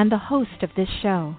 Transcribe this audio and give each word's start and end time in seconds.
and 0.00 0.10
the 0.10 0.16
host 0.16 0.62
of 0.62 0.70
this 0.78 0.88
show. 1.02 1.36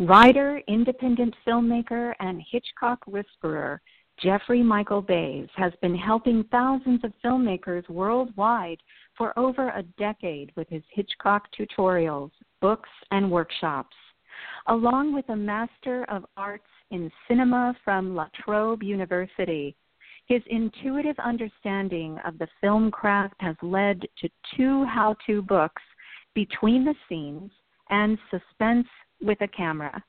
Writer, 0.00 0.60
independent 0.66 1.36
filmmaker, 1.46 2.14
and 2.18 2.42
Hitchcock 2.50 2.98
whisperer 3.06 3.80
Jeffrey 4.20 4.60
Michael 4.60 5.02
Bays 5.02 5.46
has 5.54 5.72
been 5.80 5.94
helping 5.94 6.42
thousands 6.50 7.04
of 7.04 7.12
filmmakers 7.24 7.88
worldwide 7.88 8.78
for 9.16 9.38
over 9.38 9.68
a 9.68 9.84
decade 9.98 10.50
with 10.56 10.68
his 10.68 10.82
Hitchcock 10.90 11.46
tutorials, 11.56 12.32
books, 12.60 12.90
and 13.12 13.30
workshops. 13.30 13.94
Along 14.66 15.14
with 15.14 15.28
a 15.28 15.36
Master 15.36 16.06
of 16.10 16.26
Arts 16.36 16.64
in 16.90 17.08
Cinema 17.28 17.76
from 17.84 18.16
La 18.16 18.26
Trobe 18.34 18.82
University, 18.82 19.76
his 20.26 20.42
intuitive 20.46 21.18
understanding 21.18 22.18
of 22.24 22.38
the 22.38 22.48
film 22.60 22.90
craft 22.90 23.34
has 23.40 23.56
led 23.62 24.00
to 24.20 24.28
two 24.56 24.84
how 24.84 25.16
to 25.26 25.42
books, 25.42 25.82
Between 26.34 26.84
the 26.84 26.94
Scenes 27.08 27.50
and 27.90 28.18
Suspense 28.30 28.88
with 29.20 29.40
a 29.42 29.48
Camera, 29.48 30.02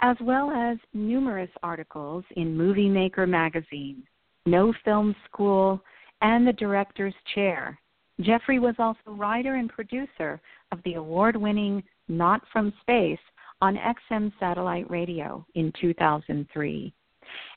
as 0.00 0.16
well 0.20 0.50
as 0.50 0.78
numerous 0.94 1.50
articles 1.62 2.24
in 2.36 2.56
Movie 2.56 2.88
Maker 2.88 3.26
magazine, 3.26 4.02
No 4.46 4.72
Film 4.84 5.14
School, 5.26 5.82
and 6.22 6.46
The 6.46 6.52
Director's 6.52 7.14
Chair. 7.34 7.78
Jeffrey 8.20 8.58
was 8.58 8.74
also 8.78 8.98
writer 9.06 9.54
and 9.54 9.70
producer 9.70 10.40
of 10.72 10.82
the 10.84 10.94
award 10.94 11.36
winning 11.36 11.82
Not 12.08 12.42
From 12.52 12.72
Space 12.80 13.18
on 13.62 13.76
XM 14.10 14.32
Satellite 14.40 14.90
Radio 14.90 15.46
in 15.54 15.72
2003. 15.80 16.92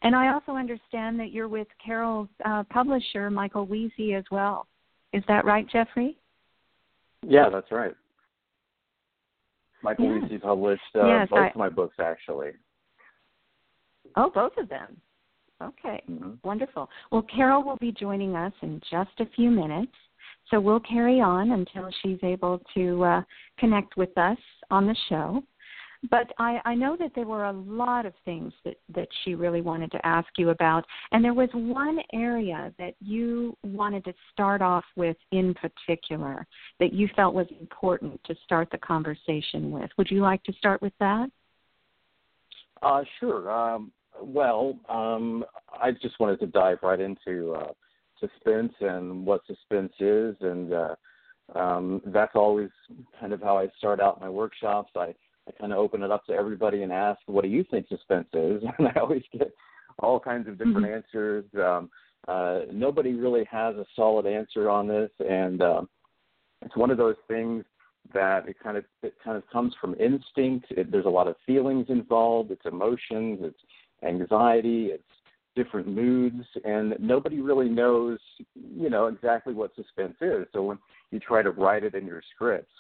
And 0.02 0.16
I 0.16 0.34
also 0.34 0.54
understand 0.54 1.20
that 1.20 1.32
you're 1.32 1.48
with 1.48 1.68
Carole's 1.84 2.30
uh, 2.46 2.64
publisher, 2.70 3.30
Michael 3.30 3.66
Wiese, 3.66 4.16
as 4.18 4.24
well. 4.32 4.68
Is 5.14 5.24
that 5.28 5.46
right, 5.46 5.68
Jeffrey? 5.70 6.18
Yeah, 7.26 7.50
that's 7.50 7.72
right. 7.72 7.94
Michael 9.84 10.20
yes. 10.22 10.32
Wiese 10.32 10.42
published 10.42 10.82
uh, 10.96 11.06
yes, 11.06 11.28
both 11.30 11.40
I... 11.40 11.48
of 11.48 11.56
my 11.56 11.70
books, 11.70 11.96
actually. 12.00 12.52
Oh, 14.16 14.30
both 14.34 14.54
of 14.58 14.70
them. 14.70 14.98
Okay, 15.62 16.02
mm-hmm. 16.10 16.32
wonderful. 16.44 16.90
Well, 17.12 17.26
Carole 17.34 17.64
will 17.64 17.78
be 17.78 17.92
joining 17.92 18.36
us 18.36 18.54
in 18.62 18.82
just 18.92 19.12
a 19.20 19.26
few 19.36 19.50
minutes. 19.50 19.94
So 20.50 20.60
we'll 20.60 20.82
carry 20.82 21.22
on 21.22 21.52
until 21.52 21.90
she's 22.02 22.20
able 22.22 22.62
to 22.76 23.04
uh, 23.04 23.22
connect 23.58 23.96
with 23.96 24.16
us 24.18 24.38
on 24.70 24.86
the 24.86 24.96
show. 25.08 25.42
But 26.09 26.32
I, 26.38 26.59
I 26.66 26.76
know 26.76 26.98
that 26.98 27.12
there 27.16 27.26
were 27.26 27.46
a 27.46 27.54
lot 27.54 28.06
of 28.06 28.14
things 28.26 28.52
that, 28.66 28.76
that 28.94 29.08
she 29.23 29.36
really 29.36 29.62
wanted 29.62 29.92
to 29.92 30.06
ask 30.06 30.28
you 30.38 30.50
about. 30.50 30.86
And 31.12 31.23
there 31.23 31.34
was 31.34 31.50
one 31.54 32.00
area 32.12 32.73
that 32.78 32.95
you 33.00 33.58
wanted 33.64 34.04
to 34.06 34.14
start 34.32 34.62
off 34.62 34.84
with 34.95 35.16
in 35.32 35.54
particular 35.54 36.45
that 36.80 36.94
you 36.94 37.08
felt 37.16 37.34
was 37.34 37.48
important 37.60 38.20
to 38.26 38.36
start 38.44 38.70
the 38.72 38.78
conversation 38.80 39.72
with. 39.72 39.90
Would 39.98 40.12
you 40.12 40.22
like 40.22 40.44
to 40.44 40.54
start 40.54 40.82
with 40.82 40.94
that? 41.00 41.30
Uh, 42.82 43.04
sure. 43.20 43.50
Um, 43.50 43.92
well, 44.22 44.78
um, 44.90 45.45
I 45.82 45.92
just 45.92 46.20
wanted 46.20 46.39
to 46.42 46.48
dive 46.48 46.80
right 46.83 47.00
into 47.00 47.54
uh, 47.54 47.72
suspense 48.20 48.73
and 48.82 49.26
what 49.26 49.42
suspense 49.48 49.94
is. 50.00 50.36
And 50.42 50.73
uh, 50.73 50.95
um, 51.56 52.02
that's 52.08 52.36
always 52.36 52.70
kind 53.20 53.32
of 53.32 53.42
how 53.42 53.58
I 53.58 53.67
start 53.77 54.02
out 54.02 54.20
my 54.20 54.30
workshops. 54.30 54.92
I 54.95 55.16
I 55.48 55.52
kind 55.52 55.73
of 55.73 55.80
open 55.80 56.04
it 56.04 56.11
up 56.11 56.26
to 56.26 56.33
everybody 56.33 56.83
and 56.83 56.92
ask, 56.92 57.20
"What 57.26 57.43
do 57.43 57.49
you 57.49 57.64
think 57.70 57.87
suspense 57.87 58.27
is?" 58.33 58.64
And 58.77 58.87
I 58.87 58.99
always 58.99 59.23
get 59.31 59.54
all 59.99 60.20
kinds 60.20 60.48
of 60.48 60.58
different 60.58 60.86
mm-hmm. 60.86 60.95
answers. 60.95 61.45
Um, 61.55 61.89
uh, 62.27 62.61
nobody 62.71 63.14
really 63.14 63.45
has 63.52 63.76
a 63.76 63.86
solid 63.95 64.26
answer 64.26 64.70
on 64.70 64.87
this, 64.87 65.11
and 65.20 65.61
uh, 65.61 65.82
it's 66.61 66.77
one 66.77 66.92
of 66.92 66.98
those 66.98 67.17
things 67.27 67.65
that 68.14 68.48
it 68.48 68.58
kind 68.61 68.77
of 68.77 68.86
it 69.02 69.14
kind 69.23 69.37
of 69.37 69.43
comes 69.49 69.73
from 69.80 69.95
instinct. 69.95 70.67
It, 70.71 70.92
there's 70.92 71.05
a 71.05 71.09
lot 71.09 71.27
of 71.27 71.36
feelings 71.45 71.87
involved. 71.89 72.52
It's 72.52 72.65
emotions. 72.65 73.39
It's 73.42 73.59
anxiety. 74.03 74.87
It's 74.87 75.03
different 75.55 75.87
moods, 75.87 76.43
and 76.65 76.95
nobody 76.99 77.39
really 77.39 77.70
knows, 77.70 78.20
you 78.55 78.89
know, 78.89 79.08
exactly 79.08 79.53
what 79.53 79.76
suspense 79.76 80.15
is. 80.20 80.48
So 80.52 80.64
when 80.64 80.80
you 81.11 81.20
try 81.20 81.43
to 81.43 81.52
write 81.52 81.83
it 81.83 81.93
in 81.93 82.08
your 82.08 82.23
scripts, 82.33 82.73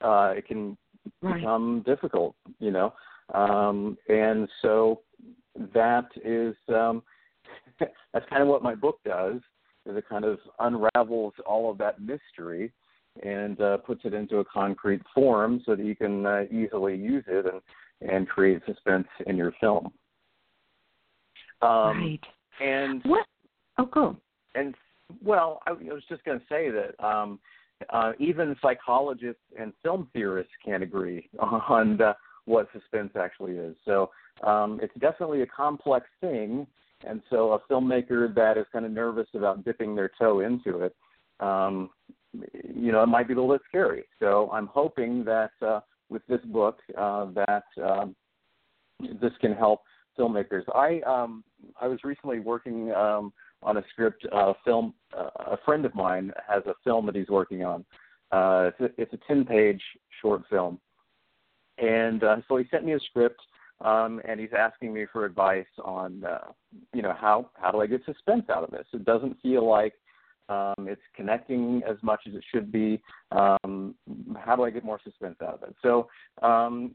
uh, 0.00 0.32
it 0.36 0.46
can 0.46 0.76
right. 1.22 1.36
become 1.36 1.82
difficult, 1.86 2.34
you 2.58 2.70
know. 2.70 2.92
Um, 3.34 3.96
and 4.08 4.48
so 4.62 5.00
that 5.74 6.06
is 6.24 6.54
um, 6.68 7.02
that's 7.80 8.28
kind 8.28 8.42
of 8.42 8.48
what 8.48 8.62
my 8.62 8.74
book 8.74 8.98
does. 9.04 9.40
Is 9.86 9.96
it 9.96 10.08
kind 10.08 10.24
of 10.24 10.38
unravels 10.58 11.34
all 11.46 11.70
of 11.70 11.78
that 11.78 12.00
mystery 12.00 12.72
and 13.22 13.60
uh, 13.60 13.76
puts 13.78 14.02
it 14.04 14.14
into 14.14 14.38
a 14.38 14.44
concrete 14.44 15.02
form 15.14 15.62
so 15.64 15.76
that 15.76 15.84
you 15.84 15.94
can 15.94 16.26
uh, 16.26 16.42
easily 16.50 16.96
use 16.96 17.24
it 17.28 17.46
and 17.46 17.60
and 18.02 18.28
create 18.28 18.60
suspense 18.66 19.08
in 19.26 19.36
your 19.36 19.52
film. 19.60 19.86
Um, 21.62 21.98
right. 21.98 22.20
And 22.60 23.02
what? 23.04 23.26
Oh, 23.78 23.86
cool. 23.86 24.16
And 24.54 24.74
well, 25.24 25.60
I, 25.66 25.70
I 25.70 25.94
was 25.94 26.02
just 26.08 26.24
going 26.24 26.38
to 26.38 26.46
say 26.48 26.70
that 26.70 27.02
um, 27.04 27.38
uh, 27.90 28.12
even 28.18 28.56
psychologists 28.62 29.42
and 29.58 29.72
film 29.82 30.08
theorists 30.12 30.52
can't 30.64 30.82
agree 30.82 31.28
on 31.38 32.00
uh, 32.00 32.14
what 32.44 32.68
suspense 32.72 33.12
actually 33.16 33.52
is. 33.52 33.76
So 33.84 34.10
um, 34.44 34.78
it's 34.82 34.94
definitely 34.98 35.42
a 35.42 35.46
complex 35.46 36.06
thing. 36.20 36.66
And 37.06 37.20
so 37.28 37.52
a 37.52 37.60
filmmaker 37.70 38.34
that 38.34 38.56
is 38.56 38.64
kind 38.72 38.86
of 38.86 38.90
nervous 38.90 39.28
about 39.34 39.64
dipping 39.64 39.94
their 39.94 40.10
toe 40.18 40.40
into 40.40 40.80
it, 40.80 40.96
um, 41.40 41.90
you 42.32 42.92
know, 42.92 43.02
it 43.02 43.06
might 43.06 43.28
be 43.28 43.34
a 43.34 43.36
little 43.36 43.54
bit 43.54 43.62
scary. 43.68 44.04
So 44.18 44.50
I'm 44.52 44.66
hoping 44.66 45.24
that 45.24 45.50
uh, 45.60 45.80
with 46.08 46.26
this 46.26 46.40
book 46.46 46.78
uh, 46.96 47.26
that 47.34 47.64
um, 47.82 48.16
this 49.20 49.32
can 49.40 49.52
help 49.52 49.82
filmmakers. 50.18 50.62
I 50.74 51.00
um, 51.06 51.44
I 51.80 51.86
was 51.86 51.98
recently 52.04 52.40
working 52.40 52.92
um, 52.92 53.32
on 53.62 53.78
a 53.78 53.84
script 53.90 54.26
uh, 54.32 54.52
film. 54.64 54.94
Uh, 55.16 55.30
a 55.38 55.58
friend 55.64 55.84
of 55.84 55.94
mine 55.94 56.32
has 56.48 56.62
a 56.66 56.74
film 56.84 57.06
that 57.06 57.14
he's 57.14 57.28
working 57.28 57.64
on. 57.64 57.84
Uh, 58.32 58.70
it's, 58.70 58.80
a, 58.80 59.02
it's 59.02 59.12
a 59.14 59.18
10 59.26 59.44
page 59.44 59.82
short 60.20 60.42
film. 60.50 60.78
And 61.78 62.22
so 62.48 62.56
he 62.56 62.64
sent 62.70 62.84
me 62.84 62.94
a 62.94 63.00
script 63.00 63.40
um, 63.84 64.22
and 64.26 64.40
he's 64.40 64.54
asking 64.56 64.94
me 64.94 65.04
for 65.12 65.26
advice 65.26 65.66
on, 65.84 66.24
you 66.94 67.02
know, 67.02 67.14
how, 67.18 67.50
how 67.54 67.70
do 67.70 67.82
I 67.82 67.86
get 67.86 68.02
suspense 68.06 68.44
out 68.48 68.64
of 68.64 68.70
this? 68.70 68.86
It 68.94 69.04
doesn't 69.04 69.40
feel 69.42 69.68
like 69.68 69.92
um, 70.48 70.74
it's 70.80 71.02
connecting 71.14 71.82
as 71.88 71.96
much 72.02 72.20
as 72.28 72.34
it 72.34 72.44
should 72.52 72.70
be. 72.70 73.00
Um, 73.32 73.94
how 74.38 74.56
do 74.56 74.62
I 74.62 74.70
get 74.70 74.84
more 74.84 75.00
suspense 75.02 75.36
out 75.42 75.54
of 75.54 75.62
it? 75.64 75.74
So, 75.82 76.08
um, 76.42 76.94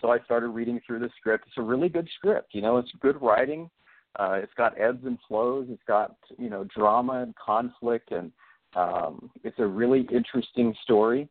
so 0.00 0.10
I 0.10 0.18
started 0.24 0.48
reading 0.48 0.80
through 0.86 0.98
the 1.00 1.10
script. 1.18 1.44
It's 1.46 1.58
a 1.58 1.62
really 1.62 1.88
good 1.88 2.08
script. 2.16 2.48
You 2.52 2.62
know, 2.62 2.78
it's 2.78 2.90
good 3.00 3.20
writing. 3.22 3.70
Uh, 4.18 4.38
it's 4.42 4.52
got 4.56 4.78
ebbs 4.80 5.04
and 5.04 5.18
flows. 5.28 5.66
It's 5.70 5.82
got 5.86 6.16
you 6.38 6.50
know 6.50 6.64
drama 6.74 7.22
and 7.22 7.34
conflict, 7.36 8.12
and 8.12 8.32
um, 8.74 9.30
it's 9.44 9.58
a 9.58 9.66
really 9.66 10.06
interesting 10.12 10.74
story. 10.82 11.28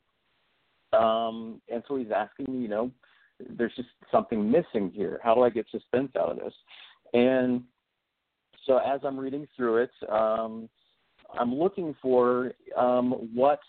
Um, 0.94 1.62
and 1.72 1.84
so 1.88 1.98
he's 1.98 2.12
asking 2.16 2.46
me, 2.50 2.62
you 2.62 2.68
know, 2.68 2.92
there's 3.58 3.76
just 3.76 3.90
something 4.12 4.50
missing 4.50 4.92
here. 4.94 5.20
How 5.24 5.36
do 5.36 5.42
I 5.42 5.50
get 5.50 5.66
suspense 5.72 6.12
out 6.18 6.32
of 6.32 6.38
this? 6.38 6.54
And 7.14 7.64
so 8.66 8.78
as 8.78 9.02
I'm 9.04 9.20
reading 9.20 9.48
through 9.56 9.84
it, 9.84 9.92
um, 10.10 10.70
I'm 11.40 11.54
looking 11.54 11.96
for 12.02 12.54
um, 12.78 13.12
what 13.34 13.60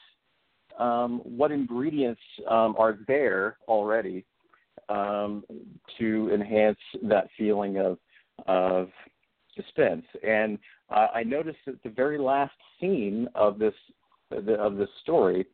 um, 0.79 1.21
what 1.25 1.51
ingredients 1.53 2.21
um, 2.51 2.75
are 2.79 2.99
there 3.09 3.57
already 3.67 4.27
um, 4.91 5.43
to 5.99 6.31
enhance 6.33 6.79
that 7.03 7.29
feeling 7.39 7.79
of 7.79 7.99
of 8.47 8.88
suspense. 9.55 10.05
And 10.27 10.59
uh, 10.91 11.09
I 11.15 11.23
noticed 11.23 11.59
that 11.67 11.83
the 11.83 11.91
very 11.91 12.19
last 12.19 12.55
scene 12.81 13.29
of 13.35 13.59
this 13.59 13.75
of 14.33 14.77
this 14.77 14.88
story, 15.03 15.47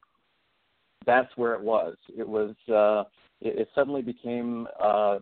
that's 1.04 1.36
where 1.36 1.54
it 1.54 1.62
was. 1.62 1.96
It 2.16 2.28
was. 2.28 2.54
Uh, 2.68 3.08
it, 3.40 3.60
it 3.60 3.68
suddenly 3.74 4.02
became 4.02 4.66
uh, 4.82 5.18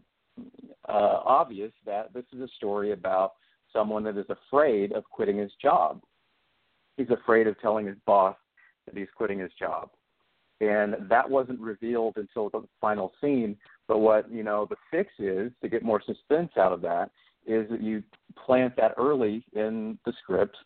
uh, 0.89 1.21
obvious 1.25 1.73
that 1.87 2.13
this 2.13 2.25
is 2.35 2.41
a 2.41 2.49
story 2.57 2.93
about 2.93 3.33
someone 3.73 4.05
that 4.05 4.17
is 4.17 4.27
afraid 4.29 4.93
of 4.93 5.05
quitting 5.05 5.39
his 5.39 5.53
job. 5.61 6.01
He's 6.97 7.11
afraid 7.11 7.47
of 7.47 7.61
telling 7.61 7.87
his 7.87 7.97
boss 8.07 8.37
that 8.87 8.97
he's 8.97 9.09
quitting 9.17 9.39
his 9.39 9.53
job. 9.59 9.91
And 10.61 10.97
that 11.09 11.29
wasn't 11.29 11.61
revealed 11.61 12.17
until 12.17 12.51
the 12.51 12.65
final 12.81 13.13
scene. 13.21 13.57
But 13.89 13.99
what, 13.99 14.31
you 14.31 14.43
know, 14.43 14.67
the 14.69 14.77
fix 14.91 15.11
is 15.19 15.51
to 15.63 15.69
get 15.69 15.83
more 15.83 16.03
suspense 16.05 16.51
out 16.59 16.73
of 16.73 16.83
that 16.83 17.11
is 17.47 17.69
that 17.71 17.83
you 17.83 18.03
plant 18.47 18.77
that 18.77 18.95
early 18.97 19.45
in 19.53 19.99
the 20.05 20.13
script 20.23 20.57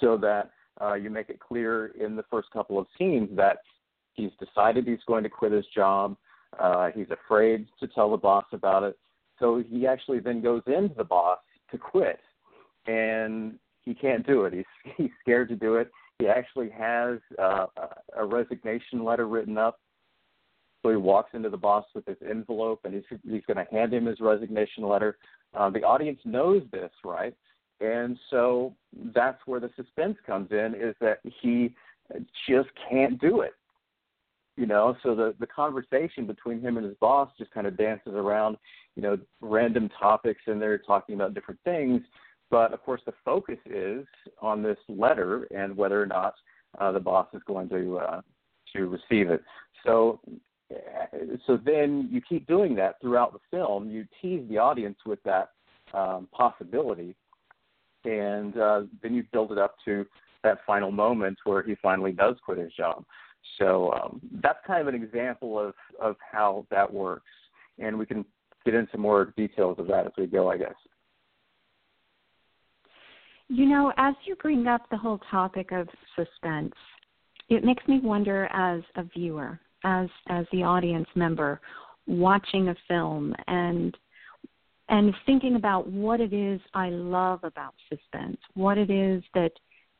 so 0.00 0.16
that 0.16 0.50
uh, 0.80 0.94
you 0.94 1.10
make 1.10 1.28
it 1.28 1.40
clear 1.40 1.88
in 1.98 2.16
the 2.16 2.24
first 2.30 2.50
couple 2.52 2.78
of 2.78 2.86
scenes 2.98 3.28
that 3.36 3.58
he's 4.14 4.30
decided 4.38 4.86
he's 4.86 4.98
going 5.06 5.22
to 5.22 5.28
quit 5.28 5.52
his 5.52 5.66
job. 5.74 6.16
Uh, 6.58 6.90
he's 6.94 7.10
afraid 7.10 7.66
to 7.78 7.86
tell 7.88 8.10
the 8.10 8.16
boss 8.16 8.44
about 8.52 8.82
it. 8.82 8.98
So 9.38 9.62
he 9.68 9.86
actually 9.86 10.20
then 10.20 10.42
goes 10.42 10.62
into 10.66 10.94
the 10.94 11.04
boss 11.04 11.38
to 11.70 11.78
quit, 11.78 12.20
and 12.86 13.58
he 13.82 13.94
can't 13.94 14.26
do 14.26 14.44
it. 14.44 14.52
He's 14.52 14.92
he's 14.96 15.10
scared 15.20 15.48
to 15.48 15.56
do 15.56 15.76
it. 15.76 15.90
He 16.18 16.28
actually 16.28 16.68
has 16.70 17.18
uh, 17.38 17.66
a 18.16 18.24
resignation 18.24 19.04
letter 19.04 19.26
written 19.26 19.56
up. 19.56 19.80
So 20.82 20.90
he 20.90 20.96
walks 20.96 21.30
into 21.34 21.50
the 21.50 21.56
boss 21.56 21.84
with 21.94 22.04
this 22.06 22.16
envelope, 22.28 22.80
and 22.84 22.94
he's 22.94 23.04
he's 23.22 23.42
going 23.46 23.64
to 23.64 23.70
hand 23.70 23.92
him 23.92 24.06
his 24.06 24.20
resignation 24.20 24.84
letter. 24.84 25.18
Uh, 25.54 25.70
the 25.70 25.82
audience 25.82 26.20
knows 26.24 26.62
this, 26.72 26.90
right? 27.04 27.34
And 27.80 28.18
so 28.30 28.74
that's 29.14 29.40
where 29.46 29.60
the 29.60 29.70
suspense 29.76 30.16
comes 30.26 30.50
in 30.52 30.74
is 30.78 30.94
that 31.00 31.20
he 31.40 31.74
just 32.48 32.68
can't 32.88 33.20
do 33.20 33.40
it. 33.40 33.54
You 34.56 34.66
know, 34.66 34.96
so 35.02 35.14
the 35.14 35.34
the 35.38 35.46
conversation 35.46 36.26
between 36.26 36.60
him 36.60 36.76
and 36.76 36.84
his 36.84 36.96
boss 37.00 37.30
just 37.38 37.50
kind 37.50 37.66
of 37.66 37.76
dances 37.76 38.14
around, 38.14 38.56
you 38.96 39.02
know, 39.02 39.18
random 39.40 39.88
topics 39.98 40.42
and 40.46 40.60
they're 40.60 40.78
talking 40.78 41.14
about 41.14 41.34
different 41.34 41.60
things. 41.64 42.02
But 42.50 42.72
of 42.72 42.82
course, 42.82 43.00
the 43.06 43.14
focus 43.24 43.58
is 43.64 44.06
on 44.42 44.62
this 44.62 44.78
letter 44.88 45.46
and 45.54 45.76
whether 45.76 46.02
or 46.02 46.06
not 46.06 46.34
uh, 46.78 46.92
the 46.92 47.00
boss 47.00 47.28
is 47.32 47.42
going 47.46 47.68
to 47.70 47.98
uh, 47.98 48.20
to 48.74 48.86
receive 48.86 49.30
it. 49.30 49.42
So, 49.84 50.20
so 51.46 51.58
then 51.64 52.08
you 52.10 52.20
keep 52.20 52.46
doing 52.46 52.74
that 52.76 53.00
throughout 53.00 53.32
the 53.32 53.40
film. 53.50 53.90
You 53.90 54.06
tease 54.20 54.48
the 54.48 54.58
audience 54.58 54.98
with 55.04 55.22
that 55.24 55.50
um, 55.92 56.28
possibility, 56.32 57.16
and 58.04 58.56
uh, 58.56 58.82
then 59.02 59.14
you 59.14 59.24
build 59.32 59.52
it 59.52 59.58
up 59.58 59.76
to 59.84 60.06
that 60.42 60.58
final 60.66 60.90
moment 60.90 61.38
where 61.44 61.62
he 61.62 61.74
finally 61.82 62.12
does 62.12 62.36
quit 62.44 62.58
his 62.58 62.72
job. 62.72 63.04
So 63.58 63.92
um, 63.92 64.20
that's 64.42 64.58
kind 64.66 64.80
of 64.86 64.92
an 64.92 65.02
example 65.02 65.58
of 65.58 65.74
of 66.00 66.16
how 66.32 66.66
that 66.70 66.92
works, 66.92 67.30
and 67.78 67.98
we 67.98 68.06
can 68.06 68.24
get 68.64 68.74
into 68.74 68.98
more 68.98 69.32
details 69.36 69.78
of 69.78 69.86
that 69.88 70.06
as 70.06 70.12
we 70.16 70.26
go, 70.26 70.50
I 70.50 70.58
guess. 70.58 70.74
You 73.48 73.66
know, 73.66 73.92
as 73.96 74.14
you 74.26 74.36
bring 74.36 74.68
up 74.68 74.88
the 74.90 74.96
whole 74.96 75.18
topic 75.30 75.72
of 75.72 75.88
suspense, 76.14 76.74
it 77.48 77.64
makes 77.64 77.82
me 77.88 77.98
wonder 78.00 78.44
as 78.52 78.82
a 78.94 79.02
viewer, 79.02 79.58
as 79.84 80.08
as 80.28 80.46
the 80.52 80.62
audience 80.62 81.08
member 81.14 81.60
watching 82.06 82.68
a 82.68 82.76
film 82.88 83.34
and 83.46 83.96
and 84.88 85.14
thinking 85.24 85.54
about 85.54 85.88
what 85.88 86.20
it 86.20 86.32
is 86.32 86.60
I 86.74 86.90
love 86.90 87.40
about 87.44 87.74
suspense, 87.88 88.38
what 88.54 88.76
it 88.76 88.90
is 88.90 89.22
that 89.34 89.52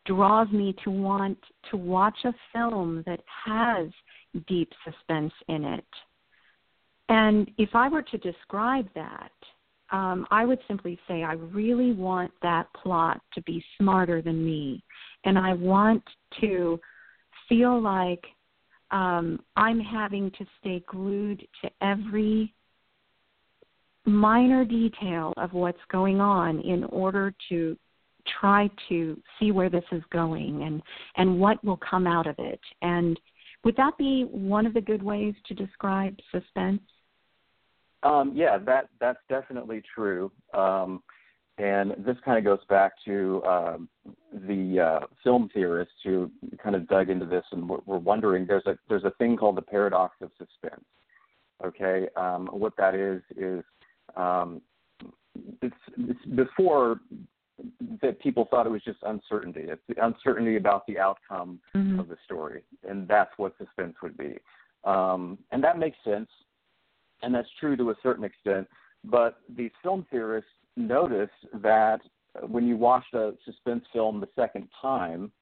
draws 0.04 0.50
me 0.50 0.74
to 0.82 0.90
want 0.90 1.38
to 1.70 1.76
watch 1.76 2.16
a 2.24 2.34
film 2.52 3.04
that 3.06 3.20
has 3.44 3.88
deep 4.48 4.72
suspense 4.84 5.32
in 5.48 5.64
it. 5.64 5.84
And 7.08 7.50
if 7.58 7.70
I 7.74 7.88
were 7.88 8.02
to 8.02 8.18
describe 8.18 8.88
that, 8.94 9.32
um, 9.92 10.26
I 10.30 10.44
would 10.44 10.60
simply 10.68 10.98
say 11.06 11.22
I 11.22 11.34
really 11.34 11.92
want 11.92 12.32
that 12.42 12.66
plot 12.74 13.20
to 13.34 13.42
be 13.42 13.64
smarter 13.78 14.22
than 14.22 14.44
me. 14.44 14.82
And 15.24 15.38
I 15.38 15.52
want 15.54 16.02
to 16.40 16.80
feel 17.48 17.80
like 17.80 18.24
um, 18.90 19.40
I'm 19.56 19.80
having 19.80 20.30
to 20.32 20.46
stay 20.60 20.82
glued 20.88 21.46
to 21.62 21.70
every 21.80 22.54
minor 24.04 24.64
detail 24.64 25.32
of 25.36 25.52
what's 25.52 25.78
going 25.90 26.20
on 26.20 26.60
in 26.60 26.84
order 26.84 27.34
to 27.48 27.76
try 28.40 28.68
to 28.88 29.20
see 29.38 29.50
where 29.50 29.70
this 29.70 29.84
is 29.92 30.02
going 30.12 30.62
and 30.62 30.82
and 31.16 31.40
what 31.40 31.62
will 31.64 31.78
come 31.78 32.06
out 32.06 32.26
of 32.26 32.34
it. 32.38 32.60
And 32.82 33.18
would 33.64 33.76
that 33.76 33.96
be 33.98 34.24
one 34.30 34.66
of 34.66 34.74
the 34.74 34.80
good 34.80 35.02
ways 35.02 35.34
to 35.46 35.54
describe 35.54 36.16
suspense? 36.30 36.82
Um, 38.02 38.32
yeah 38.34 38.58
that 38.58 38.88
that's 39.00 39.20
definitely 39.28 39.82
true. 39.94 40.32
Um, 40.54 41.02
and 41.60 41.92
this 42.04 42.16
kind 42.24 42.38
of 42.38 42.44
goes 42.44 42.64
back 42.68 42.92
to 43.04 43.42
um, 43.44 43.88
the 44.46 44.80
uh, 44.80 45.06
film 45.22 45.50
theorists 45.52 45.94
who 46.02 46.30
kind 46.62 46.74
of 46.74 46.88
dug 46.88 47.10
into 47.10 47.26
this 47.26 47.44
and 47.52 47.68
were, 47.68 47.80
were 47.86 47.98
wondering 47.98 48.46
there's 48.46 48.66
a 48.66 48.78
there's 48.88 49.04
a 49.04 49.12
thing 49.18 49.36
called 49.36 49.56
the 49.56 49.62
paradox 49.62 50.16
of 50.22 50.30
suspense 50.38 50.84
okay 51.64 52.08
um, 52.16 52.48
what 52.52 52.72
that 52.76 52.94
is 52.94 53.22
is 53.36 53.62
um, 54.16 54.60
it's, 55.62 55.74
it's 55.98 56.24
before 56.34 57.00
that 58.02 58.18
people 58.20 58.48
thought 58.50 58.66
it 58.66 58.70
was 58.70 58.82
just 58.82 58.98
uncertainty. 59.02 59.64
It's 59.64 59.82
the 59.88 60.04
uncertainty 60.04 60.56
about 60.56 60.86
the 60.86 60.98
outcome 60.98 61.60
mm-hmm. 61.76 62.00
of 62.00 62.08
the 62.08 62.16
story, 62.24 62.62
and 62.88 63.06
that's 63.06 63.30
what 63.36 63.52
suspense 63.58 63.94
would 64.02 64.16
be. 64.16 64.38
Um, 64.84 65.38
and 65.52 65.62
that 65.62 65.78
makes 65.78 65.98
sense, 66.04 66.28
and 67.22 67.34
that's 67.34 67.48
true 67.58 67.76
to 67.76 67.90
a 67.90 67.94
certain 68.02 68.24
extent. 68.24 68.66
But 69.04 69.38
these 69.54 69.70
film 69.82 70.06
theorists 70.10 70.50
noticed 70.76 71.32
that 71.62 72.00
when 72.48 72.66
you 72.66 72.76
watched 72.76 73.14
a 73.14 73.32
suspense 73.44 73.84
film 73.92 74.20
the 74.20 74.28
second 74.36 74.68
time, 74.80 75.32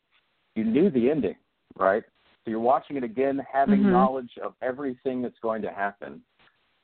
you 0.55 0.65
knew 0.65 0.91
the 0.91 1.11
ending, 1.11 1.37
right? 1.79 2.03
So 2.45 2.51
you're 2.51 2.61
watching 2.61 2.97
it 2.97 3.05
again, 3.05 3.41
having 3.51 3.81
mm-hmm. 3.81 3.93
knowledge 3.93 4.31
of 4.43 4.55
everything 4.63 5.23
that's 5.23 5.39
going 5.43 5.63
to 5.63 5.71
happen. 5.71 6.23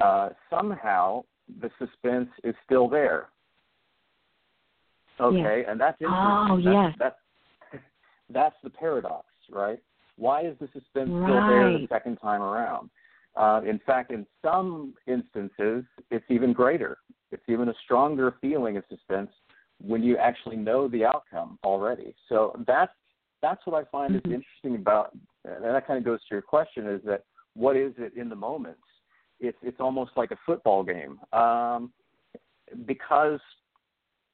Uh, 0.00 0.30
somehow, 0.50 1.24
the 1.60 1.70
suspense 1.78 2.28
is 2.42 2.54
still 2.64 2.88
there. 2.88 3.28
Okay, 5.20 5.60
yes. 5.60 5.66
and 5.68 5.80
that's 5.80 5.96
interesting. 6.00 6.48
Oh, 6.50 6.56
that's, 6.56 6.66
yes. 6.66 6.94
That's, 6.98 7.82
that's 8.30 8.56
the 8.62 8.70
paradox, 8.70 9.26
right? 9.50 9.78
Why 10.16 10.42
is 10.42 10.56
the 10.60 10.66
suspense 10.66 11.10
right. 11.10 11.28
still 11.28 11.48
there 11.48 11.78
the 11.78 11.86
second 11.88 12.16
time 12.16 12.42
around? 12.42 12.90
Uh, 13.36 13.62
in 13.66 13.80
fact, 13.84 14.12
in 14.12 14.26
some 14.42 14.94
instances, 15.06 15.84
it's 16.10 16.24
even 16.28 16.52
greater. 16.52 16.98
It's 17.34 17.48
even 17.48 17.68
a 17.68 17.74
stronger 17.84 18.36
feeling 18.40 18.76
of 18.76 18.84
suspense 18.88 19.30
when 19.80 20.02
you 20.02 20.16
actually 20.16 20.56
know 20.56 20.88
the 20.88 21.04
outcome 21.04 21.58
already. 21.64 22.14
So 22.28 22.58
that's 22.66 22.92
that's 23.42 23.60
what 23.66 23.74
I 23.74 23.84
find 23.90 24.14
mm-hmm. 24.14 24.32
is 24.32 24.40
interesting 24.40 24.76
about, 24.80 25.12
and 25.44 25.62
that 25.62 25.86
kind 25.86 25.98
of 25.98 26.04
goes 26.04 26.20
to 26.20 26.34
your 26.34 26.42
question: 26.42 26.88
is 26.88 27.02
that 27.04 27.24
what 27.54 27.76
is 27.76 27.92
it 27.98 28.16
in 28.16 28.28
the 28.28 28.36
moment? 28.36 28.78
it's 29.40 29.58
it's 29.62 29.80
almost 29.80 30.12
like 30.16 30.30
a 30.30 30.38
football 30.46 30.82
game 30.82 31.18
um, 31.32 31.92
because 32.86 33.40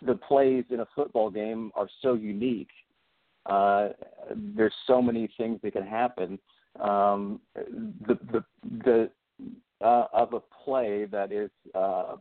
the 0.04 0.14
plays 0.14 0.64
in 0.70 0.80
a 0.80 0.88
football 0.94 1.30
game 1.30 1.70
are 1.74 1.88
so 2.02 2.14
unique. 2.14 2.70
Uh, 3.46 3.88
there's 4.34 4.74
so 4.86 5.02
many 5.02 5.28
things 5.36 5.58
that 5.62 5.72
can 5.72 5.86
happen. 5.86 6.38
Um, 6.78 7.40
the 7.54 8.18
the 8.32 8.44
the 8.84 9.10
uh, 9.84 10.06
of 10.12 10.34
a 10.34 10.40
play 10.64 11.06
that 11.06 11.32
is 11.32 11.50
uh, 11.74 12.16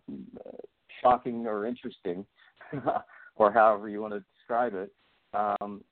shocking 1.01 1.47
or 1.47 1.65
interesting, 1.65 2.25
or 3.35 3.51
however 3.51 3.89
you 3.89 4.01
want 4.01 4.13
to 4.13 4.23
describe 4.37 4.73
it. 4.75 4.91
Um, 5.33 5.83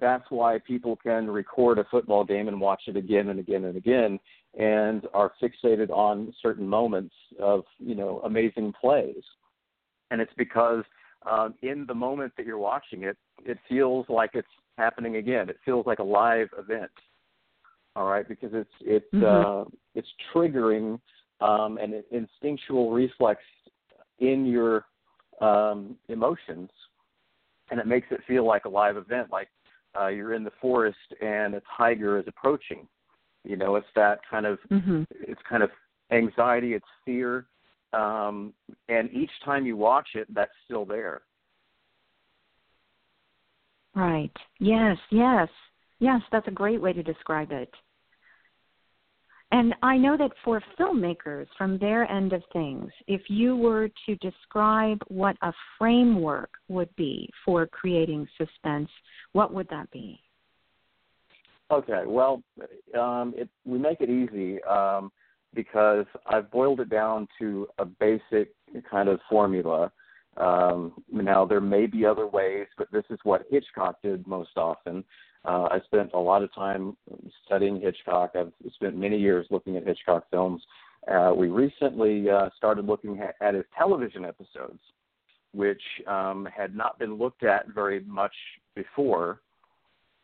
that's 0.00 0.24
why 0.30 0.58
people 0.66 0.96
can 0.96 1.28
record 1.30 1.78
a 1.78 1.84
football 1.90 2.24
game 2.24 2.48
and 2.48 2.60
watch 2.60 2.82
it 2.86 2.96
again 2.96 3.28
and 3.28 3.38
again 3.38 3.64
and 3.64 3.76
again 3.76 4.18
and 4.58 5.06
are 5.12 5.32
fixated 5.42 5.90
on 5.90 6.32
certain 6.40 6.66
moments 6.66 7.14
of 7.40 7.64
you 7.78 7.94
know 7.94 8.20
amazing 8.24 8.72
plays 8.80 9.22
and 10.10 10.20
it's 10.20 10.32
because 10.36 10.84
um, 11.30 11.54
in 11.62 11.84
the 11.86 11.94
moment 11.94 12.32
that 12.36 12.46
you're 12.46 12.58
watching 12.58 13.02
it 13.02 13.16
it 13.44 13.58
feels 13.68 14.06
like 14.08 14.30
it's 14.34 14.48
happening 14.78 15.16
again 15.16 15.48
it 15.48 15.58
feels 15.64 15.86
like 15.86 15.98
a 15.98 16.02
live 16.04 16.48
event 16.58 16.90
all 17.96 18.06
right 18.06 18.28
because 18.28 18.50
it's 18.52 18.70
it's 18.80 19.14
mm-hmm. 19.14 19.24
uh, 19.24 19.64
it's 19.94 20.08
triggering 20.34 20.98
um, 21.40 21.78
an 21.78 22.02
instinctual 22.10 22.90
reflex 22.90 23.40
in 24.18 24.46
your 24.46 24.84
um, 25.40 25.96
emotions 26.08 26.70
and 27.70 27.80
it 27.80 27.86
makes 27.86 28.06
it 28.10 28.20
feel 28.26 28.46
like 28.46 28.64
a 28.64 28.68
live 28.68 28.96
event 28.96 29.28
like 29.30 29.48
uh, 29.98 30.08
you're 30.08 30.34
in 30.34 30.44
the 30.44 30.52
forest 30.60 30.98
and 31.20 31.54
a 31.54 31.62
tiger 31.76 32.18
is 32.18 32.24
approaching. 32.26 32.86
You 33.44 33.56
know, 33.56 33.76
it's 33.76 33.86
that 33.94 34.20
kind 34.28 34.46
of 34.46 34.58
mm-hmm. 34.70 35.02
it's 35.10 35.40
kind 35.48 35.62
of 35.62 35.70
anxiety, 36.10 36.74
it's 36.74 36.86
fear, 37.04 37.46
um, 37.92 38.52
and 38.88 39.10
each 39.12 39.30
time 39.44 39.66
you 39.66 39.76
watch 39.76 40.08
it, 40.14 40.26
that's 40.34 40.50
still 40.64 40.84
there. 40.84 41.22
Right. 43.94 44.32
Yes. 44.58 44.96
Yes. 45.10 45.48
Yes. 46.00 46.20
That's 46.32 46.48
a 46.48 46.52
great 46.52 46.80
way 46.80 46.92
to 46.92 47.02
describe 47.02 47.52
it. 47.52 47.72
And 49.54 49.72
I 49.84 49.96
know 49.96 50.16
that 50.16 50.32
for 50.44 50.60
filmmakers, 50.76 51.46
from 51.56 51.78
their 51.78 52.10
end 52.10 52.32
of 52.32 52.42
things, 52.52 52.90
if 53.06 53.20
you 53.28 53.56
were 53.56 53.88
to 54.04 54.16
describe 54.16 55.00
what 55.06 55.36
a 55.42 55.52
framework 55.78 56.50
would 56.66 56.88
be 56.96 57.30
for 57.44 57.64
creating 57.64 58.26
suspense, 58.36 58.88
what 59.30 59.54
would 59.54 59.68
that 59.68 59.88
be? 59.92 60.18
Okay, 61.70 62.02
well, 62.04 62.42
um, 62.98 63.32
it, 63.36 63.48
we 63.64 63.78
make 63.78 64.00
it 64.00 64.10
easy 64.10 64.60
um, 64.64 65.12
because 65.54 66.06
I've 66.26 66.50
boiled 66.50 66.80
it 66.80 66.90
down 66.90 67.28
to 67.38 67.68
a 67.78 67.84
basic 67.84 68.52
kind 68.90 69.08
of 69.08 69.20
formula. 69.30 69.92
Um, 70.36 70.94
now, 71.12 71.44
there 71.44 71.60
may 71.60 71.86
be 71.86 72.04
other 72.04 72.26
ways, 72.26 72.66
but 72.76 72.90
this 72.90 73.04
is 73.08 73.20
what 73.22 73.46
Hitchcock 73.52 74.02
did 74.02 74.26
most 74.26 74.56
often. 74.56 75.04
Uh, 75.44 75.68
I 75.70 75.80
spent 75.84 76.10
a 76.14 76.18
lot 76.18 76.42
of 76.42 76.54
time 76.54 76.96
studying 77.44 77.80
Hitchcock. 77.80 78.32
I've 78.34 78.52
spent 78.74 78.96
many 78.96 79.18
years 79.18 79.46
looking 79.50 79.76
at 79.76 79.86
Hitchcock 79.86 80.24
films. 80.30 80.62
Uh, 81.10 81.32
we 81.36 81.48
recently 81.48 82.30
uh, 82.30 82.48
started 82.56 82.86
looking 82.86 83.20
at, 83.20 83.34
at 83.46 83.54
his 83.54 83.64
television 83.76 84.24
episodes, 84.24 84.78
which 85.52 85.82
um, 86.06 86.48
had 86.54 86.74
not 86.74 86.98
been 86.98 87.14
looked 87.14 87.44
at 87.44 87.68
very 87.68 88.00
much 88.04 88.32
before. 88.74 89.40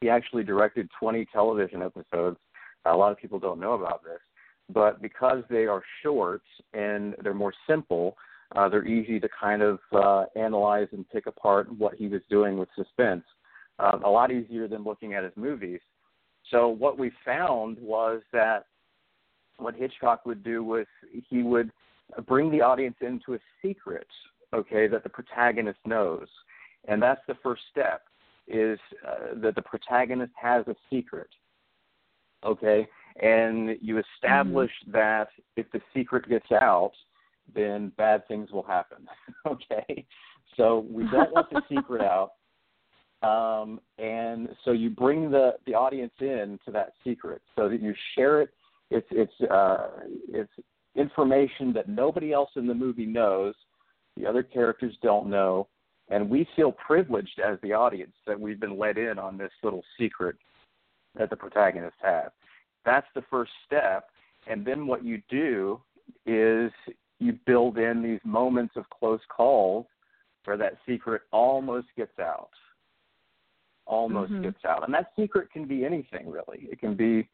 He 0.00 0.08
actually 0.08 0.44
directed 0.44 0.88
20 0.98 1.26
television 1.26 1.82
episodes. 1.82 2.38
A 2.86 2.96
lot 2.96 3.12
of 3.12 3.18
people 3.18 3.38
don't 3.38 3.60
know 3.60 3.74
about 3.74 4.02
this, 4.02 4.20
but 4.72 5.02
because 5.02 5.42
they 5.50 5.66
are 5.66 5.82
short 6.02 6.40
and 6.72 7.14
they're 7.22 7.34
more 7.34 7.52
simple, 7.68 8.16
uh, 8.56 8.70
they're 8.70 8.86
easy 8.86 9.20
to 9.20 9.28
kind 9.38 9.60
of 9.60 9.78
uh, 9.92 10.24
analyze 10.34 10.88
and 10.92 11.08
pick 11.10 11.26
apart 11.26 11.68
what 11.76 11.94
he 11.94 12.08
was 12.08 12.22
doing 12.30 12.56
with 12.56 12.70
suspense. 12.74 13.22
Um, 13.80 14.02
a 14.04 14.10
lot 14.10 14.30
easier 14.30 14.68
than 14.68 14.84
looking 14.84 15.14
at 15.14 15.24
his 15.24 15.32
movies. 15.36 15.80
So 16.50 16.68
what 16.68 16.98
we 16.98 17.10
found 17.24 17.78
was 17.78 18.20
that 18.32 18.64
what 19.56 19.74
Hitchcock 19.74 20.26
would 20.26 20.42
do 20.42 20.62
was 20.62 20.86
he 21.28 21.42
would 21.42 21.70
bring 22.26 22.50
the 22.50 22.60
audience 22.60 22.96
into 23.00 23.34
a 23.34 23.38
secret, 23.62 24.06
okay, 24.52 24.86
that 24.88 25.02
the 25.02 25.08
protagonist 25.08 25.78
knows, 25.86 26.26
and 26.88 27.00
that's 27.00 27.20
the 27.28 27.36
first 27.42 27.62
step 27.70 28.02
is 28.48 28.78
uh, 29.06 29.34
that 29.36 29.54
the 29.54 29.62
protagonist 29.62 30.32
has 30.40 30.66
a 30.66 30.74
secret, 30.90 31.28
okay, 32.44 32.88
and 33.22 33.76
you 33.80 34.02
establish 34.16 34.70
mm-hmm. 34.82 34.92
that 34.92 35.28
if 35.56 35.70
the 35.72 35.80
secret 35.94 36.28
gets 36.28 36.50
out, 36.52 36.92
then 37.54 37.92
bad 37.96 38.26
things 38.28 38.50
will 38.50 38.62
happen, 38.62 39.06
okay. 39.46 40.04
So 40.56 40.86
we 40.90 41.04
don't 41.04 41.32
want 41.32 41.48
the 41.50 41.62
secret 41.68 42.02
out. 42.02 42.32
Um, 43.22 43.80
and 43.98 44.48
so 44.64 44.72
you 44.72 44.90
bring 44.90 45.30
the, 45.30 45.56
the 45.66 45.74
audience 45.74 46.12
in 46.20 46.58
to 46.64 46.72
that 46.72 46.94
secret 47.04 47.42
so 47.54 47.68
that 47.68 47.82
you 47.82 47.94
share 48.14 48.40
it. 48.40 48.50
It's, 48.90 49.06
it's, 49.10 49.50
uh, 49.50 49.88
it's 50.28 50.50
information 50.96 51.72
that 51.74 51.88
nobody 51.88 52.32
else 52.32 52.50
in 52.56 52.66
the 52.66 52.74
movie 52.74 53.06
knows, 53.06 53.54
the 54.16 54.26
other 54.26 54.42
characters 54.42 54.94
don't 55.02 55.28
know, 55.28 55.68
and 56.08 56.28
we 56.28 56.48
feel 56.56 56.72
privileged 56.72 57.40
as 57.44 57.58
the 57.62 57.72
audience 57.72 58.14
that 58.26 58.38
we've 58.38 58.58
been 58.58 58.78
let 58.78 58.98
in 58.98 59.18
on 59.18 59.38
this 59.38 59.52
little 59.62 59.84
secret 59.98 60.36
that 61.16 61.30
the 61.30 61.36
protagonists 61.36 62.00
have. 62.02 62.32
That's 62.84 63.06
the 63.14 63.22
first 63.30 63.52
step. 63.66 64.08
And 64.48 64.64
then 64.66 64.86
what 64.86 65.04
you 65.04 65.22
do 65.28 65.80
is 66.26 66.72
you 67.18 67.38
build 67.46 67.78
in 67.78 68.02
these 68.02 68.20
moments 68.24 68.74
of 68.76 68.88
close 68.90 69.20
calls 69.28 69.86
where 70.44 70.56
that 70.56 70.78
secret 70.88 71.22
almost 71.30 71.86
gets 71.96 72.18
out 72.18 72.50
almost 73.90 74.32
mm-hmm. 74.32 74.44
gets 74.44 74.64
out. 74.64 74.84
And 74.84 74.94
that 74.94 75.12
secret 75.18 75.50
can 75.52 75.66
be 75.66 75.84
anything 75.84 76.30
really. 76.30 76.68
It 76.70 76.80
can 76.80 76.94
be, 76.94 77.28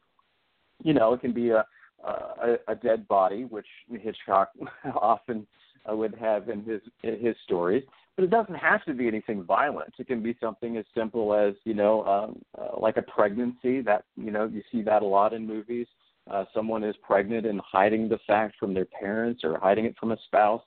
you 0.83 0.93
know, 0.93 1.13
it 1.13 1.21
can 1.21 1.33
be 1.33 1.51
a 1.51 1.65
a, 2.03 2.57
a 2.67 2.75
dead 2.75 3.07
body, 3.07 3.45
which 3.45 3.65
Hitchcock 3.91 4.49
often 4.95 5.47
uh, 5.89 5.95
would 5.95 6.15
have 6.15 6.49
in 6.49 6.63
his 6.63 6.81
in 7.03 7.19
his 7.19 7.35
stories. 7.43 7.83
But 8.15 8.23
it 8.23 8.31
doesn't 8.31 8.55
have 8.55 8.83
to 8.85 8.93
be 8.93 9.07
anything 9.07 9.43
violent. 9.43 9.93
It 9.99 10.07
can 10.07 10.23
be 10.23 10.35
something 10.41 10.77
as 10.77 10.85
simple 10.95 11.33
as 11.33 11.53
you 11.65 11.73
know, 11.73 12.03
um, 12.05 12.41
uh, 12.57 12.79
like 12.79 12.97
a 12.97 13.01
pregnancy. 13.03 13.81
That 13.81 14.05
you 14.15 14.31
know, 14.31 14.45
you 14.45 14.61
see 14.71 14.81
that 14.83 15.01
a 15.01 15.05
lot 15.05 15.33
in 15.33 15.45
movies. 15.45 15.87
Uh, 16.29 16.43
someone 16.53 16.83
is 16.83 16.95
pregnant 17.03 17.45
and 17.45 17.61
hiding 17.61 18.09
the 18.09 18.19
fact 18.27 18.55
from 18.59 18.73
their 18.73 18.85
parents 18.85 19.45
or 19.45 19.57
hiding 19.59 19.85
it 19.85 19.95
from 19.97 20.11
a 20.11 20.17
spouse. 20.25 20.61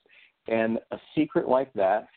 And 0.47 0.79
a 0.89 0.97
secret 1.15 1.47
like 1.47 1.71
that 1.73 2.07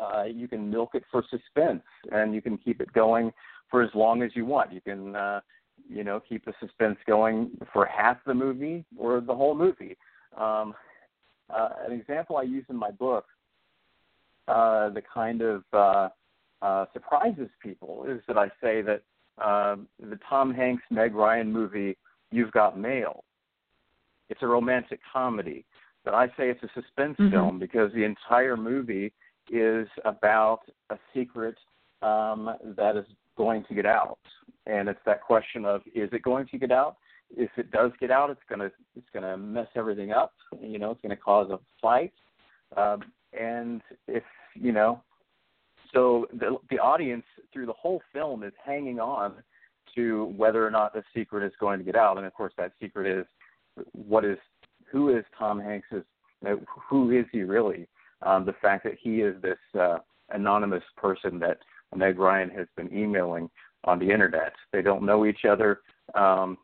uh, 0.00 0.24
you 0.24 0.48
can 0.48 0.70
milk 0.70 0.90
it 0.94 1.04
for 1.10 1.24
suspense, 1.30 1.82
and 2.10 2.34
you 2.34 2.42
can 2.42 2.58
keep 2.58 2.80
it 2.80 2.92
going 2.92 3.32
for 3.70 3.82
as 3.82 3.90
long 3.94 4.22
as 4.22 4.30
you 4.34 4.44
want. 4.44 4.72
You 4.72 4.80
can, 4.80 5.16
uh, 5.16 5.40
you 5.88 6.04
know, 6.04 6.20
keep 6.20 6.44
the 6.44 6.52
suspense 6.60 6.98
going 7.06 7.50
for 7.72 7.86
half 7.86 8.18
the 8.26 8.34
movie 8.34 8.84
or 8.98 9.20
the 9.20 9.34
whole 9.34 9.54
movie. 9.54 9.96
Um, 10.36 10.74
uh, 11.50 11.68
an 11.86 11.92
example 11.92 12.36
I 12.36 12.42
use 12.42 12.64
in 12.68 12.76
my 12.76 12.90
book, 12.90 13.26
uh, 14.48 14.90
the 14.90 15.02
kind 15.12 15.42
of 15.42 15.64
uh, 15.72 16.08
uh, 16.62 16.86
surprises 16.92 17.48
people, 17.62 18.06
is 18.08 18.20
that 18.28 18.38
I 18.38 18.48
say 18.60 18.82
that 18.82 19.02
uh, 19.42 19.76
the 20.00 20.18
Tom 20.28 20.52
Hanks 20.52 20.82
Meg 20.90 21.14
Ryan 21.14 21.52
movie 21.52 21.96
You've 22.30 22.52
Got 22.52 22.78
Mail. 22.78 23.24
It's 24.30 24.42
a 24.42 24.46
romantic 24.46 25.00
comedy, 25.12 25.64
but 26.04 26.14
I 26.14 26.28
say 26.28 26.48
it's 26.48 26.62
a 26.62 26.70
suspense 26.74 27.16
mm-hmm. 27.18 27.30
film 27.30 27.58
because 27.58 27.92
the 27.92 28.04
entire 28.04 28.56
movie 28.56 29.12
is 29.50 29.88
about 30.04 30.60
a 30.90 30.98
secret 31.14 31.56
um, 32.02 32.50
that 32.76 32.96
is 32.96 33.06
going 33.36 33.64
to 33.64 33.74
get 33.74 33.86
out, 33.86 34.18
and 34.66 34.88
it's 34.88 35.00
that 35.06 35.22
question 35.22 35.64
of 35.64 35.82
is 35.94 36.08
it 36.12 36.22
going 36.22 36.46
to 36.48 36.58
get 36.58 36.70
out? 36.70 36.96
If 37.34 37.50
it 37.56 37.70
does 37.70 37.92
get 37.98 38.10
out, 38.10 38.30
it's 38.30 38.40
gonna 38.48 38.70
it's 38.96 39.06
gonna 39.14 39.36
mess 39.36 39.68
everything 39.74 40.12
up. 40.12 40.32
You 40.60 40.78
know, 40.78 40.90
it's 40.90 41.00
gonna 41.00 41.16
cause 41.16 41.50
a 41.50 41.58
fight, 41.80 42.12
um, 42.76 43.02
and 43.38 43.80
if 44.06 44.24
you 44.54 44.72
know, 44.72 45.02
so 45.94 46.26
the 46.32 46.56
the 46.70 46.78
audience 46.78 47.24
through 47.52 47.66
the 47.66 47.72
whole 47.72 48.02
film 48.12 48.42
is 48.42 48.52
hanging 48.64 49.00
on 49.00 49.34
to 49.94 50.32
whether 50.36 50.66
or 50.66 50.70
not 50.70 50.92
the 50.92 51.02
secret 51.14 51.44
is 51.44 51.52
going 51.60 51.78
to 51.78 51.84
get 51.84 51.96
out, 51.96 52.16
and 52.16 52.26
of 52.26 52.34
course 52.34 52.52
that 52.58 52.72
secret 52.80 53.06
is 53.06 53.26
what 53.92 54.24
is 54.24 54.38
who 54.90 55.16
is 55.16 55.24
Tom 55.38 55.60
Hanks's 55.60 56.04
who 56.88 57.10
is 57.12 57.24
he 57.32 57.42
really? 57.42 57.86
Um, 58.24 58.44
the 58.44 58.54
fact 58.60 58.84
that 58.84 58.94
he 59.00 59.20
is 59.20 59.40
this 59.42 59.58
uh, 59.78 59.98
anonymous 60.30 60.84
person 60.96 61.38
that 61.40 61.58
Meg 61.94 62.18
Ryan 62.18 62.50
has 62.50 62.66
been 62.76 62.92
emailing 62.92 63.50
on 63.84 63.98
the 63.98 64.10
internet. 64.10 64.52
They 64.72 64.82
don't 64.82 65.04
know 65.04 65.26
each 65.26 65.44
other. 65.44 65.80
Um, 66.14 66.58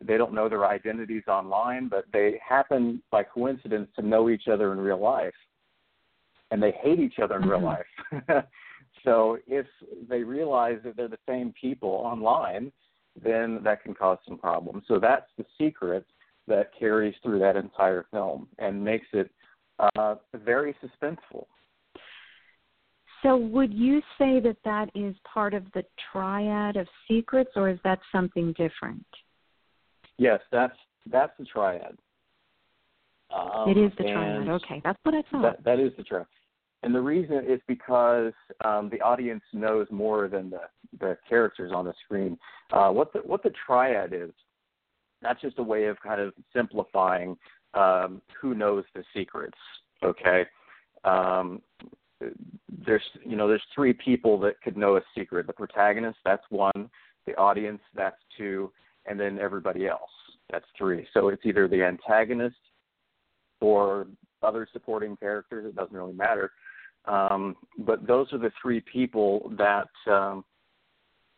they 0.00 0.16
don't 0.16 0.34
know 0.34 0.48
their 0.48 0.66
identities 0.66 1.24
online, 1.28 1.88
but 1.88 2.04
they 2.12 2.40
happen 2.46 3.02
by 3.10 3.22
coincidence 3.24 3.88
to 3.96 4.02
know 4.02 4.28
each 4.28 4.48
other 4.50 4.72
in 4.72 4.78
real 4.78 5.00
life, 5.00 5.34
and 6.50 6.62
they 6.62 6.72
hate 6.82 7.00
each 7.00 7.18
other 7.22 7.36
in 7.36 7.42
mm-hmm. 7.42 7.50
real 7.50 7.62
life. 7.62 8.44
so 9.04 9.38
if 9.46 9.66
they 10.08 10.22
realize 10.22 10.78
that 10.84 10.96
they're 10.96 11.08
the 11.08 11.18
same 11.28 11.54
people 11.58 11.90
online, 11.90 12.72
then 13.22 13.60
that 13.64 13.82
can 13.82 13.94
cause 13.94 14.18
some 14.26 14.38
problems. 14.38 14.84
So 14.86 14.98
that's 14.98 15.26
the 15.36 15.44
secret 15.58 16.06
that 16.46 16.70
carries 16.78 17.14
through 17.22 17.38
that 17.40 17.56
entire 17.56 18.06
film 18.10 18.48
and 18.58 18.82
makes 18.82 19.06
it 19.12 19.30
uh, 19.96 20.14
very 20.44 20.74
suspenseful. 20.82 21.46
So, 23.22 23.36
would 23.36 23.72
you 23.72 24.00
say 24.18 24.40
that 24.40 24.56
that 24.64 24.90
is 24.94 25.14
part 25.32 25.52
of 25.52 25.64
the 25.74 25.84
triad 26.10 26.76
of 26.76 26.86
secrets, 27.06 27.50
or 27.54 27.68
is 27.68 27.78
that 27.84 27.98
something 28.10 28.54
different? 28.54 29.04
Yes, 30.16 30.40
that's 30.50 30.76
that's 31.10 31.32
the 31.38 31.44
triad. 31.44 31.96
Um, 33.34 33.68
it 33.68 33.76
is 33.76 33.92
the 33.98 34.04
triad. 34.04 34.48
Okay, 34.48 34.80
that's 34.82 34.98
what 35.02 35.14
I 35.14 35.22
thought. 35.30 35.42
That, 35.42 35.64
that 35.64 35.80
is 35.80 35.92
the 35.98 36.02
triad, 36.02 36.26
and 36.82 36.94
the 36.94 37.00
reason 37.00 37.44
is 37.46 37.60
because 37.68 38.32
um, 38.64 38.88
the 38.90 39.00
audience 39.02 39.42
knows 39.52 39.86
more 39.90 40.28
than 40.28 40.50
the 40.50 40.62
the 40.98 41.18
characters 41.28 41.72
on 41.74 41.84
the 41.84 41.94
screen. 42.04 42.38
Uh, 42.72 42.88
what 42.90 43.12
the 43.12 43.18
what 43.20 43.42
the 43.42 43.52
triad 43.66 44.14
is, 44.14 44.30
that's 45.20 45.40
just 45.42 45.58
a 45.58 45.62
way 45.62 45.86
of 45.86 46.00
kind 46.00 46.22
of 46.22 46.32
simplifying 46.54 47.36
um, 47.74 48.20
who 48.40 48.54
knows 48.54 48.84
the 48.94 49.04
secrets. 49.14 49.58
Okay, 50.02 50.44
um, 51.04 51.60
there's 52.86 53.02
you 53.24 53.36
know 53.36 53.48
there's 53.48 53.62
three 53.74 53.92
people 53.92 54.38
that 54.40 54.60
could 54.62 54.76
know 54.76 54.96
a 54.96 55.00
secret. 55.16 55.46
The 55.46 55.52
protagonist, 55.52 56.18
that's 56.24 56.44
one. 56.50 56.90
The 57.26 57.36
audience, 57.36 57.80
that's 57.94 58.16
two, 58.36 58.72
and 59.06 59.20
then 59.20 59.38
everybody 59.38 59.86
else, 59.86 60.10
that's 60.50 60.64
three. 60.76 61.06
So 61.12 61.28
it's 61.28 61.44
either 61.44 61.68
the 61.68 61.82
antagonist 61.82 62.56
or 63.60 64.06
other 64.42 64.66
supporting 64.72 65.16
characters. 65.16 65.66
It 65.66 65.76
doesn't 65.76 65.94
really 65.94 66.14
matter. 66.14 66.52
Um, 67.06 67.56
but 67.78 68.06
those 68.06 68.32
are 68.32 68.38
the 68.38 68.52
three 68.60 68.80
people 68.80 69.52
that 69.58 69.88
um, 70.10 70.44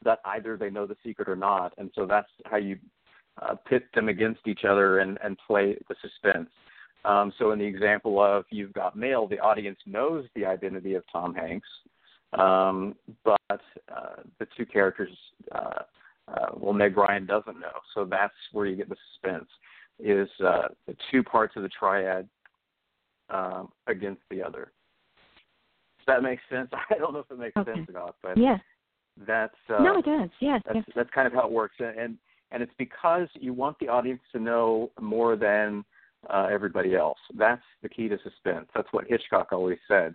that 0.05 0.19
either 0.25 0.57
they 0.57 0.71
know 0.71 0.87
the 0.87 0.97
secret 1.05 1.29
or 1.29 1.37
not, 1.37 1.73
and 1.79 1.91
so 1.95 2.07
that's 2.07 2.29
how 2.47 2.57
you 2.57 2.79
uh, 3.41 3.55
pit 3.69 3.85
them 3.95 4.09
against 4.09 4.41
each 4.47 4.65
other 4.69 4.99
and, 4.99 5.19
and 5.23 5.39
play 5.47 5.77
the 5.89 5.95
suspense. 6.03 6.51
Um, 7.05 7.33
so 7.39 7.51
in 7.53 7.59
the 7.59 7.65
example 7.65 8.23
of 8.23 8.45
You've 8.51 8.73
Got 8.73 8.97
Mail, 8.97 9.27
the 9.27 9.41
audience 9.41 9.79
knows 9.87 10.25
the 10.35 10.45
identity 10.45 10.95
of 10.95 11.03
Tom 11.11 11.35
Hanks, 11.35 11.69
um, 12.39 12.95
but 13.25 13.41
uh, 13.51 14.23
the 14.39 14.47
two 14.57 14.65
characters, 14.65 15.11
uh, 15.53 15.83
uh, 16.29 16.47
well, 16.57 16.73
Meg 16.73 16.97
Ryan 16.97 17.27
doesn't 17.27 17.59
know. 17.59 17.73
So 17.95 18.05
that's 18.05 18.35
where 18.53 18.67
you 18.67 18.77
get 18.77 18.89
the 18.89 18.97
suspense, 19.13 19.49
is 19.99 20.29
uh, 20.45 20.69
the 20.87 20.97
two 21.11 21.23
parts 21.23 21.55
of 21.57 21.63
the 21.63 21.69
triad 21.69 22.29
um, 23.31 23.73
against 23.89 24.23
the 24.31 24.43
other. 24.43 24.71
Does 25.99 26.07
that 26.07 26.23
make 26.23 26.39
sense? 26.51 26.71
I 26.91 26.99
don't 26.99 27.13
know 27.13 27.21
if 27.21 27.31
it 27.31 27.39
makes 27.39 27.57
okay. 27.57 27.75
sense 27.75 27.89
or 27.89 27.93
not, 27.93 28.17
but 28.23 28.37
yes, 28.37 28.61
That's 29.27 29.55
uh, 29.69 29.83
no, 29.83 29.99
it 29.99 30.05
does. 30.05 30.31
Yes, 30.41 30.63
that's 30.65 30.77
yes. 30.77 30.85
that's 30.95 31.11
kind 31.11 31.27
of 31.27 31.33
how 31.33 31.47
it 31.47 31.53
works, 31.53 31.77
and 31.79 31.97
and 31.99 32.19
it's 32.61 32.73
because 32.77 33.29
you 33.35 33.53
want 33.53 33.79
the 33.79 33.89
audience 33.89 34.21
to 34.33 34.41
know 34.41 34.91
more 35.01 35.37
than 35.37 35.85
uh, 36.29 36.49
everybody 36.51 36.95
else. 36.95 37.19
That's 37.35 37.63
the 37.83 37.89
key 37.89 38.09
to 38.09 38.19
suspense. 38.23 38.67
That's 38.75 38.89
what 38.91 39.07
Hitchcock 39.09 39.49
always 39.53 39.79
said, 39.89 40.15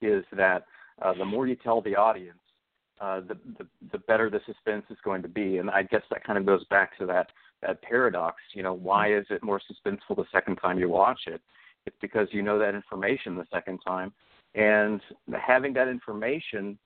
is 0.00 0.24
that 0.36 0.66
uh, 1.00 1.14
the 1.14 1.24
more 1.24 1.46
you 1.46 1.56
tell 1.56 1.80
the 1.80 1.96
audience, 1.96 2.38
uh, 3.00 3.20
the, 3.20 3.36
the 3.58 3.66
the 3.90 3.98
better 3.98 4.30
the 4.30 4.40
suspense 4.46 4.84
is 4.90 4.98
going 5.04 5.22
to 5.22 5.28
be. 5.28 5.58
And 5.58 5.70
I 5.70 5.82
guess 5.82 6.02
that 6.10 6.24
kind 6.24 6.38
of 6.38 6.46
goes 6.46 6.64
back 6.66 6.96
to 6.98 7.06
that 7.06 7.28
that 7.62 7.82
paradox. 7.82 8.36
You 8.54 8.62
know, 8.62 8.74
why 8.74 9.14
is 9.16 9.26
it 9.30 9.42
more 9.42 9.60
suspenseful 9.60 10.16
the 10.16 10.24
second 10.30 10.56
time 10.56 10.78
you 10.78 10.88
watch 10.88 11.20
it? 11.26 11.40
It's 11.84 11.96
because 12.00 12.28
you 12.30 12.42
know 12.42 12.58
that 12.60 12.74
information 12.76 13.34
the 13.34 13.46
second 13.52 13.80
time, 13.84 14.12
and 14.54 15.00
having 15.34 15.72
that 15.74 15.88
information 15.88 16.78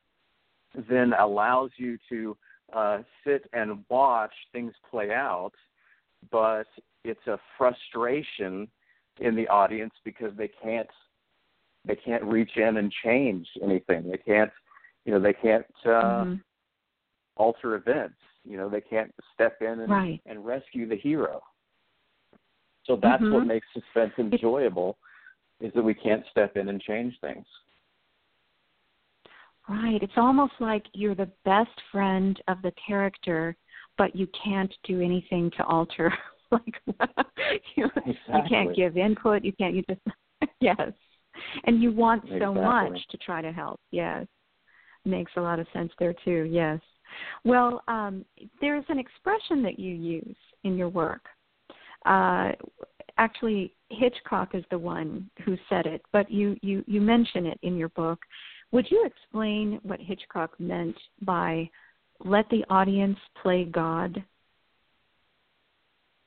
then 0.89 1.13
allows 1.19 1.71
you 1.77 1.99
to 2.09 2.37
uh, 2.73 2.99
sit 3.25 3.49
and 3.53 3.85
watch 3.89 4.33
things 4.53 4.73
play 4.91 5.11
out, 5.13 5.53
but 6.31 6.67
it's 7.05 7.27
a 7.27 7.39
frustration 7.57 8.69
in 9.21 9.35
the 9.35 9.49
audience 9.49 9.95
because 10.05 10.33
they 10.37 10.51
can't 10.63 10.89
they 11.87 11.97
can't 11.97 12.25
reach 12.25 12.51
in 12.57 12.79
and 12.79 12.93
change 13.05 13.47
anything. 13.63 14.11
They 14.11 14.19
can't 14.19 14.51
you 15.05 15.13
know 15.13 15.21
they 15.21 15.33
can't 15.33 15.67
uh, 15.85 15.89
mm-hmm. 15.89 16.35
alter 17.37 17.77
events. 17.77 18.17
You 18.45 18.57
know 18.57 18.69
they 18.69 18.81
can't 18.81 19.13
step 19.35 19.59
in 19.61 19.81
and, 19.81 19.91
right. 19.91 20.21
and 20.27 20.45
rescue 20.45 20.89
the 20.89 20.97
hero. 20.97 21.41
So 22.85 22.99
that's 23.01 23.23
mm-hmm. 23.23 23.35
what 23.35 23.47
makes 23.47 23.67
suspense 23.73 24.13
enjoyable, 24.19 24.99
is 25.61 25.73
that 25.75 25.83
we 25.83 25.95
can't 25.95 26.25
step 26.31 26.57
in 26.57 26.69
and 26.69 26.81
change 26.81 27.15
things. 27.21 27.47
Right. 29.69 30.01
It's 30.03 30.13
almost 30.17 30.53
like 30.61 30.85
you're 30.93 31.15
the 31.15 31.31
best 31.45 31.71
friend 31.91 32.41
of 32.47 32.63
the 32.63 32.73
character, 32.87 33.57
but 33.99 34.15
you 34.15 34.29
can't 34.45 34.73
do 34.85 35.01
anything 35.01 35.51
to 35.57 35.65
alter. 35.65 36.13
like 36.51 36.75
you, 37.77 37.87
exactly. 37.87 38.15
you 38.29 38.43
can't 38.49 38.77
give 38.77 38.97
input. 38.97 39.45
You 39.45 39.53
can't. 39.53 39.75
You 39.75 39.83
just 39.89 40.01
yes, 40.61 40.93
and 41.65 41.83
you 41.83 41.93
want 41.93 42.25
exactly. 42.25 42.47
so 42.47 42.55
much 42.55 42.99
to 43.11 43.17
try 43.19 43.43
to 43.43 43.53
help. 43.53 43.81
Yes, 43.91 44.27
makes 45.05 45.33
a 45.37 45.41
lot 45.41 45.59
of 45.59 45.67
sense 45.73 45.91
there 45.99 46.15
too. 46.25 46.49
Yes. 46.51 46.81
Well, 47.45 47.83
um, 47.89 48.25
there's 48.61 48.85
an 48.89 48.99
expression 48.99 49.63
that 49.63 49.79
you 49.79 49.95
use 49.95 50.37
in 50.65 50.77
your 50.77 50.89
work. 50.89 51.25
Uh, 52.05 52.53
actually, 53.19 53.75
Hitchcock 53.91 54.55
is 54.55 54.65
the 54.71 54.79
one 54.79 55.31
who 55.45 55.57
said 55.69 55.87
it, 55.87 56.03
but 56.13 56.31
you 56.31 56.57
you 56.63 56.85
you 56.87 57.01
mention 57.01 57.47
it 57.47 57.59
in 57.63 57.77
your 57.77 57.89
book 57.91 58.21
would 58.73 58.91
you 58.91 59.05
explain 59.05 59.81
what 59.83 60.01
Hitchcock 60.01 60.59
meant 60.59 60.97
by 61.23 61.71
let 62.25 62.49
the 62.51 62.65
audience 62.71 63.19
play 63.43 63.65
God? 63.65 64.23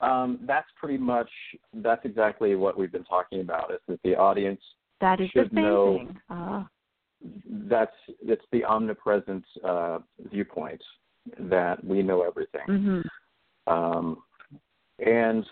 Um, 0.01 0.39
that's 0.48 0.67
pretty 0.79 0.98
much 0.98 1.29
that's 1.74 2.05
exactly 2.05 2.55
what 2.55 2.77
we've 2.77 2.91
been 2.91 3.03
talking 3.03 3.41
about. 3.41 3.72
Is 3.72 3.79
that 3.88 4.00
the 4.03 4.15
audience 4.15 4.62
that 5.01 5.19
is 5.19 5.29
should 5.31 5.51
the 5.51 5.55
same 5.55 5.63
know 5.63 5.98
thing. 5.98 6.17
Uh, 6.29 6.63
that's 7.69 7.96
it's 8.22 8.46
the 8.51 8.63
omnipresent 8.63 9.43
uh, 9.63 10.00
viewpoint 10.31 10.81
that 11.38 11.84
we 11.84 12.01
know 12.01 12.22
everything. 12.22 12.62
Mm-hmm. 12.69 13.74
Um, 13.74 14.17
and 15.05 15.46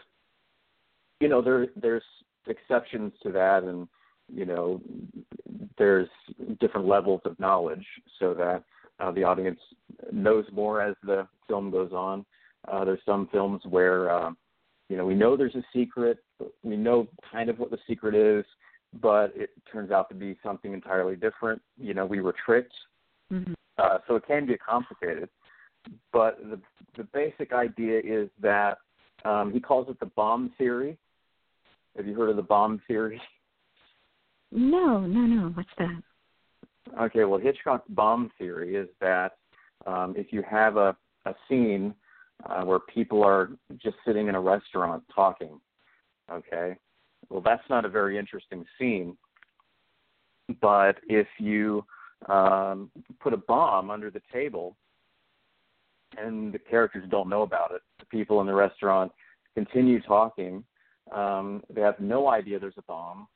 you 1.19 1.27
know 1.27 1.41
there 1.41 1.67
there's 1.75 2.03
exceptions 2.47 3.11
to 3.23 3.31
that, 3.33 3.63
and 3.63 3.87
you 4.33 4.45
know 4.45 4.81
there's 5.77 6.09
different 6.59 6.87
levels 6.87 7.21
of 7.25 7.39
knowledge 7.39 7.85
so 8.19 8.33
that 8.33 8.63
uh, 8.99 9.11
the 9.11 9.23
audience 9.23 9.59
knows 10.11 10.45
more 10.51 10.81
as 10.81 10.95
the 11.03 11.27
film 11.47 11.71
goes 11.71 11.91
on. 11.91 12.25
Uh, 12.67 12.83
there's 12.83 12.99
some 13.05 13.29
films 13.31 13.61
where 13.69 14.09
uh, 14.09 14.31
you 14.89 14.97
know 14.97 15.05
we 15.05 15.13
know 15.13 15.37
there's 15.37 15.55
a 15.55 15.63
secret, 15.73 16.19
we 16.63 16.75
know 16.75 17.07
kind 17.31 17.49
of 17.49 17.59
what 17.59 17.71
the 17.71 17.77
secret 17.87 18.15
is, 18.15 18.45
but 19.01 19.31
it 19.35 19.51
turns 19.71 19.91
out 19.91 20.09
to 20.09 20.15
be 20.15 20.37
something 20.43 20.73
entirely 20.73 21.15
different. 21.15 21.61
You 21.77 21.93
know, 21.93 22.05
we 22.05 22.21
were 22.21 22.35
tricked, 22.45 22.73
mm-hmm. 23.31 23.53
uh, 23.77 23.99
so 24.07 24.15
it 24.15 24.27
can 24.27 24.45
be 24.45 24.57
complicated. 24.57 25.29
But 26.11 26.39
the 26.43 26.59
the 26.97 27.03
basic 27.13 27.53
idea 27.53 28.01
is 28.03 28.29
that 28.41 28.79
um, 29.23 29.51
he 29.53 29.59
calls 29.59 29.87
it 29.89 29.99
the 29.99 30.07
bomb 30.07 30.51
theory. 30.57 30.97
Have 31.95 32.07
you 32.07 32.15
heard 32.15 32.29
of 32.29 32.35
the 32.35 32.41
bomb 32.41 32.81
theory? 32.87 33.21
No, 34.51 34.99
no, 35.01 35.21
no. 35.21 35.49
What's 35.49 35.69
that? 35.77 36.01
Okay, 37.01 37.25
well, 37.25 37.39
Hitchcock's 37.39 37.89
bomb 37.89 38.31
theory 38.37 38.75
is 38.75 38.87
that 39.01 39.37
um, 39.85 40.13
if 40.17 40.31
you 40.31 40.41
have 40.49 40.77
a, 40.77 40.95
a 41.25 41.33
scene 41.49 41.93
uh, 42.49 42.63
where 42.63 42.79
people 42.79 43.23
are 43.23 43.51
just 43.81 43.97
sitting 44.05 44.27
in 44.27 44.35
a 44.35 44.41
restaurant 44.41 45.03
talking, 45.13 45.59
okay, 46.31 46.77
well, 47.29 47.41
that's 47.41 47.63
not 47.69 47.85
a 47.85 47.89
very 47.89 48.17
interesting 48.17 48.65
scene. 48.79 49.17
But 50.61 50.97
if 51.09 51.27
you 51.39 51.83
um, 52.29 52.89
put 53.19 53.33
a 53.33 53.37
bomb 53.37 53.91
under 53.91 54.09
the 54.09 54.21
table 54.31 54.77
and 56.17 56.53
the 56.53 56.59
characters 56.59 57.03
don't 57.09 57.27
know 57.27 57.41
about 57.41 57.71
it, 57.71 57.81
the 57.99 58.05
people 58.05 58.39
in 58.39 58.47
the 58.47 58.53
restaurant 58.53 59.11
continue 59.55 60.01
talking, 60.01 60.63
um, 61.13 61.63
they 61.69 61.81
have 61.81 61.99
no 61.99 62.29
idea 62.29 62.59
there's 62.59 62.73
a 62.77 62.83
bomb, 62.83 63.27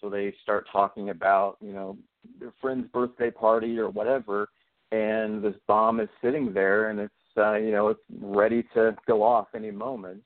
so 0.00 0.10
they 0.10 0.34
start 0.42 0.66
talking 0.70 1.10
about, 1.10 1.56
you 1.60 1.72
know, 1.72 1.96
their 2.38 2.52
friend's 2.60 2.88
birthday 2.88 3.30
party 3.30 3.78
or 3.78 3.88
whatever, 3.88 4.48
and 4.92 5.42
this 5.42 5.54
bomb 5.66 6.00
is 6.00 6.08
sitting 6.22 6.52
there 6.52 6.90
and 6.90 7.00
it's, 7.00 7.12
uh, 7.36 7.54
you 7.54 7.70
know, 7.70 7.88
it's 7.88 8.00
ready 8.20 8.64
to 8.74 8.96
go 9.06 9.22
off 9.22 9.48
any 9.54 9.70
moment, 9.70 10.22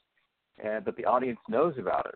and 0.63 0.85
but 0.85 0.97
the 0.97 1.05
audience 1.05 1.41
knows 1.49 1.75
about 1.79 2.07
it. 2.07 2.15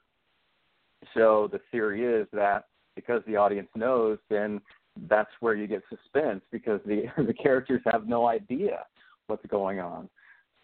So 1.12 1.48
the 1.52 1.60
theory 1.70 2.04
is 2.04 2.26
that 2.32 2.64
because 2.94 3.22
the 3.26 3.36
audience 3.36 3.68
knows, 3.74 4.18
then 4.30 4.60
that's 5.08 5.30
where 5.40 5.54
you 5.54 5.66
get 5.66 5.82
suspense 5.88 6.42
because 6.52 6.80
the 6.86 7.04
the 7.26 7.34
characters 7.34 7.82
have 7.86 8.06
no 8.06 8.28
idea 8.28 8.84
what's 9.26 9.44
going 9.46 9.80
on. 9.80 10.08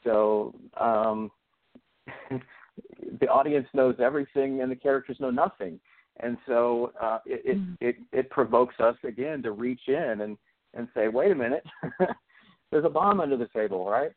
So 0.04 0.54
um, 0.78 1.30
the 3.20 3.26
audience 3.28 3.66
knows 3.74 3.96
everything 3.98 4.62
and 4.62 4.70
the 4.70 4.76
characters 4.76 5.16
know 5.20 5.30
nothing 5.30 5.80
and 6.22 6.37
so 6.46 6.92
uh, 7.00 7.18
it, 7.26 7.42
it, 7.44 7.59
mm. 7.59 7.76
it 7.80 7.96
it 8.12 8.30
provokes 8.30 8.74
us 8.80 8.96
again 9.04 9.42
to 9.42 9.52
reach 9.52 9.83
in 9.88 10.20
and 10.22 10.37
and 10.74 10.88
say, 10.94 11.09
wait 11.09 11.33
a 11.33 11.35
minute, 11.35 11.64
there's 12.70 12.85
a 12.85 12.88
bomb 12.90 13.20
under 13.20 13.37
the 13.37 13.48
table, 13.48 13.88
right? 13.88 14.12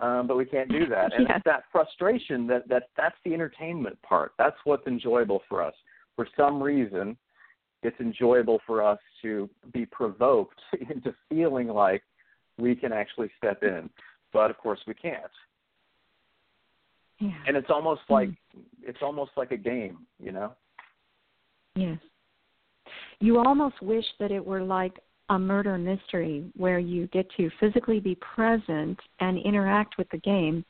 Um, 0.00 0.26
but 0.26 0.36
we 0.36 0.44
can't 0.44 0.70
do 0.70 0.86
that, 0.86 1.12
and 1.14 1.26
it's 1.30 1.44
that 1.44 1.64
frustration 1.72 2.46
that 2.48 2.68
that 2.68 2.84
that's 2.96 3.16
the 3.24 3.34
entertainment 3.34 4.00
part. 4.02 4.32
That's 4.38 4.56
what's 4.64 4.86
enjoyable 4.86 5.42
for 5.48 5.62
us. 5.62 5.74
For 6.16 6.26
some 6.36 6.62
reason, 6.62 7.16
it's 7.82 7.98
enjoyable 8.00 8.60
for 8.66 8.82
us 8.82 8.98
to 9.22 9.48
be 9.72 9.86
provoked 9.86 10.60
into 10.90 11.14
feeling 11.28 11.68
like 11.68 12.02
we 12.58 12.74
can 12.74 12.92
actually 12.92 13.30
step 13.38 13.62
in, 13.62 13.88
but 14.32 14.50
of 14.50 14.58
course 14.58 14.80
we 14.86 14.94
can't. 14.94 15.22
Yeah. 17.20 17.32
And 17.46 17.56
it's 17.56 17.70
almost 17.70 18.02
like 18.08 18.28
mm. 18.28 18.62
it's 18.82 18.98
almost 19.02 19.32
like 19.36 19.50
a 19.52 19.56
game, 19.56 19.98
you 20.22 20.32
know. 20.32 20.52
Yes. 21.78 21.98
You 23.20 23.38
almost 23.38 23.80
wish 23.82 24.04
that 24.18 24.30
it 24.30 24.44
were 24.44 24.62
like 24.62 24.98
a 25.28 25.38
murder 25.38 25.76
mystery 25.76 26.44
where 26.56 26.78
you 26.78 27.06
get 27.08 27.26
to 27.36 27.50
physically 27.60 28.00
be 28.00 28.16
present 28.16 28.98
and 29.20 29.38
interact 29.38 29.98
with 29.98 30.08
the 30.10 30.18
game, 30.18 30.64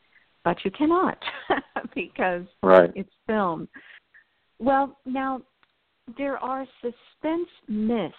but 0.44 0.56
you 0.64 0.70
cannot 0.70 1.18
because 1.94 2.44
right. 2.62 2.90
it's 2.94 3.12
film. 3.26 3.68
Well, 4.58 4.98
now 5.06 5.42
there 6.16 6.38
are 6.38 6.66
suspense 6.80 7.48
myths 7.68 8.14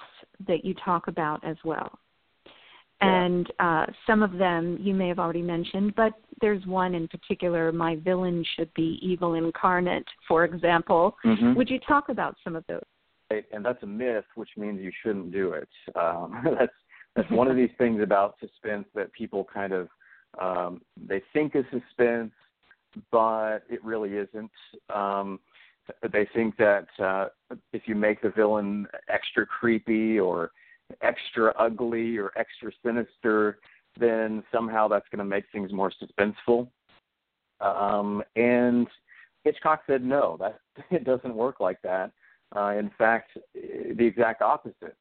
that 0.47 0.63
you 0.63 0.73
talk 0.85 1.07
about 1.07 1.43
as 1.43 1.57
well. 1.65 1.99
Yeah. 3.01 3.23
And 3.23 3.51
uh, 3.59 3.85
some 4.05 4.23
of 4.23 4.33
them 4.33 4.77
you 4.81 4.93
may 4.93 5.07
have 5.07 5.19
already 5.19 5.41
mentioned, 5.41 5.95
but 5.95 6.13
there's 6.41 6.65
one 6.65 6.95
in 6.95 7.07
particular, 7.07 7.71
my 7.71 7.95
villain 7.97 8.43
should 8.55 8.73
be 8.73 8.99
evil 9.01 9.35
incarnate, 9.35 10.05
for 10.27 10.43
example. 10.43 11.15
Mm-hmm. 11.25 11.55
Would 11.55 11.69
you 11.69 11.79
talk 11.87 12.09
about 12.09 12.35
some 12.43 12.55
of 12.55 12.63
those? 12.67 12.83
And 13.51 13.63
that's 13.63 13.83
a 13.83 13.87
myth, 13.87 14.25
which 14.35 14.49
means 14.57 14.81
you 14.81 14.91
shouldn't 15.03 15.31
do 15.31 15.53
it. 15.53 15.69
Um, 15.95 16.41
that's 16.59 16.73
that's 17.15 17.31
one 17.31 17.47
of 17.47 17.55
these 17.55 17.69
things 17.77 18.01
about 18.01 18.35
suspense 18.39 18.85
that 18.95 19.11
people 19.13 19.47
kind 19.51 19.73
of 19.73 19.87
um, 20.39 20.81
they 21.07 21.21
think 21.33 21.55
is 21.55 21.65
suspense, 21.71 22.31
but 23.11 23.59
it 23.69 23.83
really 23.83 24.11
isn't. 24.11 24.51
Um, 24.93 25.39
they 26.11 26.27
think 26.33 26.55
that 26.57 26.87
uh, 26.99 27.27
if 27.73 27.83
you 27.85 27.95
make 27.95 28.21
the 28.21 28.29
villain 28.29 28.87
extra 29.07 29.45
creepy 29.45 30.19
or 30.19 30.51
extra 31.01 31.53
ugly 31.57 32.17
or 32.17 32.31
extra 32.35 32.71
sinister, 32.85 33.59
then 33.99 34.43
somehow 34.51 34.87
that's 34.87 35.07
going 35.11 35.19
to 35.19 35.25
make 35.25 35.45
things 35.51 35.71
more 35.71 35.91
suspenseful. 35.91 36.67
Um, 37.61 38.23
and 38.35 38.87
Hitchcock 39.43 39.81
said 39.87 40.03
no, 40.03 40.37
that 40.39 40.59
it 40.91 41.03
doesn't 41.03 41.35
work 41.35 41.59
like 41.59 41.81
that. 41.83 42.11
Uh, 42.55 42.73
in 42.77 42.89
fact, 42.97 43.37
the 43.53 44.05
exact 44.05 44.41
opposite. 44.41 44.95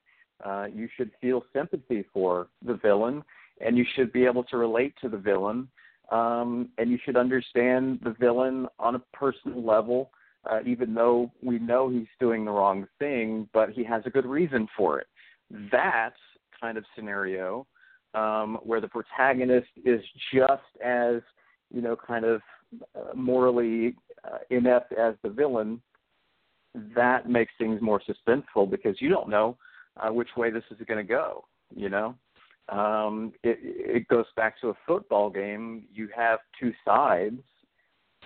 Uh, 0.45 0.67
you 0.73 0.89
should 0.97 1.11
feel 1.21 1.43
sympathy 1.53 2.05
for 2.13 2.49
the 2.65 2.75
villain, 2.75 3.25
and 3.61 3.77
you 3.77 3.85
should 3.95 4.13
be 4.13 4.25
able 4.25 4.45
to 4.45 4.57
relate 4.57 4.95
to 5.01 5.09
the 5.09 5.17
villain, 5.17 5.69
um, 6.13 6.69
and 6.79 6.91
you 6.91 6.99
should 7.05 7.17
understand 7.17 7.99
the 8.05 8.15
villain 8.21 8.69
on 8.79 8.95
a 8.95 9.03
personal 9.13 9.65
level, 9.65 10.11
uh, 10.49 10.61
even 10.65 10.95
though 10.95 11.31
we 11.43 11.59
know 11.59 11.89
he's 11.89 12.07
doing 12.21 12.45
the 12.45 12.51
wrong 12.51 12.87
thing, 12.99 13.49
but 13.53 13.71
he 13.71 13.83
has 13.83 14.03
a 14.07 14.11
good 14.11 14.27
reason 14.27 14.69
for 14.77 15.01
it. 15.01 15.09
That 15.51 16.15
kind 16.61 16.79
of 16.79 16.85
scenario, 16.95 17.67
um, 18.15 18.59
where 18.63 18.81
the 18.81 18.89
protagonist 18.89 19.69
is 19.85 20.01
just 20.33 20.63
as 20.85 21.23
you 21.71 21.83
know, 21.83 21.97
kind 21.97 22.25
of 22.25 22.41
uh, 22.95 23.15
morally 23.15 23.95
uh, 24.25 24.39
inept 24.51 24.93
as 24.93 25.15
the 25.23 25.29
villain, 25.29 25.81
that 26.95 27.29
makes 27.29 27.53
things 27.59 27.81
more 27.81 28.01
suspenseful 28.01 28.71
because 28.71 29.01
you 29.01 29.09
don't 29.09 29.29
know 29.29 29.57
uh, 29.97 30.13
which 30.13 30.29
way 30.37 30.51
this 30.51 30.65
is 30.71 30.79
going 30.87 30.99
to 31.05 31.09
go. 31.09 31.45
You 31.75 31.91
know, 31.91 32.15
um, 32.69 33.33
it, 33.43 33.59
it 33.63 34.09
goes 34.09 34.27
back 34.37 34.61
to 34.61 34.69
a 34.69 34.75
football 34.87 35.31
game. 35.31 35.85
You 35.93 36.09
have 36.17 36.41
two 36.59 36.73
sides 36.85 37.41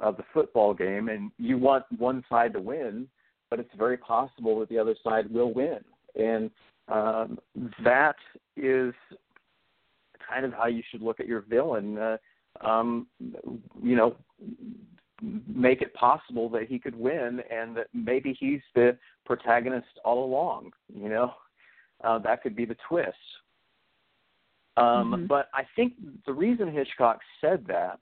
of 0.00 0.16
the 0.16 0.24
football 0.32 0.74
game, 0.74 1.08
and 1.08 1.30
you 1.38 1.58
want 1.58 1.84
one 1.98 2.24
side 2.28 2.52
to 2.54 2.60
win, 2.60 3.08
but 3.50 3.60
it's 3.60 3.74
very 3.76 3.96
possible 3.96 4.58
that 4.60 4.68
the 4.68 4.78
other 4.78 4.94
side 5.04 5.30
will 5.30 5.52
win, 5.52 5.78
and 6.16 6.50
um, 6.88 7.38
that 7.84 8.16
is 8.56 8.94
kind 10.28 10.44
of 10.44 10.52
how 10.52 10.66
you 10.66 10.82
should 10.90 11.02
look 11.02 11.20
at 11.20 11.26
your 11.26 11.40
villain. 11.40 11.98
Uh, 11.98 12.16
um, 12.60 13.06
you 13.82 13.96
know, 13.96 14.16
make 15.46 15.82
it 15.82 15.94
possible 15.94 16.48
that 16.50 16.64
he 16.68 16.78
could 16.78 16.94
win 16.94 17.40
and 17.50 17.76
that 17.76 17.86
maybe 17.94 18.36
he's 18.38 18.60
the 18.74 18.96
protagonist 19.24 19.86
all 20.04 20.24
along. 20.24 20.72
You 20.94 21.08
know, 21.08 21.32
uh, 22.02 22.18
that 22.20 22.42
could 22.42 22.56
be 22.56 22.64
the 22.64 22.76
twist. 22.88 23.16
Um, 24.76 24.84
mm-hmm. 24.84 25.26
But 25.26 25.48
I 25.54 25.62
think 25.76 25.94
the 26.26 26.32
reason 26.32 26.72
Hitchcock 26.72 27.20
said 27.40 27.66
that, 27.68 27.98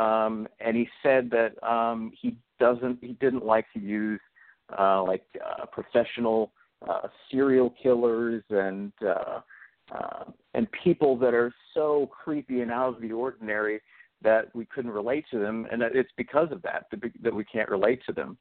um, 0.00 0.48
and 0.60 0.76
he 0.76 0.88
said 1.02 1.30
that 1.30 1.62
um, 1.66 2.12
he 2.20 2.36
doesn't, 2.60 2.98
he 3.00 3.12
didn't 3.14 3.44
like 3.44 3.66
to 3.72 3.80
use 3.80 4.20
uh, 4.78 5.02
like 5.02 5.24
uh, 5.44 5.66
professional 5.66 6.52
uh, 6.88 7.08
serial 7.30 7.74
killers 7.82 8.42
and 8.50 8.92
uh, 9.06 9.40
uh, 9.94 10.24
and 10.54 10.66
people 10.82 11.16
that 11.18 11.34
are 11.34 11.52
so 11.74 12.10
creepy 12.10 12.60
and 12.60 12.70
out 12.70 12.96
of 12.96 13.02
the 13.02 13.12
ordinary 13.12 13.80
that 14.22 14.54
we 14.54 14.64
couldn't 14.64 14.90
relate 14.90 15.24
to 15.30 15.38
them, 15.38 15.66
and 15.70 15.82
it's 15.82 16.10
because 16.16 16.50
of 16.50 16.62
that 16.62 16.86
that 17.22 17.34
we 17.34 17.44
can't 17.44 17.68
relate 17.68 18.00
to 18.06 18.12
them. 18.12 18.36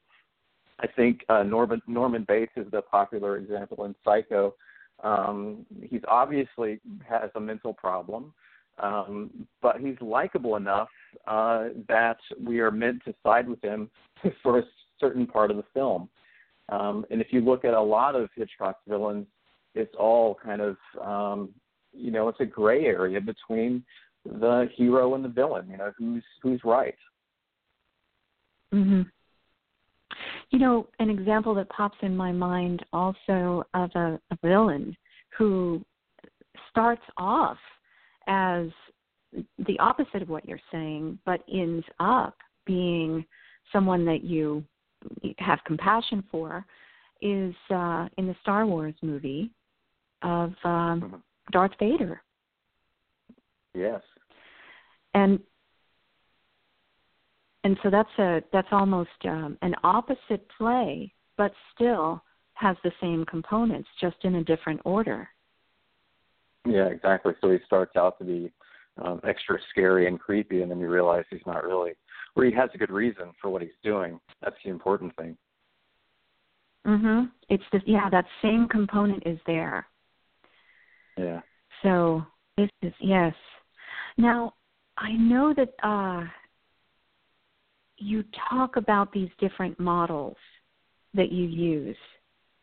I 0.80 0.88
think 0.88 1.24
uh, 1.30 1.44
Norman 1.44 1.82
Norman 1.88 2.26
Bates 2.28 2.54
is 2.56 2.68
the 2.72 2.82
popular 2.82 3.38
example 3.38 3.86
in 3.86 3.96
Psycho. 4.04 4.56
Um, 5.04 5.66
he's 5.82 6.02
obviously 6.08 6.80
has 7.08 7.30
a 7.36 7.40
mental 7.40 7.74
problem, 7.74 8.34
um, 8.80 9.30
but 9.62 9.80
he's 9.80 10.00
likable 10.02 10.56
enough 10.56 10.90
uh, 11.28 11.66
that 11.88 12.18
we 12.42 12.60
are 12.60 12.72
meant 12.72 13.04
to 13.06 13.14
side 13.24 13.48
with 13.48 13.62
him 13.62 13.90
for 14.44 14.60
a 14.60 14.64
certain 15.00 15.28
part 15.28 15.52
of 15.52 15.58
the 15.58 15.66
film. 15.74 16.10
Um, 16.70 17.06
and 17.10 17.22
if 17.22 17.28
you 17.32 17.42
look 17.42 17.66
at 17.66 17.74
a 17.74 17.82
lot 17.82 18.16
of 18.16 18.30
Hitchcock's 18.36 18.82
villains, 18.88 19.28
it's 19.76 19.94
all 19.98 20.38
kind 20.44 20.62
of 20.62 20.78
um, 21.04 21.50
you 21.92 22.12
know 22.12 22.30
it's 22.30 22.40
a 22.40 22.46
gray 22.46 22.86
area 22.86 23.20
between 23.20 23.84
the 24.26 24.70
hero 24.76 25.16
and 25.16 25.24
the 25.24 25.30
villain. 25.30 25.68
You 25.70 25.78
know 25.78 25.92
who's 25.98 26.24
who's 26.42 26.62
right. 26.64 26.96
Mhm. 28.74 29.10
You 30.50 30.60
know, 30.60 30.88
an 31.00 31.10
example 31.10 31.56
that 31.56 31.70
pops 31.70 31.98
in 32.02 32.16
my 32.16 32.32
mind 32.32 32.86
also 32.94 33.64
of 33.74 33.90
a, 33.96 34.20
a 34.32 34.38
villain 34.44 34.96
who 35.38 35.84
starts 36.70 37.02
off 37.18 37.58
as 38.28 38.68
the 39.66 39.80
opposite 39.80 40.22
of 40.22 40.30
what 40.30 40.48
you're 40.48 40.60
saying, 40.72 41.18
but 41.26 41.42
ends 41.52 41.86
up 42.00 42.36
being 42.66 43.26
someone 43.72 44.06
that 44.06 44.24
you 44.24 44.64
have 45.38 45.60
compassion 45.66 46.24
for, 46.32 46.66
is 47.22 47.56
uh, 47.70 48.08
in 48.18 48.28
the 48.28 48.36
Star 48.42 48.66
Wars 48.66 48.96
movie 49.02 49.52
of 50.22 50.54
um, 50.64 51.02
mm-hmm. 51.02 51.16
Darth 51.52 51.72
Vader. 51.80 52.22
Yes. 53.74 54.02
And 55.14 55.40
and 57.64 57.78
so 57.82 57.90
that's 57.90 58.10
a 58.20 58.44
that's 58.52 58.68
almost 58.72 59.10
um, 59.26 59.58
an 59.62 59.76
opposite 59.84 60.46
play, 60.58 61.14
but 61.38 61.54
still 61.74 62.22
has 62.56 62.76
the 62.84 62.92
same 63.02 63.26
components, 63.26 63.88
just 64.00 64.18
in 64.24 64.36
a 64.36 64.44
different 64.44 64.82
order. 64.86 65.28
Yeah, 66.66 66.88
exactly. 66.88 67.34
So 67.42 67.52
he 67.52 67.58
starts 67.66 67.96
out 67.96 68.18
to 68.20 68.26
be 68.26 68.52
um, 69.02 69.20
extra 69.28 69.58
scary 69.70 70.08
and 70.08 70.20
creepy, 70.20 70.62
and 70.62 70.70
then 70.70 70.80
you 70.80 70.90
realize 70.90 71.26
he's 71.30 71.42
not 71.46 71.64
really, 71.64 71.94
or 72.36 72.46
he 72.46 72.52
has 72.52 72.70
a 72.74 72.78
good 72.78 72.92
reason 72.92 73.32
for 73.42 73.50
what 73.50 73.62
he's 73.62 73.72
doing. 73.84 74.20
That's 74.42 74.56
the 74.64 74.72
important 74.72 75.16
thing. 75.16 75.38
Mhm. 76.86 77.32
It's 77.50 77.64
the 77.72 77.82
yeah 77.86 78.10
that 78.10 78.26
same 78.42 78.68
component 78.68 79.26
is 79.26 79.40
there. 79.46 79.88
Yeah. 81.18 81.42
So 81.82 82.26
this 82.58 82.70
is 82.82 82.94
yes. 83.00 83.36
Now 84.18 84.54
I 84.98 85.14
know 85.14 85.54
that 85.54 85.74
uh, 85.82 86.26
you 87.98 88.24
talk 88.50 88.76
about 88.76 89.12
these 89.12 89.30
different 89.40 89.80
models 89.80 90.38
that 91.14 91.32
you 91.32 91.46
use, 91.46 91.98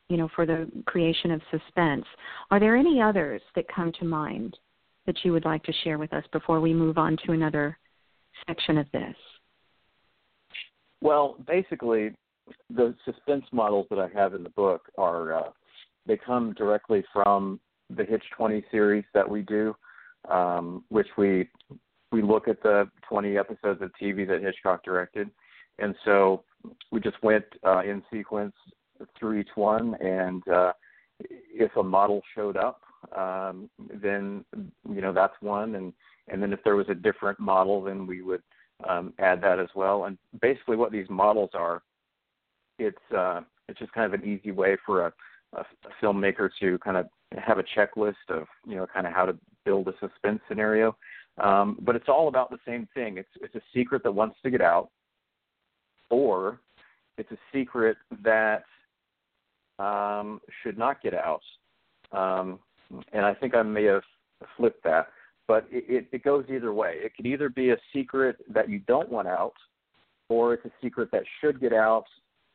you 0.09 0.17
know, 0.17 0.29
for 0.35 0.45
the 0.45 0.71
creation 0.87 1.31
of 1.31 1.41
suspense. 1.51 2.05
Are 2.51 2.61
there 2.61 2.77
any 2.77 3.01
others 3.01 3.43
that 3.55 3.67
come 3.69 3.93
to 3.99 4.05
mind 4.05 4.59
that 5.07 5.17
you 5.25 5.33
would 5.33 5.45
like 5.45 5.63
to 5.65 5.73
share 5.85 5.99
with 5.99 6.13
us 6.13 6.25
before 6.33 6.61
we 6.61 6.75
move 6.75 6.99
on 6.99 7.17
to 7.25 7.33
another 7.33 7.79
section 8.47 8.79
of 8.79 8.91
this? 8.93 9.17
Well, 11.01 11.37
basically, 11.47 12.13
the 12.69 12.95
suspense 13.05 13.45
models 13.53 13.87
that 13.91 13.99
I 13.99 14.09
have 14.15 14.35
in 14.35 14.43
the 14.43 14.51
book 14.51 14.83
are 14.99 15.35
uh, 15.35 15.51
they 16.07 16.17
come 16.17 16.53
directly 16.55 17.05
from 17.13 17.61
the 17.95 18.05
Hitch 18.05 18.25
20 18.37 18.65
series 18.71 19.05
that 19.15 19.29
we 19.29 19.43
do, 19.43 19.75
um, 20.31 20.85
which 20.89 21.09
we 21.17 21.49
we 22.13 22.23
look 22.23 22.49
at 22.49 22.61
the 22.63 22.91
20 23.09 23.39
episodes 23.39 23.81
of 23.83 23.91
TV 24.01 24.27
that 24.27 24.43
Hitchcock 24.43 24.85
directed, 24.85 25.31
and 25.79 25.95
so 26.05 26.43
we 26.91 27.01
just 27.01 27.23
went 27.23 27.45
uh, 27.65 27.83
in 27.83 28.03
sequence 28.13 28.55
through 29.19 29.41
each 29.41 29.49
one, 29.55 29.95
and 30.01 30.47
uh, 30.49 30.73
if 31.21 31.75
a 31.77 31.83
model 31.83 32.21
showed 32.35 32.57
up, 32.57 32.81
um, 33.17 33.71
then 34.03 34.45
you 34.93 35.01
know 35.01 35.13
that's 35.13 35.35
one, 35.41 35.77
and 35.77 35.93
and 36.29 36.43
then 36.43 36.53
if 36.53 36.61
there 36.65 36.77
was 36.77 36.89
a 36.89 36.95
different 36.95 37.39
model, 37.41 37.83
then 37.83 38.07
we 38.07 38.23
would 38.23 38.43
um, 38.89 39.13
add 39.19 39.41
that 39.43 39.59
as 39.59 39.69
well. 39.75 40.05
And 40.05 40.19
basically, 40.41 40.77
what 40.77 40.93
these 40.93 41.09
models 41.09 41.51
are, 41.55 41.83
it's 42.79 43.13
uh, 43.17 43.41
it's 43.69 43.79
just 43.79 43.93
kind 43.93 44.13
of 44.13 44.21
an 44.21 44.29
easy 44.29 44.51
way 44.51 44.77
for 44.85 45.07
a, 45.07 45.13
a, 45.55 45.61
a 45.61 46.05
filmmaker 46.05 46.51
to 46.61 46.79
kind 46.79 46.97
of 46.97 47.07
have 47.39 47.59
a 47.59 47.65
checklist 47.77 48.15
of 48.29 48.47
you 48.67 48.77
know 48.77 48.87
kind 48.93 49.07
of 49.07 49.13
how 49.13 49.27
to 49.27 49.37
build 49.65 49.89
a 49.89 49.93
suspense 50.01 50.41
scenario. 50.49 50.97
Um, 51.39 51.79
but 51.83 51.97
it's 51.97 52.09
all 52.09 52.29
about 52.29 52.51
the 52.51 52.59
same 52.67 52.89
thing. 52.95 53.19
It's 53.19 53.29
it's 53.41 53.55
a 53.55 53.63
secret 53.75 54.03
that 54.03 54.13
wants 54.13 54.37
to 54.43 54.51
get 54.51 54.61
out, 54.61 54.91
or 56.11 56.61
it's 57.17 57.31
a 57.31 57.39
secret 57.53 57.97
that 58.23 58.65
um, 59.79 60.41
should 60.63 60.79
not 60.79 61.03
get 61.03 61.15
out. 61.15 61.43
Um, 62.13 62.59
and 63.13 63.25
I 63.25 63.35
think 63.35 63.55
I 63.55 63.63
may 63.63 63.85
have 63.85 64.03
flipped 64.57 64.83
that, 64.85 65.09
but 65.51 65.67
it, 65.73 65.85
it, 65.89 66.07
it 66.13 66.23
goes 66.23 66.45
either 66.49 66.73
way. 66.73 66.93
It 66.99 67.17
could 67.17 67.27
either 67.27 67.49
be 67.49 67.71
a 67.71 67.77
secret 67.93 68.37
that 68.55 68.69
you 68.69 68.79
don't 68.87 69.11
want 69.11 69.27
out, 69.27 69.57
or 70.29 70.55
it's 70.55 70.65
a 70.65 70.71
secret 70.81 71.09
that 71.11 71.25
should 71.41 71.61
get 71.61 71.73
out 71.73 72.05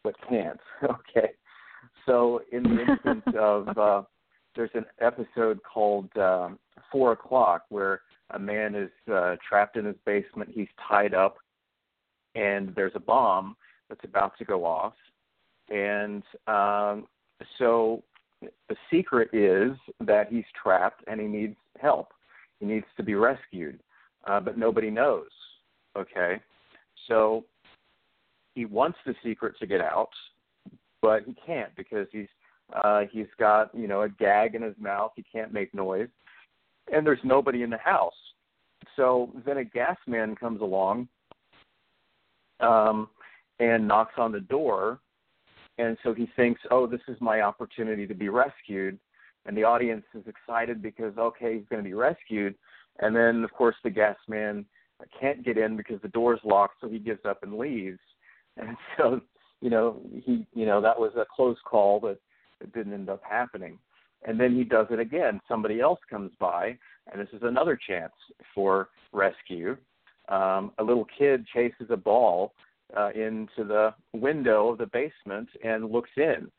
but 0.05 0.15
can't. 0.29 0.61
okay. 0.83 1.31
So 2.05 2.39
in 2.53 2.63
the 2.63 2.85
instance 2.89 3.23
of 3.37 3.77
uh, 3.77 4.03
there's 4.55 4.69
an 4.75 4.85
episode 5.01 5.59
called 5.61 6.07
um, 6.15 6.57
Four 6.89 7.11
O'clock 7.11 7.63
where 7.67 7.99
a 8.29 8.39
man 8.39 8.75
is 8.75 8.91
uh, 9.13 9.35
trapped 9.45 9.75
in 9.75 9.83
his 9.83 9.97
basement. 10.05 10.51
He's 10.53 10.69
tied 10.87 11.13
up, 11.13 11.35
and 12.33 12.73
there's 12.77 12.95
a 12.95 13.01
bomb 13.01 13.57
that's 13.89 14.05
about 14.05 14.37
to 14.37 14.45
go 14.45 14.63
off. 14.63 14.93
And 15.67 16.23
um, 16.47 17.07
so 17.57 18.03
the 18.41 18.77
secret 18.89 19.31
is 19.33 19.75
that 19.99 20.29
he's 20.29 20.45
trapped 20.63 21.03
and 21.07 21.19
he 21.19 21.27
needs 21.27 21.57
help. 21.81 22.13
He 22.59 22.65
needs 22.65 22.85
to 22.97 23.03
be 23.03 23.15
rescued, 23.15 23.79
uh, 24.27 24.39
but 24.39 24.57
nobody 24.57 24.89
knows. 24.89 25.29
Okay, 25.97 26.39
so 27.07 27.45
he 28.53 28.65
wants 28.65 28.97
the 29.05 29.13
secret 29.23 29.55
to 29.59 29.67
get 29.67 29.81
out, 29.81 30.09
but 31.01 31.23
he 31.25 31.35
can't 31.45 31.75
because 31.75 32.07
he's 32.11 32.27
uh, 32.83 33.01
he's 33.11 33.27
got 33.37 33.73
you 33.75 33.87
know 33.87 34.01
a 34.01 34.09
gag 34.09 34.55
in 34.55 34.61
his 34.61 34.75
mouth. 34.79 35.11
He 35.15 35.23
can't 35.23 35.53
make 35.53 35.73
noise, 35.73 36.09
and 36.91 37.05
there's 37.05 37.19
nobody 37.23 37.63
in 37.63 37.69
the 37.69 37.77
house. 37.77 38.13
So 38.95 39.31
then 39.45 39.57
a 39.57 39.63
gas 39.63 39.97
man 40.07 40.35
comes 40.35 40.61
along 40.61 41.07
um, 42.59 43.09
and 43.59 43.87
knocks 43.87 44.13
on 44.17 44.31
the 44.31 44.39
door, 44.39 44.99
and 45.77 45.97
so 46.03 46.13
he 46.13 46.29
thinks, 46.35 46.61
oh, 46.71 46.87
this 46.87 47.01
is 47.07 47.17
my 47.19 47.41
opportunity 47.41 48.07
to 48.07 48.13
be 48.13 48.29
rescued. 48.29 48.97
And 49.45 49.55
the 49.55 49.63
audience 49.63 50.05
is 50.13 50.23
excited 50.27 50.81
because 50.81 51.17
okay, 51.17 51.55
he's 51.57 51.67
going 51.69 51.83
to 51.83 51.87
be 51.87 51.93
rescued, 51.93 52.55
and 52.99 53.15
then 53.15 53.43
of 53.43 53.51
course 53.51 53.75
the 53.83 53.89
gas 53.89 54.17
man 54.27 54.65
can't 55.19 55.43
get 55.43 55.57
in 55.57 55.75
because 55.75 56.01
the 56.01 56.07
door's 56.09 56.39
locked, 56.43 56.75
so 56.81 56.89
he 56.89 56.99
gives 56.99 57.25
up 57.25 57.43
and 57.43 57.57
leaves. 57.57 57.99
And 58.57 58.75
so, 58.97 59.21
you 59.61 59.69
know, 59.69 60.01
he, 60.23 60.45
you 60.53 60.65
know, 60.65 60.81
that 60.81 60.99
was 60.99 61.11
a 61.15 61.25
close 61.33 61.57
call 61.65 61.99
that, 62.01 62.17
that 62.59 62.73
didn't 62.73 62.93
end 62.93 63.09
up 63.09 63.21
happening. 63.27 63.77
And 64.27 64.39
then 64.39 64.55
he 64.55 64.63
does 64.63 64.87
it 64.89 64.99
again. 64.99 65.39
Somebody 65.47 65.81
else 65.81 65.99
comes 66.09 66.31
by, 66.39 66.77
and 67.11 67.21
this 67.21 67.27
is 67.33 67.41
another 67.43 67.77
chance 67.87 68.13
for 68.53 68.89
rescue. 69.13 69.77
Um, 70.29 70.71
a 70.79 70.83
little 70.83 71.05
kid 71.17 71.45
chases 71.53 71.87
a 71.91 71.97
ball 71.97 72.53
uh, 72.97 73.09
into 73.09 73.63
the 73.63 73.93
window 74.13 74.69
of 74.69 74.79
the 74.79 74.87
basement 74.87 75.49
and 75.63 75.91
looks 75.91 76.09
in. 76.17 76.49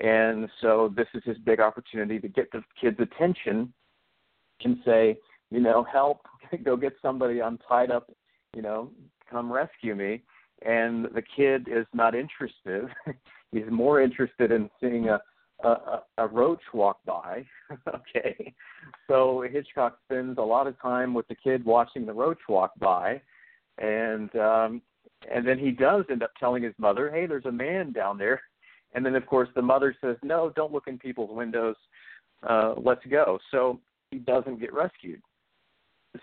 And 0.00 0.48
so 0.60 0.92
this 0.94 1.06
is 1.14 1.22
his 1.24 1.38
big 1.38 1.60
opportunity 1.60 2.18
to 2.18 2.28
get 2.28 2.50
the 2.52 2.62
kid's 2.80 3.00
attention 3.00 3.72
and 4.62 4.78
say, 4.84 5.18
you 5.50 5.60
know, 5.60 5.84
help, 5.90 6.20
go 6.64 6.76
get 6.76 6.94
somebody. 7.00 7.40
I'm 7.40 7.58
tied 7.68 7.90
up, 7.90 8.10
you 8.54 8.62
know, 8.62 8.90
come 9.30 9.52
rescue 9.52 9.94
me. 9.94 10.22
And 10.64 11.06
the 11.06 11.22
kid 11.36 11.68
is 11.68 11.86
not 11.92 12.14
interested. 12.14 12.88
He's 13.52 13.70
more 13.70 14.00
interested 14.00 14.50
in 14.50 14.70
seeing 14.80 15.08
a 15.08 15.20
a, 15.64 16.02
a 16.18 16.26
roach 16.26 16.60
walk 16.72 16.98
by. 17.04 17.44
okay, 17.88 18.54
so 19.08 19.44
Hitchcock 19.50 19.98
spends 20.04 20.38
a 20.38 20.42
lot 20.42 20.66
of 20.66 20.80
time 20.80 21.14
with 21.14 21.26
the 21.28 21.34
kid 21.34 21.64
watching 21.64 22.06
the 22.06 22.12
roach 22.12 22.40
walk 22.48 22.72
by, 22.78 23.20
and 23.78 24.34
um, 24.36 24.82
and 25.32 25.46
then 25.46 25.58
he 25.58 25.70
does 25.70 26.04
end 26.10 26.22
up 26.22 26.32
telling 26.38 26.62
his 26.62 26.74
mother, 26.78 27.10
"Hey, 27.10 27.26
there's 27.26 27.46
a 27.46 27.52
man 27.52 27.92
down 27.92 28.18
there." 28.18 28.42
And 28.96 29.04
then, 29.04 29.14
of 29.14 29.26
course, 29.26 29.48
the 29.54 29.62
mother 29.62 29.94
says, 30.00 30.16
"No, 30.22 30.50
don't 30.56 30.72
look 30.72 30.88
in 30.88 30.98
people's 30.98 31.30
windows. 31.30 31.76
Uh, 32.42 32.74
let's 32.78 33.04
go." 33.06 33.38
So 33.50 33.78
he 34.10 34.18
doesn't 34.18 34.58
get 34.58 34.72
rescued. 34.72 35.22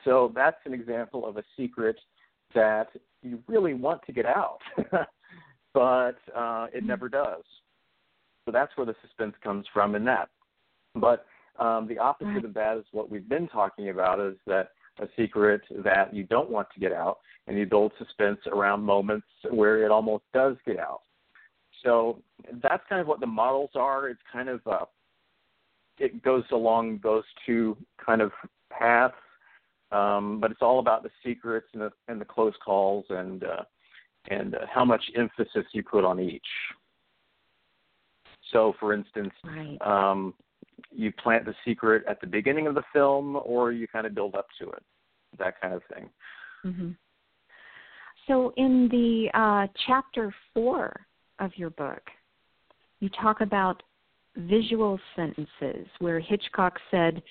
So 0.04 0.32
that's 0.36 0.58
an 0.66 0.74
example 0.74 1.26
of 1.26 1.38
a 1.38 1.44
secret 1.56 1.98
that 2.56 2.90
you 3.22 3.42
really 3.48 3.76
want 3.76 4.02
to 4.08 4.12
get 4.12 4.26
out, 4.26 4.58
but 5.74 6.18
uh, 6.36 6.68
it 6.74 6.84
never 6.84 7.08
does. 7.08 7.44
So 8.46 8.52
that's 8.52 8.76
where 8.76 8.86
the 8.86 8.96
suspense 9.02 9.36
comes 9.44 9.66
from 9.72 9.94
in 9.96 10.04
that. 10.06 10.30
But 10.96 11.26
um, 11.60 11.88
the 11.88 12.00
opposite 12.00 12.44
of 12.44 12.54
that 12.56 12.78
is 12.78 12.86
what 12.92 13.10
we've 13.10 13.30
been 13.30 13.48
talking 13.48 13.90
about 13.90 14.20
is 14.20 14.36
that 14.48 14.70
a 15.00 15.08
secret 15.16 15.62
that 15.84 16.14
you 16.14 16.24
don't 16.24 16.50
want 16.50 16.68
to 16.74 16.80
get 16.80 16.92
out, 16.92 17.20
and 17.48 17.58
you 17.58 17.66
build 17.66 17.92
suspense 17.98 18.40
around 18.48 18.82
moments 18.82 19.28
where 19.52 19.84
it 19.86 19.92
almost 19.92 20.24
does 20.34 20.56
get 20.66 20.80
out. 20.80 21.02
So 21.84 22.22
that's 22.62 22.84
kind 22.88 23.02
of 23.02 23.08
what 23.08 23.20
the 23.20 23.28
models 23.28 23.72
are. 23.76 24.10
It's 24.10 24.22
kind 24.32 24.50
of 24.50 24.62
uh, 24.66 24.86
it 26.00 26.24
goes 26.24 26.44
along 26.52 27.00
those 27.04 27.24
two 27.46 27.78
kind 28.04 28.22
of 28.22 28.32
paths, 28.72 29.14
um, 29.92 30.40
but 30.40 30.52
it's 30.52 30.62
all 30.62 30.80
about 30.80 31.04
the 31.04 31.10
secrets 31.24 31.68
and 31.74 31.82
the, 31.84 31.92
and 32.08 32.20
the 32.20 32.26
close 32.26 32.54
calls 32.64 33.06
and 33.10 33.44
uh, 33.44 33.64
and 34.30 34.56
uh, 34.56 34.60
how 34.74 34.86
much 34.86 35.04
emphasis 35.16 35.66
you 35.74 35.84
put 35.84 36.06
on 36.06 36.20
each. 36.20 36.42
So, 38.52 38.74
for 38.80 38.94
instance, 38.94 39.34
right. 39.44 39.78
um, 39.82 40.34
you 40.92 41.12
plant 41.12 41.46
the 41.46 41.56
secret 41.66 42.04
at 42.08 42.22
the 42.22 42.28
beginning 42.28 42.68
of 42.68 42.76
the 42.76 42.84
film, 42.94 43.38
or 43.44 43.72
you 43.72 43.88
kind 43.88 44.06
of 44.06 44.16
build 44.16 44.36
up 44.36 44.48
to 44.60 44.70
it, 44.70 44.84
that 45.40 45.60
kind 45.60 45.74
of 45.74 45.82
thing. 45.94 46.10
Mm-hmm. 46.66 46.90
So, 48.28 48.54
in 48.56 48.88
the 48.90 49.30
uh, 49.38 49.68
chapter 49.86 50.34
four 50.54 51.06
of 51.40 51.52
your 51.56 51.70
book, 51.72 52.02
you 53.00 53.10
talk 53.10 53.42
about 53.42 53.84
visual 54.36 55.00
sentences, 55.16 55.88
where 56.00 56.20
Hitchcock 56.20 56.80
said 56.90 57.22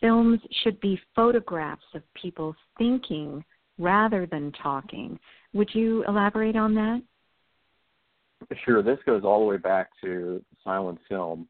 films 0.00 0.40
should 0.62 0.78
be 0.80 1.00
photographs 1.14 1.84
of 1.94 2.02
people 2.14 2.54
thinking 2.78 3.44
rather 3.78 4.26
than 4.26 4.52
talking. 4.62 5.18
Would 5.54 5.70
you 5.72 6.04
elaborate 6.06 6.56
on 6.56 6.74
that? 6.74 7.02
Sure. 8.64 8.82
This 8.82 8.98
goes 9.06 9.22
all 9.24 9.40
the 9.40 9.46
way 9.46 9.56
back 9.56 9.90
to 10.02 10.42
silent 10.64 10.98
film. 11.08 11.48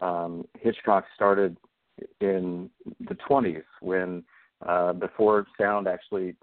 Um, 0.00 0.46
Hitchcock 0.60 1.04
started 1.14 1.56
in 2.20 2.70
the 3.00 3.16
20s 3.28 3.62
when 3.80 4.22
uh, 4.66 4.92
before 4.92 5.46
sound 5.58 5.88
actually 5.88 6.36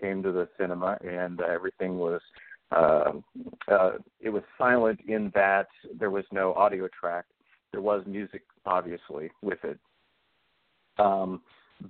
came 0.00 0.22
to 0.22 0.32
the 0.32 0.48
cinema 0.58 0.98
and 1.02 1.40
uh, 1.40 1.44
everything 1.44 1.98
was 1.98 2.20
uh, 2.72 3.12
uh, 3.70 3.92
it 4.20 4.30
was 4.30 4.42
silent 4.58 5.00
in 5.06 5.30
that 5.34 5.68
there 5.98 6.10
was 6.10 6.24
no 6.32 6.52
audio 6.54 6.88
track. 6.98 7.24
There 7.72 7.80
was 7.80 8.02
music, 8.06 8.42
obviously, 8.64 9.30
with 9.42 9.58
it. 9.64 9.78
Um, 10.98 11.42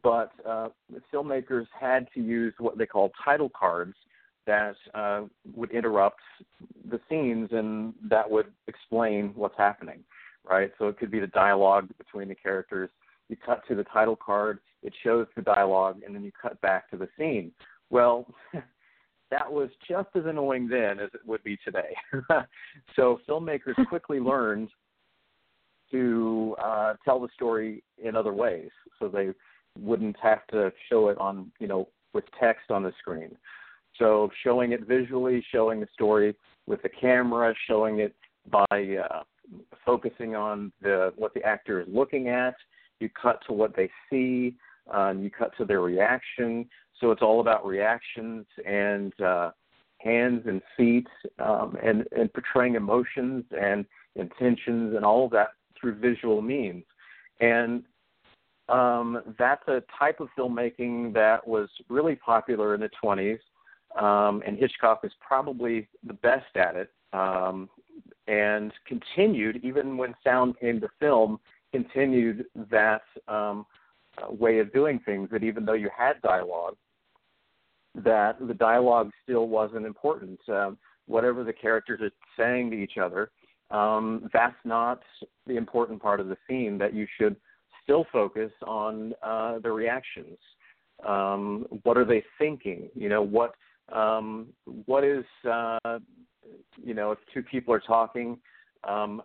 but 0.03 0.33
uh, 0.47 0.69
filmmakers 1.13 1.67
had 1.79 2.09
to 2.15 2.21
use 2.21 2.53
what 2.59 2.77
they 2.77 2.87
call 2.87 3.13
title 3.25 3.51
cards 3.59 3.95
that 4.47 4.75
uh, 4.95 5.23
would 5.55 5.71
interrupt 5.71 6.21
the 6.91 7.01
scenes 7.09 7.49
and 7.53 7.95
that 8.09 8.29
would 8.31 8.47
explain 8.69 9.33
what's 9.35 9.57
happening, 9.57 10.01
right? 10.49 10.71
So 10.79 10.89
it 10.89 10.99
could 10.99 11.11
be 11.11 11.21
the 11.21 11.27
dialogue 11.29 11.89
between 11.99 12.29
the 12.29 12.35
characters. 12.35 12.91
You 13.29 13.37
cut 13.45 13.63
to 13.69 13.75
the 13.75 13.85
title 13.85 14.17
card, 14.17 14.61
it 14.83 14.93
shows 15.03 15.27
the 15.35 15.43
dialogue, 15.43 16.01
and 16.07 16.15
then 16.15 16.23
you 16.23 16.31
cut 16.41 16.61
back 16.61 16.89
to 16.91 16.97
the 16.97 17.09
scene. 17.19 17.51
Well, 17.91 18.27
that 19.31 19.51
was 19.51 19.71
just 19.89 20.09
as 20.15 20.25
annoying 20.27 20.69
then 20.69 21.01
as 21.01 21.11
it 21.15 21.21
would 21.27 21.43
be 21.43 21.59
today. 21.65 21.95
so 22.97 23.21
filmmakers 23.29 23.75
quickly 23.89 24.21
learned 24.21 24.69
to 25.91 26.55
uh, 26.63 26.95
tell 27.05 27.21
the 27.21 27.29
story 27.35 27.83
in 28.03 28.17
other 28.17 28.33
ways, 28.33 28.71
so 28.99 29.09
they 29.09 29.31
wouldn't 29.79 30.17
have 30.21 30.47
to 30.49 30.73
show 30.89 31.09
it 31.09 31.19
on, 31.19 31.51
you 31.61 31.69
know, 31.69 31.89
with 32.13 32.25
text 32.41 32.71
on 32.71 32.83
the 32.83 32.93
screen. 32.99 33.37
So 33.99 34.31
showing 34.43 34.73
it 34.73 34.87
visually, 34.87 35.45
showing 35.53 35.81
the 35.81 35.89
story 35.93 36.35
with 36.67 36.83
the 36.83 36.89
camera, 36.89 37.55
showing 37.69 38.01
it 38.01 38.15
by 38.51 38.67
uh, 39.11 39.23
focusing 39.85 40.35
on 40.35 40.73
the 40.83 41.13
what 41.17 41.35
the 41.35 41.43
actor 41.43 41.81
is 41.81 41.87
looking 41.89 42.29
at. 42.29 42.55
You 43.01 43.09
cut 43.11 43.41
to 43.47 43.53
what 43.53 43.77
they 43.77 43.91
see. 44.11 44.57
Um, 44.93 45.23
you 45.23 45.31
cut 45.31 45.57
to 45.59 45.65
their 45.65 45.81
reaction. 45.81 46.69
So 47.01 47.11
it's 47.11 47.23
all 47.23 47.41
about 47.41 47.67
reactions 47.67 48.47
and 48.67 49.19
uh, 49.21 49.51
hands 49.99 50.43
and 50.47 50.63
feet 50.77 51.07
um, 51.39 51.77
and, 51.83 52.07
and 52.17 52.33
portraying 52.33 52.75
emotions 52.75 53.45
and 53.61 53.85
intentions 54.15 54.95
and 54.97 55.05
all 55.05 55.27
of 55.27 55.31
that 55.33 55.49
through 55.79 55.97
visual 55.97 56.41
means. 56.41 56.85
And 57.41 57.85
um, 58.69 59.23
that's 59.39 59.67
a 59.69 59.83
type 59.99 60.21
of 60.21 60.29
filmmaking 60.37 61.13
that 61.15 61.47
was 61.47 61.69
really 61.89 62.17
popular 62.17 62.75
in 62.75 62.81
the 62.81 62.91
20s 63.03 63.39
um, 63.97 64.43
and 64.47 64.59
Hitchcock 64.59 65.03
was 65.03 65.13
probably 65.27 65.89
the 66.07 66.13
best 66.13 66.55
at 66.57 66.77
it, 66.77 66.91
um, 67.13 67.69
and 68.27 68.73
continued 68.87 69.61
even 69.65 69.97
when 69.97 70.15
sound 70.23 70.59
came 70.61 70.81
to 70.81 70.89
film, 71.01 71.41
continued 71.73 72.45
that 72.71 73.03
um, 73.27 73.65
uh, 74.23 74.33
way 74.33 74.59
of 74.59 74.73
doing 74.73 75.01
things. 75.07 75.31
That 75.31 75.43
even 75.43 75.65
though 75.65 75.73
you 75.73 75.89
had 75.97 76.21
dialogue, 76.21 76.77
that 78.05 78.37
the 78.47 78.55
dialogue 78.55 79.11
still 79.23 79.49
wasn't 79.49 79.87
important. 79.87 80.39
Um, 80.49 80.79
whatever 81.07 81.45
the 81.45 81.53
characters 81.53 82.01
are 82.03 82.11
saying 82.37 82.71
to 82.71 82.77
each 82.77 82.99
other, 82.99 83.31
um, 83.71 84.29
that's 84.33 84.57
not 84.65 85.01
the 85.47 85.57
important 85.57 86.01
part 86.01 86.21
of 86.21 86.29
the 86.29 86.37
scene. 86.49 86.79
That 86.79 86.95
you 86.95 87.07
should 87.19 87.37
still 87.83 88.07
focus 88.13 88.53
on 88.67 89.15
uh, 89.23 89.59
the 89.61 89.71
reactions. 89.71 90.39
Um, 91.07 91.67
what 91.83 91.97
are 91.97 92.05
they 92.05 92.23
thinking? 92.39 92.89
You 92.95 93.09
know 93.09 93.23
what 93.23 93.55
um, 93.93 94.49
what 94.87 95.05
is 95.05 95.25
uh, 95.51 95.99
you 96.83 96.95
know 96.95 97.13
if 97.13 97.19
two 97.33 97.43
people 97.43 97.73
are 97.75 97.81
talking 97.81 98.39
um, 98.85 99.23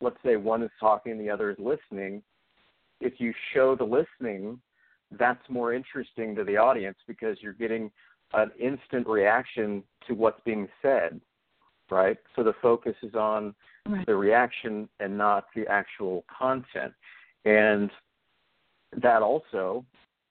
let's 0.00 0.16
say 0.24 0.36
one 0.36 0.62
is 0.62 0.70
talking 0.78 1.18
the 1.18 1.30
other 1.30 1.50
is 1.50 1.56
listening 1.58 2.22
if 3.00 3.14
you 3.18 3.32
show 3.54 3.76
the 3.76 3.84
listening 3.84 4.58
that's 5.12 5.48
more 5.48 5.72
interesting 5.72 6.34
to 6.34 6.44
the 6.44 6.56
audience 6.56 6.98
because 7.06 7.38
you're 7.40 7.52
getting 7.52 7.90
an 8.34 8.50
instant 8.58 9.06
reaction 9.06 9.82
to 10.06 10.14
what's 10.14 10.40
being 10.44 10.68
said 10.82 11.20
right 11.90 12.18
so 12.34 12.42
the 12.42 12.54
focus 12.60 12.94
is 13.02 13.14
on 13.14 13.54
right. 13.86 14.04
the 14.06 14.14
reaction 14.14 14.88
and 14.98 15.16
not 15.16 15.46
the 15.54 15.66
actual 15.68 16.24
content 16.36 16.92
and 17.44 17.90
that 19.00 19.22
also 19.22 19.84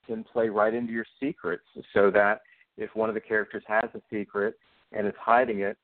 can 0.06 0.24
play 0.24 0.50
right 0.50 0.74
into 0.74 0.92
your 0.92 1.06
secrets 1.20 1.64
so 1.94 2.12
that 2.12 2.42
if 2.78 2.96
one 2.96 3.10
of 3.10 3.16
the 3.16 3.22
characters 3.22 3.64
has 3.68 3.90
a 3.94 4.02
secret 4.12 4.56
and 4.92 5.08
is 5.08 5.14
hiding 5.20 5.62
it, 5.62 5.78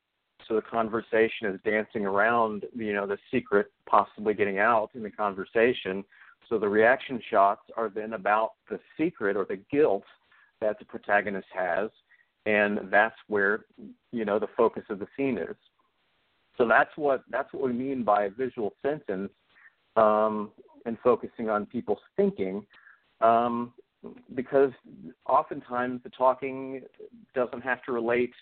so 0.48 0.56
the 0.56 0.62
conversation 0.62 1.48
is 1.48 1.60
dancing 1.64 2.06
around, 2.06 2.66
you 2.76 2.94
know, 2.94 3.06
the 3.06 3.18
secret 3.32 3.68
possibly 3.88 4.34
getting 4.34 4.60
out 4.60 4.90
in 4.96 5.04
the 5.04 5.10
conversation. 5.10 6.04
So 6.50 6.58
the 6.58 6.68
reaction 6.68 7.22
shots 7.30 7.62
are 7.78 7.90
then 7.90 8.14
about 8.14 8.52
the 8.70 8.80
secret 8.98 9.38
or 9.38 9.46
the 9.46 9.60
guilt 9.72 10.04
that 10.60 10.80
the 10.80 10.86
protagonist 10.86 11.48
has, 11.54 11.90
and 12.46 12.80
that's 12.90 13.16
where 13.28 13.66
you 14.12 14.26
know 14.26 14.40
the 14.40 14.50
focus 14.58 14.84
of 14.90 15.00
the 15.00 15.08
scene 15.16 15.38
is. 15.38 15.56
So 16.58 16.68
that's 16.68 16.92
what 16.96 17.24
that's 17.30 17.52
what 17.54 17.64
we 17.64 17.74
mean 17.74 18.04
by 18.04 18.30
visual 18.30 18.74
sentence 18.82 19.32
um, 19.96 20.52
and 20.86 20.98
focusing 21.04 21.50
on 21.50 21.66
people's 21.66 22.00
thinking. 22.16 22.66
Um, 23.22 23.74
because 24.34 24.72
oftentimes 25.28 26.02
the 26.04 26.10
talking 26.10 26.82
doesn't 27.36 27.62
have 27.62 27.84
to 27.84 27.92
relate 27.92 28.34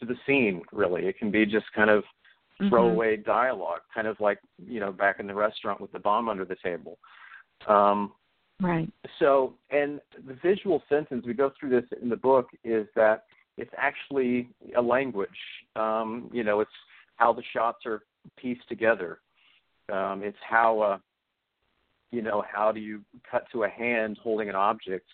to 0.00 0.06
the 0.06 0.16
scene 0.26 0.62
really. 0.72 1.06
It 1.06 1.18
can 1.18 1.30
be 1.30 1.46
just 1.46 1.66
kind 1.74 1.88
of 1.88 2.02
Mm-hmm. 2.60 2.70
throwaway 2.70 3.16
dialogue, 3.16 3.82
kind 3.94 4.08
of 4.08 4.18
like 4.18 4.40
you 4.66 4.80
know 4.80 4.90
back 4.90 5.20
in 5.20 5.28
the 5.28 5.34
restaurant 5.34 5.80
with 5.80 5.92
the 5.92 5.98
bomb 6.00 6.28
under 6.28 6.44
the 6.44 6.56
table. 6.56 6.98
Um, 7.66 8.12
Right. 8.60 8.90
so, 9.20 9.54
and 9.70 10.00
the 10.26 10.34
visual 10.42 10.82
sentence, 10.88 11.24
we 11.24 11.32
go 11.32 11.52
through 11.58 11.70
this 11.70 11.84
in 12.02 12.08
the 12.08 12.16
book, 12.16 12.48
is 12.64 12.88
that 12.96 13.24
it's 13.56 13.72
actually 13.76 14.48
a 14.76 14.82
language. 14.82 15.28
Um, 15.76 16.28
you 16.32 16.42
know, 16.42 16.60
it's 16.60 16.70
how 17.16 17.32
the 17.32 17.42
shots 17.52 17.86
are 17.86 18.02
pieced 18.36 18.68
together. 18.68 19.20
Um, 19.92 20.22
it's 20.24 20.38
how, 20.48 20.80
uh, 20.80 20.98
you 22.10 22.22
know, 22.22 22.42
how 22.50 22.72
do 22.72 22.80
you 22.80 23.02
cut 23.30 23.44
to 23.52 23.64
a 23.64 23.68
hand 23.68 24.18
holding 24.22 24.48
an 24.48 24.56
object 24.56 25.06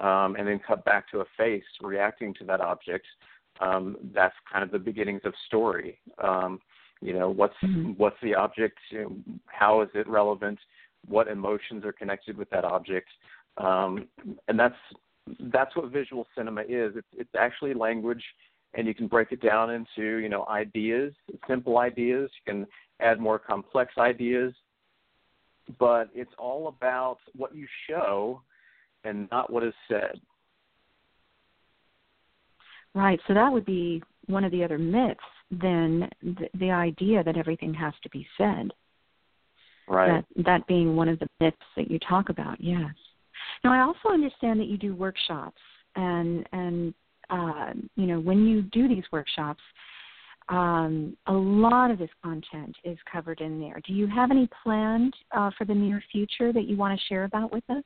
um, 0.00 0.36
and 0.36 0.48
then 0.48 0.60
cut 0.66 0.84
back 0.84 1.10
to 1.10 1.20
a 1.20 1.24
face 1.36 1.64
reacting 1.82 2.34
to 2.34 2.44
that 2.44 2.60
object. 2.60 3.06
Um, 3.60 3.96
that's 4.14 4.34
kind 4.50 4.64
of 4.64 4.70
the 4.70 4.78
beginnings 4.78 5.22
of 5.24 5.34
story. 5.46 5.98
Um, 6.22 6.60
you 7.02 7.12
know, 7.12 7.30
what's 7.30 7.56
Mhm. 7.62 7.96
what's 7.98 8.20
the 8.20 8.34
object? 8.34 8.78
You 8.90 9.02
know, 9.02 9.16
how 9.46 9.80
is 9.82 9.90
it 9.94 10.06
relevant? 10.06 10.58
What 11.06 11.28
emotions 11.28 11.84
are 11.84 11.92
connected 11.92 12.36
with 12.36 12.48
that 12.50 12.64
object, 12.64 13.08
um, 13.56 14.06
and 14.48 14.58
that's 14.58 14.74
that's 15.52 15.74
what 15.76 15.90
visual 15.90 16.26
cinema 16.36 16.62
is. 16.62 16.94
It's 16.96 17.08
it's 17.16 17.34
actually 17.38 17.74
language, 17.74 18.22
and 18.74 18.86
you 18.86 18.94
can 18.94 19.06
break 19.06 19.32
it 19.32 19.40
down 19.42 19.70
into 19.70 20.18
you 20.18 20.28
know 20.28 20.46
ideas, 20.48 21.12
simple 21.48 21.78
ideas. 21.78 22.30
You 22.44 22.52
can 22.52 22.66
add 23.00 23.20
more 23.20 23.38
complex 23.38 23.94
ideas, 23.98 24.52
but 25.78 26.08
it's 26.14 26.32
all 26.38 26.68
about 26.68 27.18
what 27.36 27.54
you 27.54 27.66
show 27.88 28.42
and 29.04 29.28
not 29.30 29.50
what 29.50 29.64
is 29.64 29.74
said. 29.88 30.20
Right. 32.94 33.20
So 33.28 33.34
that 33.34 33.52
would 33.52 33.64
be 33.64 34.02
one 34.26 34.44
of 34.44 34.52
the 34.52 34.64
other 34.64 34.78
myths. 34.78 35.20
Then 35.50 36.08
the, 36.22 36.48
the 36.58 36.70
idea 36.70 37.22
that 37.24 37.36
everything 37.36 37.74
has 37.74 37.94
to 38.02 38.10
be 38.10 38.26
said. 38.36 38.72
Right. 39.90 40.24
That 40.36 40.44
that 40.44 40.66
being 40.68 40.94
one 40.94 41.08
of 41.08 41.18
the 41.18 41.26
myths 41.40 41.56
that 41.76 41.90
you 41.90 41.98
talk 41.98 42.28
about. 42.28 42.60
Yes. 42.60 42.94
Now 43.64 43.72
I 43.72 43.80
also 43.80 44.14
understand 44.14 44.60
that 44.60 44.68
you 44.68 44.78
do 44.78 44.94
workshops, 44.94 45.60
and 45.96 46.48
and 46.52 46.94
uh, 47.28 47.72
you 47.96 48.06
know 48.06 48.20
when 48.20 48.46
you 48.46 48.62
do 48.62 48.86
these 48.86 49.02
workshops, 49.10 49.60
um, 50.48 51.16
a 51.26 51.32
lot 51.32 51.90
of 51.90 51.98
this 51.98 52.08
content 52.22 52.76
is 52.84 52.96
covered 53.10 53.40
in 53.40 53.60
there. 53.60 53.80
Do 53.84 53.92
you 53.92 54.06
have 54.06 54.30
any 54.30 54.48
planned 54.62 55.12
uh, 55.32 55.50
for 55.58 55.64
the 55.64 55.74
near 55.74 56.00
future 56.12 56.52
that 56.52 56.68
you 56.68 56.76
want 56.76 56.98
to 56.98 57.06
share 57.06 57.24
about 57.24 57.52
with 57.52 57.64
us? 57.68 57.82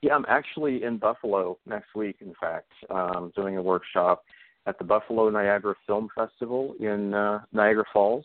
Yeah, 0.00 0.14
I'm 0.14 0.24
actually 0.28 0.82
in 0.82 0.96
Buffalo 0.96 1.58
next 1.66 1.94
week. 1.94 2.16
In 2.22 2.32
fact, 2.40 2.72
um, 2.88 3.32
doing 3.36 3.58
a 3.58 3.62
workshop 3.62 4.24
at 4.64 4.78
the 4.78 4.84
Buffalo 4.84 5.28
Niagara 5.28 5.74
Film 5.86 6.08
Festival 6.14 6.74
in 6.80 7.12
uh, 7.12 7.40
Niagara 7.52 7.84
Falls. 7.92 8.24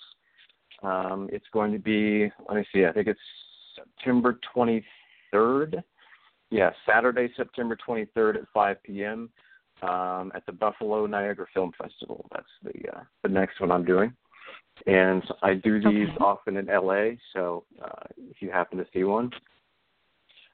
Um, 0.83 1.29
it's 1.31 1.45
going 1.51 1.71
to 1.71 1.79
be, 1.79 2.31
let 2.47 2.57
me 2.57 2.65
see, 2.73 2.85
I 2.85 2.91
think 2.91 3.07
it's 3.07 3.19
September 3.75 4.39
23rd. 4.55 5.83
Yeah, 6.51 6.71
Saturday, 6.87 7.29
September 7.35 7.77
23rd 7.87 8.35
at 8.35 8.41
5 8.53 8.83
p.m. 8.83 9.29
Um, 9.81 10.31
at 10.33 10.45
the 10.45 10.51
Buffalo 10.51 11.05
Niagara 11.05 11.47
Film 11.53 11.71
Festival. 11.77 12.25
That's 12.31 12.45
the 12.63 12.97
uh, 12.97 13.03
the 13.23 13.29
next 13.29 13.59
one 13.59 13.73
I'm 13.73 13.83
doing, 13.83 14.13
and 14.87 15.21
I 15.43 15.55
do 15.55 15.81
these 15.81 16.07
Okay. 16.07 16.17
often 16.21 16.55
in 16.55 16.67
LA. 16.67 17.15
So 17.33 17.65
uh, 17.83 18.07
if 18.17 18.41
you 18.41 18.49
happen 18.51 18.77
to 18.77 18.85
see 18.93 19.03
one, 19.03 19.31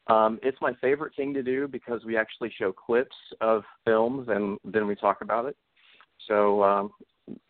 um, 0.08 0.40
it's 0.42 0.58
my 0.60 0.74
favorite 0.82 1.16
thing 1.16 1.34
to 1.36 1.44
do 1.44 1.68
because 1.68 2.04
we 2.04 2.18
actually 2.18 2.52
show 2.58 2.74
clips 2.74 3.16
of 3.40 3.64
films 3.86 4.28
and 4.30 4.58
then 4.66 4.88
we 4.88 4.96
talk 4.96 5.22
about 5.22 5.46
it. 5.46 5.56
So 6.28 6.64
um, 6.64 6.92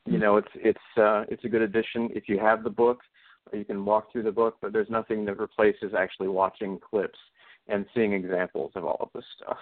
you 0.06 0.18
know, 0.18 0.38
it's 0.38 0.52
it's 0.56 0.80
uh, 0.98 1.24
it's 1.30 1.44
a 1.44 1.50
good 1.50 1.62
addition 1.62 2.10
if 2.14 2.28
you 2.28 2.40
have 2.40 2.64
the 2.64 2.70
book. 2.70 3.00
You 3.54 3.66
can 3.66 3.84
walk 3.84 4.12
through 4.12 4.24
the 4.24 4.32
book, 4.32 4.58
but 4.62 4.72
there's 4.72 4.90
nothing 4.90 5.26
that 5.26 5.40
replaces 5.40 5.94
actually 5.98 6.28
watching 6.28 6.80
clips 6.80 7.18
and 7.68 7.86
seeing 7.94 8.14
examples 8.14 8.72
of 8.76 8.86
all 8.86 8.98
of 9.00 9.10
this 9.14 9.26
stuff. 9.38 9.58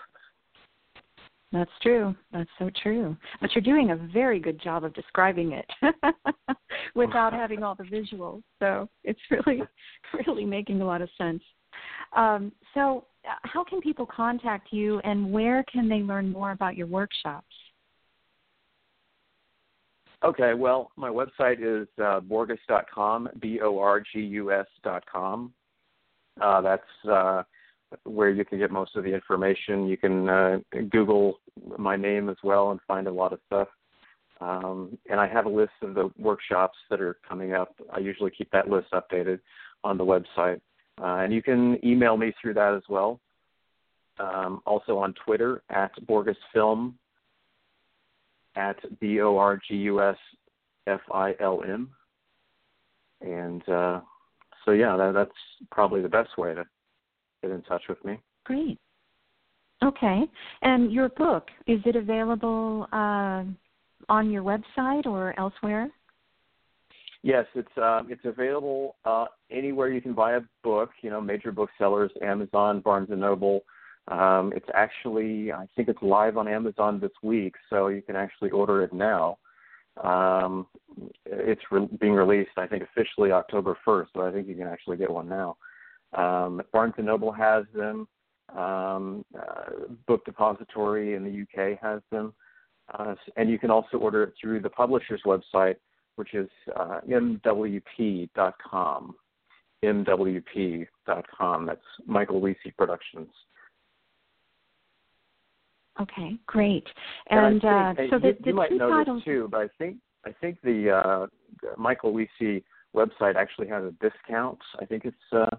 That's 1.52 1.72
true. 1.82 2.16
That's 2.32 2.50
so 2.60 2.70
true. 2.84 3.18
But 3.42 3.56
you're 3.56 3.64
doing 3.64 3.92
a 3.92 3.96
very 3.96 4.40
good 4.40 4.62
job 4.62 4.84
of 4.84 4.94
describing 4.94 5.54
it 5.54 5.66
without 6.96 7.34
having 7.42 7.64
all 7.64 7.74
the 7.74 7.86
visuals. 7.86 8.44
So 8.60 8.88
it's 9.04 9.20
really, 9.32 9.64
really 10.28 10.46
making 10.46 10.82
a 10.82 10.86
lot 10.86 11.02
of 11.02 11.10
sense. 11.18 11.42
Um, 12.16 12.52
so, 12.74 13.06
uh, 13.26 13.36
how 13.44 13.64
can 13.64 13.82
people 13.82 14.06
contact 14.06 14.70
you, 14.72 15.00
and 15.00 15.32
where 15.32 15.64
can 15.72 15.90
they 15.90 16.00
learn 16.00 16.32
more 16.32 16.52
about 16.52 16.78
your 16.78 16.88
workshops? 16.88 17.54
Okay, 20.24 20.54
well, 20.54 20.92
my 20.98 21.10
website 21.10 21.60
is 21.62 21.88
uh, 21.98 22.20
borgus.com, 22.20 23.30
B-O-R-G-U-S 23.40 24.66
dot 24.84 25.04
com. 25.10 25.54
Uh, 26.42 26.60
that's 26.62 26.84
uh, 27.10 27.44
where 28.04 28.30
you 28.30 28.44
can 28.44 28.58
get 28.58 28.70
most 28.70 28.98
of 28.98 29.06
the 29.06 29.14
information. 29.14 29.88
You 29.88 29.96
can 29.96 30.30
uh, 30.30 30.58
Google 30.90 31.40
my 31.78 31.96
name 31.96 32.30
as 32.30 32.36
well 32.44 32.72
and 32.72 32.80
find 32.86 33.08
a 33.08 33.12
lot 33.12 33.32
of 33.32 33.40
stuff. 33.48 33.70
Um, 34.42 34.98
and 35.10 35.20
I 35.22 35.28
have 35.28 35.46
a 35.46 35.50
list 35.50 35.72
of 35.82 35.96
the 35.96 36.12
workshops 36.18 36.78
that 36.90 37.00
are 37.02 37.18
coming 37.28 37.54
up. 37.54 37.76
I 37.92 38.00
usually 38.00 38.32
keep 38.32 38.52
that 38.52 38.70
list 38.70 38.88
updated 38.92 39.40
on 39.84 39.98
the 39.98 40.06
website. 40.06 40.60
Uh, 41.02 41.24
and 41.24 41.34
you 41.34 41.42
can 41.42 41.78
email 41.86 42.18
me 42.18 42.34
through 42.42 42.56
that 42.56 42.74
as 42.74 42.84
well. 42.90 43.20
Um, 44.20 44.62
also 44.66 44.98
on 44.98 45.14
Twitter 45.26 45.62
at 45.70 45.92
BorgusFilm 46.06 46.94
at 48.56 48.78
B 49.00 49.22
O 49.22 49.38
R 49.38 49.60
G 49.68 49.76
U 49.76 50.02
S 50.02 50.18
F 50.88 51.02
I 51.14 51.34
L 51.40 51.62
M. 51.68 51.90
And 53.22 53.68
uh, 53.70 54.02
so, 54.66 54.72
yeah, 54.72 54.96
that, 54.98 55.14
that's 55.14 55.32
probably 55.72 56.02
the 56.02 56.10
best 56.10 56.38
way 56.38 56.54
to 56.54 56.66
get 57.42 57.52
in 57.52 57.62
touch 57.64 57.84
with 57.90 58.04
me. 58.06 58.20
Great. 58.46 58.80
Okay. 59.84 60.24
And 60.62 60.92
your 60.92 61.10
book, 61.10 61.48
is 61.68 61.80
it 61.86 61.96
available 61.96 62.88
uh, 62.92 63.44
on 64.10 64.30
your 64.30 64.44
website 64.44 65.06
or 65.06 65.38
elsewhere? 65.40 65.90
Yes, 67.22 67.46
it's 67.54 67.78
uh, 67.78 68.02
it's 68.08 68.24
available 68.24 68.96
uh, 69.04 69.26
anywhere 69.52 69.90
you 69.90 70.00
can 70.00 70.14
buy 70.14 70.36
a 70.36 70.42
book. 70.64 70.92
You 71.02 71.10
know, 71.10 71.20
major 71.20 71.52
booksellers, 71.52 72.12
Amazon, 72.22 72.80
Barnes 72.80 73.10
and 73.12 73.20
Noble. 73.20 73.62
Um, 74.10 74.52
it's 74.56 74.68
actually, 74.74 75.52
I 75.52 75.68
think 75.76 75.88
it's 75.88 76.02
live 76.02 76.38
on 76.38 76.48
Amazon 76.48 77.00
this 77.00 77.12
week, 77.22 77.54
so 77.70 77.88
you 77.88 78.02
can 78.02 78.16
actually 78.16 78.50
order 78.50 78.84
it 78.84 78.92
now. 78.92 79.38
Um, 80.04 80.66
it's 81.26 81.62
re- 81.72 81.88
being 82.00 82.14
released, 82.14 82.58
I 82.58 82.66
think, 82.66 82.84
officially 82.84 83.32
October 83.32 83.78
1st, 83.86 84.08
but 84.16 84.24
I 84.24 84.32
think 84.32 84.48
you 84.48 84.56
can 84.56 84.68
actually 84.68 84.98
get 84.98 85.12
one 85.12 85.30
now. 85.30 85.58
Um, 86.14 86.62
Barnes 86.74 86.96
and 86.98 87.06
Noble 87.06 87.32
has 87.32 87.66
them. 87.74 88.08
Um, 88.58 89.24
uh, 89.38 89.94
Book 90.08 90.26
Depository 90.26 91.14
in 91.14 91.24
the 91.24 91.44
UK 91.44 91.78
has 91.80 92.02
them, 92.12 92.34
uh, 92.98 93.14
and 93.38 93.48
you 93.48 93.60
can 93.60 93.70
also 93.70 93.98
order 93.98 94.24
it 94.24 94.34
through 94.42 94.62
the 94.62 94.72
publisher's 94.72 95.22
website, 95.24 95.76
which 96.16 96.34
is 96.34 96.50
uh, 96.76 97.02
mwp.com. 97.08 98.30
mwp.com. 99.86 101.66
That's 101.68 101.82
Michael 102.08 102.42
Wiese 102.42 102.58
Productions. 102.76 103.30
Okay, 106.00 106.38
great. 106.48 106.88
And, 107.30 107.62
And, 107.62 107.66
I 107.66 107.92
uh, 107.92 107.94
so 108.10 108.20
the, 108.20 108.28
you, 108.28 108.34
the 108.44 108.50
you 108.50 108.54
might 108.56 108.72
know 108.72 108.90
titles. 108.90 109.24
too, 109.24 109.48
but 109.52 109.62
I 109.62 109.68
think 109.78 109.98
I 110.26 110.32
think 110.42 110.58
the 110.64 110.92
uh, 110.92 111.28
Michael 111.78 112.14
Wiese 112.14 112.64
website 112.96 113.36
actually 113.36 113.68
has 113.68 113.84
a 113.84 113.94
discount. 114.02 114.60
I 114.82 114.86
think 114.86 115.06
it's 115.06 115.18
uh, 115.34 115.56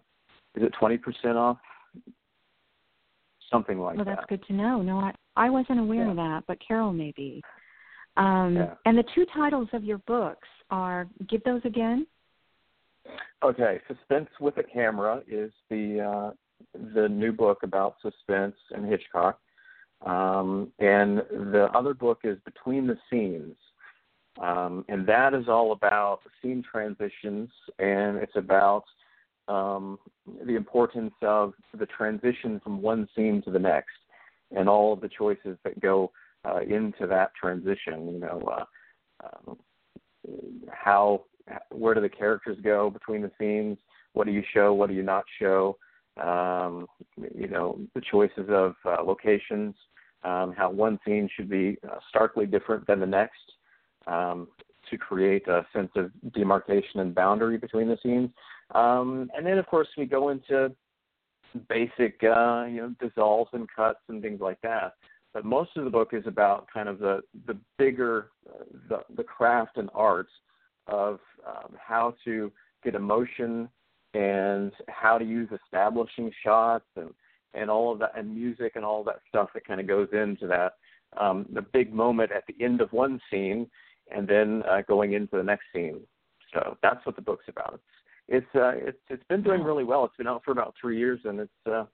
is 0.56 0.62
it 0.62 0.72
twenty 0.78 0.98
percent 0.98 1.36
off, 1.36 1.58
something 3.50 3.78
like 3.78 3.96
that. 3.96 4.06
Well, 4.06 4.14
that's 4.16 4.26
that. 4.28 4.28
good 4.28 4.46
to 4.48 4.52
know. 4.54 4.82
No, 4.82 4.98
I, 4.98 5.12
I 5.36 5.50
wasn't 5.50 5.80
aware 5.80 6.08
of 6.08 6.16
that, 6.16 6.44
but 6.46 6.58
Carole 6.66 6.92
may 6.92 7.12
be. 7.16 7.42
Um, 8.16 8.56
Yeah. 8.56 8.74
And 8.86 8.98
the 8.98 9.04
two 9.14 9.24
titles 9.34 9.68
of 9.72 9.84
your 9.84 9.98
books 9.98 10.48
are, 10.70 11.06
give 11.28 11.42
those 11.44 11.60
again? 11.64 12.06
Okay, 13.42 13.80
Suspense 13.88 14.28
with 14.40 14.56
a 14.58 14.62
Camera 14.62 15.22
is 15.26 15.52
the 15.70 16.00
uh, 16.00 16.30
the 16.94 17.08
new 17.08 17.32
book 17.32 17.58
about 17.62 17.96
suspense 18.02 18.56
and 18.72 18.86
Hitchcock, 18.86 19.38
um, 20.06 20.72
and 20.78 21.18
the 21.18 21.68
other 21.74 21.94
book 21.94 22.20
is 22.24 22.38
Between 22.44 22.86
the 22.86 22.98
Scenes, 23.10 23.56
um, 24.40 24.84
and 24.88 25.06
that 25.06 25.34
is 25.34 25.48
all 25.48 25.72
about 25.72 26.20
scene 26.40 26.62
transitions, 26.62 27.50
and 27.78 28.16
it's 28.16 28.36
about 28.36 28.84
um, 29.48 29.98
the 30.46 30.54
importance 30.54 31.12
of 31.22 31.52
the 31.78 31.86
transition 31.86 32.60
from 32.62 32.80
one 32.80 33.08
scene 33.14 33.42
to 33.42 33.50
the 33.50 33.58
next, 33.58 33.90
and 34.56 34.68
all 34.68 34.92
of 34.92 35.00
the 35.00 35.08
choices 35.08 35.58
that 35.64 35.80
go 35.80 36.10
uh, 36.44 36.60
into 36.60 37.06
that 37.06 37.32
transition. 37.34 38.08
You 38.12 38.20
know, 38.20 38.42
uh, 38.56 38.64
um, 39.24 39.58
how 40.70 41.24
where 41.70 41.94
do 41.94 42.00
the 42.00 42.08
characters 42.08 42.58
go 42.62 42.90
between 42.90 43.22
the 43.22 43.30
scenes? 43.38 43.76
What 44.12 44.26
do 44.26 44.32
you 44.32 44.42
show? 44.54 44.72
What 44.72 44.88
do 44.88 44.94
you 44.94 45.02
not 45.02 45.24
show? 45.38 45.76
Um, 46.20 46.86
you 47.34 47.48
know, 47.48 47.78
the 47.94 48.02
choices 48.10 48.48
of 48.48 48.74
uh, 48.84 49.02
locations, 49.02 49.74
um, 50.22 50.52
how 50.56 50.70
one 50.70 50.98
scene 51.04 51.28
should 51.34 51.48
be 51.48 51.78
uh, 51.88 51.96
starkly 52.08 52.46
different 52.46 52.86
than 52.86 53.00
the 53.00 53.06
next 53.06 53.52
um, 54.06 54.48
to 54.90 54.98
create 54.98 55.46
a 55.48 55.66
sense 55.72 55.90
of 55.96 56.10
demarcation 56.32 57.00
and 57.00 57.14
boundary 57.14 57.56
between 57.56 57.88
the 57.88 57.98
scenes. 58.02 58.30
Um, 58.74 59.30
and 59.36 59.46
then, 59.46 59.58
of 59.58 59.66
course, 59.66 59.88
we 59.96 60.06
go 60.06 60.28
into 60.28 60.74
basic, 61.68 62.22
uh, 62.22 62.64
you 62.68 62.76
know, 62.76 62.94
dissolves 63.00 63.50
and 63.52 63.68
cuts 63.74 64.00
and 64.08 64.22
things 64.22 64.40
like 64.40 64.60
that. 64.62 64.94
But 65.32 65.44
most 65.44 65.70
of 65.76 65.84
the 65.84 65.90
book 65.90 66.10
is 66.12 66.26
about 66.26 66.66
kind 66.72 66.88
of 66.88 66.98
the 66.98 67.20
the 67.46 67.56
bigger, 67.78 68.30
uh, 68.48 68.64
the 68.88 69.00
the 69.16 69.22
craft 69.22 69.76
and 69.76 69.88
arts 69.94 70.32
of 70.86 71.20
um, 71.46 71.76
how 71.78 72.14
to 72.24 72.50
get 72.82 72.94
emotion 72.94 73.68
and 74.14 74.72
how 74.88 75.18
to 75.18 75.24
use 75.24 75.48
establishing 75.64 76.32
shots 76.44 76.86
and 76.96 77.10
and 77.54 77.68
all 77.68 77.92
of 77.92 77.98
that 77.98 78.16
and 78.16 78.32
music 78.32 78.72
and 78.76 78.84
all 78.84 79.02
that 79.02 79.20
stuff 79.28 79.48
that 79.54 79.64
kind 79.66 79.80
of 79.80 79.86
goes 79.86 80.08
into 80.12 80.46
that 80.46 80.74
um, 81.20 81.46
the 81.52 81.62
big 81.62 81.92
moment 81.92 82.30
at 82.30 82.44
the 82.46 82.64
end 82.64 82.80
of 82.80 82.92
one 82.92 83.20
scene 83.30 83.68
and 84.14 84.26
then 84.26 84.62
uh, 84.70 84.82
going 84.88 85.14
into 85.14 85.36
the 85.36 85.42
next 85.42 85.64
scene. 85.72 86.00
So 86.52 86.76
that's 86.82 87.04
what 87.06 87.16
the 87.16 87.22
book's 87.22 87.46
about. 87.48 87.74
It's 88.28 88.44
it's 88.44 88.54
uh, 88.54 88.72
it's 88.74 88.98
it's 89.08 89.24
been 89.28 89.42
doing 89.42 89.62
really 89.62 89.84
well. 89.84 90.04
It's 90.04 90.16
been 90.16 90.28
out 90.28 90.42
for 90.44 90.52
about 90.52 90.74
three 90.80 90.98
years 90.98 91.20
and 91.24 91.40
it's 91.40 91.52
uh, 91.66 91.84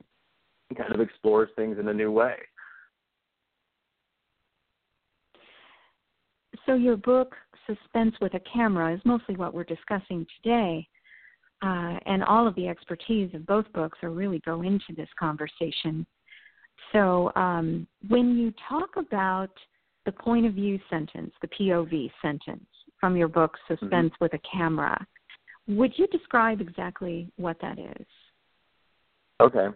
kind 0.76 0.94
of 0.94 1.00
explores 1.00 1.50
things 1.56 1.78
in 1.78 1.88
a 1.88 1.94
new 1.94 2.12
way. 2.12 2.34
So 6.66 6.74
your 6.74 6.96
book 6.96 7.34
Suspense 7.66 8.14
with 8.20 8.34
a 8.34 8.40
Camera 8.40 8.94
is 8.94 9.00
mostly 9.04 9.36
what 9.36 9.54
we're 9.54 9.64
discussing 9.64 10.26
today 10.42 10.86
uh, 11.62 11.98
and 12.06 12.22
all 12.24 12.46
of 12.46 12.54
the 12.54 12.68
expertise 12.68 13.32
of 13.34 13.46
both 13.46 13.70
books 13.72 13.98
are 14.02 14.10
really 14.10 14.40
go 14.44 14.62
into 14.62 14.92
this 14.96 15.08
conversation. 15.18 16.06
So 16.92 17.32
um, 17.34 17.86
when 18.08 18.36
you 18.36 18.52
talk 18.68 18.90
about 18.96 19.50
the 20.04 20.12
point 20.12 20.46
of 20.46 20.54
view 20.54 20.78
sentence, 20.90 21.32
the 21.40 21.48
POV 21.48 22.10
sentence 22.22 22.66
from 23.00 23.16
your 23.16 23.28
book 23.28 23.56
Suspense 23.68 24.12
mm-hmm. 24.12 24.24
with 24.24 24.34
a 24.34 24.40
Camera, 24.50 25.06
would 25.68 25.92
you 25.96 26.06
describe 26.08 26.60
exactly 26.60 27.30
what 27.36 27.56
that 27.60 27.78
is? 27.78 28.06
Okay. 29.40 29.68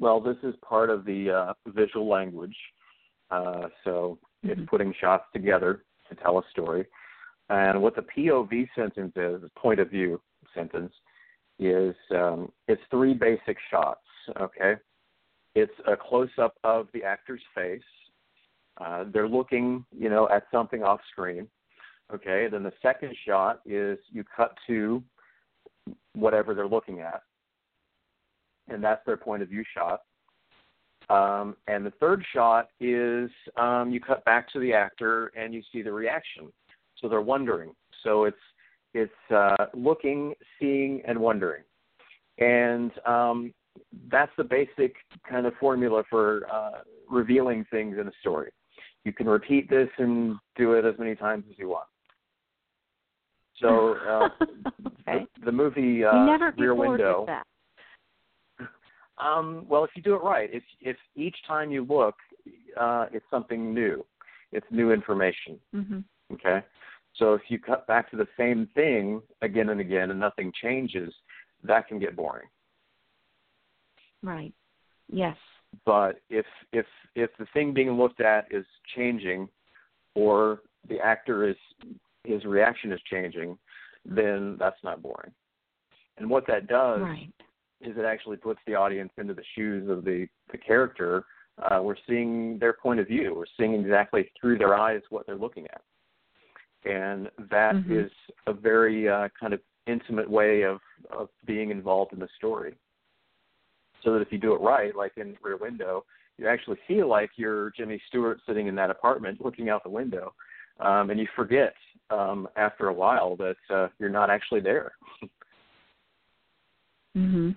Well, 0.00 0.20
this 0.20 0.36
is 0.42 0.54
part 0.62 0.90
of 0.90 1.04
the 1.04 1.30
uh, 1.30 1.52
visual 1.68 2.08
language. 2.08 2.56
Uh, 3.30 3.68
so 3.84 4.18
mm-hmm. 4.44 4.50
it's 4.50 4.70
putting 4.70 4.94
shots 5.00 5.24
together 5.32 5.84
to 6.08 6.14
tell 6.16 6.38
a 6.38 6.42
story. 6.50 6.86
And 7.48 7.82
what 7.82 7.96
the 7.96 8.02
POV 8.02 8.68
sentence 8.74 9.12
is, 9.16 9.42
point 9.56 9.80
of 9.80 9.90
view, 9.90 10.20
sentence 10.56 10.92
is 11.58 11.94
um, 12.10 12.50
it's 12.68 12.82
three 12.90 13.14
basic 13.14 13.56
shots. 13.70 14.00
Okay, 14.40 14.74
it's 15.54 15.72
a 15.86 15.96
close 15.96 16.30
up 16.38 16.54
of 16.64 16.88
the 16.92 17.04
actor's 17.04 17.42
face. 17.54 17.80
Uh, 18.78 19.04
they're 19.12 19.28
looking, 19.28 19.84
you 19.96 20.10
know, 20.10 20.28
at 20.28 20.44
something 20.50 20.82
off 20.82 21.00
screen. 21.12 21.46
Okay, 22.12 22.48
then 22.50 22.62
the 22.62 22.72
second 22.82 23.14
shot 23.26 23.60
is 23.64 23.98
you 24.12 24.24
cut 24.36 24.56
to 24.66 25.02
whatever 26.14 26.54
they're 26.54 26.68
looking 26.68 27.00
at, 27.00 27.22
and 28.68 28.82
that's 28.82 29.04
their 29.06 29.16
point 29.16 29.42
of 29.42 29.48
view 29.48 29.64
shot. 29.74 30.00
Um, 31.08 31.56
and 31.68 31.86
the 31.86 31.92
third 32.00 32.24
shot 32.34 32.68
is 32.80 33.30
um, 33.56 33.90
you 33.90 34.00
cut 34.00 34.24
back 34.24 34.50
to 34.52 34.58
the 34.58 34.72
actor 34.72 35.30
and 35.36 35.54
you 35.54 35.62
see 35.72 35.82
the 35.82 35.92
reaction. 35.92 36.52
So 37.00 37.08
they're 37.08 37.20
wondering. 37.20 37.72
So 38.02 38.24
it's 38.24 38.36
it's 38.96 39.32
uh, 39.34 39.66
looking, 39.74 40.34
seeing, 40.58 41.02
and 41.06 41.18
wondering, 41.18 41.62
and 42.38 42.90
um, 43.04 43.52
that's 44.10 44.32
the 44.38 44.44
basic 44.44 44.94
kind 45.28 45.46
of 45.46 45.52
formula 45.60 46.02
for 46.08 46.46
uh, 46.50 46.80
revealing 47.10 47.66
things 47.70 47.98
in 48.00 48.08
a 48.08 48.12
story. 48.20 48.50
You 49.04 49.12
can 49.12 49.28
repeat 49.28 49.68
this 49.68 49.88
and 49.98 50.36
do 50.56 50.72
it 50.72 50.84
as 50.84 50.94
many 50.98 51.14
times 51.14 51.44
as 51.50 51.58
you 51.58 51.68
want. 51.68 51.86
So 53.60 53.96
uh, 54.08 54.28
okay. 55.08 55.26
the, 55.38 55.46
the 55.46 55.52
movie 55.52 56.04
uh, 56.04 56.24
Rear 56.58 56.74
Window. 56.74 57.26
Um, 59.18 59.64
well, 59.66 59.82
if 59.82 59.90
you 59.94 60.02
do 60.02 60.14
it 60.14 60.22
right, 60.22 60.50
if 60.52 60.62
if 60.82 60.98
each 61.14 61.36
time 61.48 61.70
you 61.70 61.86
look, 61.88 62.16
uh, 62.78 63.06
it's 63.10 63.24
something 63.30 63.72
new, 63.72 64.04
it's 64.52 64.66
new 64.70 64.92
information. 64.92 65.58
Mm-hmm. 65.74 66.00
Okay, 66.34 66.62
so 67.18 67.34
if 67.34 67.42
you 67.48 67.58
cut 67.58 67.86
back 67.86 68.10
to 68.10 68.16
the 68.16 68.28
same 68.36 68.68
thing 68.74 69.22
again 69.42 69.70
and 69.70 69.80
again 69.80 70.10
and 70.10 70.20
nothing 70.20 70.52
changes, 70.62 71.12
that 71.64 71.88
can 71.88 71.98
get 71.98 72.16
boring. 72.16 72.48
Right. 74.22 74.52
Yes. 75.10 75.36
But 75.84 76.20
if 76.30 76.46
if 76.72 76.86
if 77.14 77.30
the 77.38 77.46
thing 77.52 77.72
being 77.72 77.92
looked 77.92 78.20
at 78.20 78.46
is 78.50 78.64
changing 78.94 79.48
or 80.14 80.60
the 80.88 80.98
actor 81.00 81.48
is 81.48 81.56
his 82.24 82.44
reaction 82.44 82.92
is 82.92 83.00
changing, 83.10 83.58
then 84.04 84.56
that's 84.58 84.82
not 84.82 85.02
boring. 85.02 85.32
And 86.18 86.28
what 86.28 86.46
that 86.48 86.66
does 86.66 87.00
right. 87.00 87.30
is 87.80 87.96
it 87.96 88.04
actually 88.04 88.38
puts 88.38 88.60
the 88.66 88.74
audience 88.74 89.12
into 89.18 89.34
the 89.34 89.44
shoes 89.54 89.88
of 89.88 90.04
the 90.04 90.26
the 90.52 90.58
character. 90.58 91.24
Uh, 91.70 91.80
we're 91.82 91.96
seeing 92.06 92.58
their 92.58 92.74
point 92.74 93.00
of 93.00 93.06
view. 93.06 93.34
We're 93.34 93.44
seeing 93.58 93.74
exactly 93.74 94.30
through 94.38 94.58
their 94.58 94.74
eyes 94.74 95.00
what 95.08 95.26
they're 95.26 95.36
looking 95.36 95.64
at 95.72 95.80
and 96.86 97.28
that 97.50 97.74
mm-hmm. 97.74 98.00
is 98.00 98.10
a 98.46 98.52
very 98.52 99.08
uh, 99.08 99.28
kind 99.38 99.52
of 99.52 99.60
intimate 99.86 100.28
way 100.28 100.62
of 100.62 100.78
of 101.10 101.28
being 101.46 101.70
involved 101.70 102.12
in 102.12 102.18
the 102.18 102.28
story. 102.36 102.74
So 104.02 104.12
that 104.12 104.22
if 104.22 104.30
you 104.30 104.38
do 104.38 104.54
it 104.54 104.60
right, 104.60 104.94
like 104.94 105.12
in 105.16 105.36
Rear 105.42 105.56
Window, 105.56 106.04
you 106.38 106.48
actually 106.48 106.78
feel 106.86 107.08
like 107.08 107.30
you're 107.36 107.70
Jimmy 107.70 108.00
Stewart 108.08 108.40
sitting 108.46 108.66
in 108.66 108.74
that 108.76 108.90
apartment 108.90 109.44
looking 109.44 109.68
out 109.68 109.82
the 109.82 109.90
window, 109.90 110.32
um, 110.80 111.10
and 111.10 111.18
you 111.18 111.26
forget 111.34 111.74
um, 112.10 112.48
after 112.56 112.88
a 112.88 112.92
while 112.92 113.36
that 113.36 113.56
uh, 113.70 113.88
you're 113.98 114.08
not 114.08 114.30
actually 114.30 114.60
there. 114.60 114.92
mhm. 117.16 117.56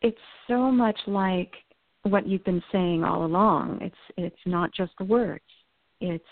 It's 0.00 0.18
so 0.48 0.70
much 0.70 0.98
like 1.06 1.52
what 2.02 2.26
you've 2.26 2.44
been 2.44 2.62
saying 2.72 3.04
all 3.04 3.24
along. 3.24 3.78
It's 3.80 3.94
it's 4.16 4.46
not 4.46 4.72
just 4.72 4.92
the 4.98 5.04
words 5.04 5.44
it's 6.02 6.24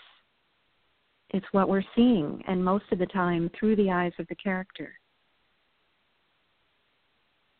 it's 1.29 1.45
what 1.53 1.69
we're 1.69 1.83
seeing 1.95 2.43
and 2.47 2.63
most 2.63 2.83
of 2.91 2.99
the 2.99 3.05
time 3.05 3.49
through 3.57 3.77
the 3.77 3.89
eyes 3.89 4.11
of 4.19 4.27
the 4.27 4.35
character. 4.35 4.91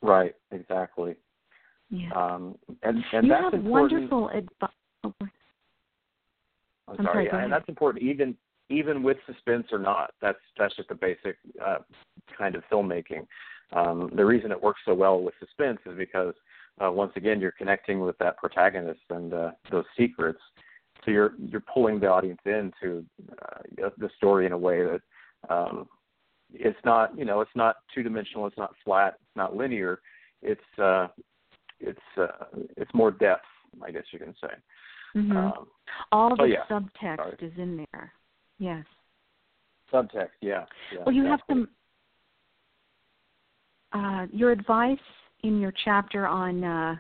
Right 0.02 0.36
exactly. 0.52 1.16
Yeah. 1.90 2.12
Um 2.14 2.56
and 2.84 3.04
and 3.14 3.26
you 3.26 3.32
that's 3.32 3.44
have 3.46 3.54
important. 3.54 3.92
wonderful 3.92 4.30
advice 4.30 4.70
oh, 5.06 5.14
I'm, 5.22 5.30
I'm 7.00 7.06
sorry, 7.06 7.28
sorry 7.32 7.44
and 7.44 7.52
that's 7.52 7.70
important 7.70 8.04
even 8.04 8.36
even 8.70 9.04
with 9.04 9.18
suspense 9.26 9.68
or 9.72 9.80
not 9.80 10.12
that's 10.22 10.40
that's 10.58 10.76
just 10.76 10.92
a 10.92 10.96
basic 10.96 11.38
uh 11.64 11.78
kind 12.38 12.56
of 12.56 12.64
filmmaking. 12.70 13.26
Um 13.72 14.10
the 14.16 14.26
reason 14.26 14.52
it 14.52 14.62
works 14.62 14.82
so 14.84 14.94
well 14.94 15.22
with 15.22 15.34
suspense 15.40 15.80
is 15.86 15.98
because 15.98 16.34
uh, 16.84 16.92
once 16.92 17.12
again 17.16 17.40
you're 17.40 17.52
connecting 17.52 18.00
with 18.00 18.18
that 18.18 18.38
protagonist 18.38 19.02
and 19.10 19.34
uh, 19.34 19.52
those 19.70 19.86
secrets 19.98 20.40
so 21.04 21.12
you're 21.12 21.34
you're 21.40 21.64
pulling 21.74 22.00
the 22.00 22.08
audience 22.08 22.40
into 22.46 23.06
uh, 23.42 23.90
the 23.98 24.10
story 24.18 24.46
in 24.46 24.52
a 24.52 24.58
way 24.58 24.84
that 24.84 25.02
um, 25.50 25.88
it's 26.54 26.80
not 26.86 27.18
you 27.18 27.26
know 27.26 27.42
it's 27.42 27.52
not 27.56 27.78
two 27.94 28.04
dimensional, 28.04 28.48
it's 28.48 28.58
not 28.58 28.74
flat, 28.84 29.16
it's 29.16 29.36
not 29.36 29.56
linear. 29.56 30.02
It's 30.42 30.62
uh, 30.78 31.08
it's 31.80 32.00
uh, 32.18 32.46
it's 32.78 32.94
more 32.94 33.12
depth, 33.12 33.46
I 33.84 33.92
guess 33.92 34.04
you 34.12 34.20
can 34.20 34.36
say. 34.42 34.54
Mm-hmm. 35.16 35.38
Um, 35.38 35.68
All 36.12 36.36
the 36.36 36.46
yeah. 36.46 36.64
subtext 36.70 37.18
Sorry. 37.18 37.38
is 37.42 37.54
in 37.58 37.86
there. 37.92 38.14
Yes. 38.60 38.86
Subtext, 39.92 40.30
yeah. 40.42 40.66
yeah 40.94 41.00
well, 41.06 41.14
you 41.14 41.26
exactly. 41.26 41.28
have 41.28 41.40
some. 41.50 41.70
Uh, 43.94 44.26
your 44.32 44.52
advice 44.52 44.98
in 45.44 45.60
your 45.60 45.74
chapter 45.84 46.26
on 46.26 46.64
uh, 46.64 46.96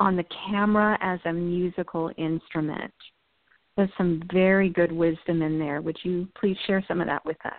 on 0.00 0.16
the 0.16 0.24
camera 0.46 0.98
as 1.00 1.18
a 1.24 1.32
musical 1.32 2.10
instrument 2.18 2.92
there's 3.78 3.90
some 3.96 4.20
very 4.32 4.68
good 4.68 4.90
wisdom 4.90 5.40
in 5.40 5.56
there. 5.56 5.80
Would 5.80 5.98
you 6.02 6.26
please 6.38 6.56
share 6.66 6.84
some 6.88 7.00
of 7.00 7.06
that 7.06 7.24
with 7.24 7.36
us? 7.44 7.52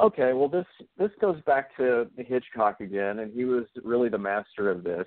Okay, 0.00 0.32
well 0.32 0.48
this 0.48 0.66
this 0.98 1.10
goes 1.20 1.40
back 1.42 1.76
to 1.76 2.06
Hitchcock 2.16 2.80
again, 2.80 3.18
and 3.18 3.32
he 3.32 3.44
was 3.44 3.64
really 3.84 4.08
the 4.08 4.18
master 4.18 4.70
of 4.70 4.82
this. 4.82 5.06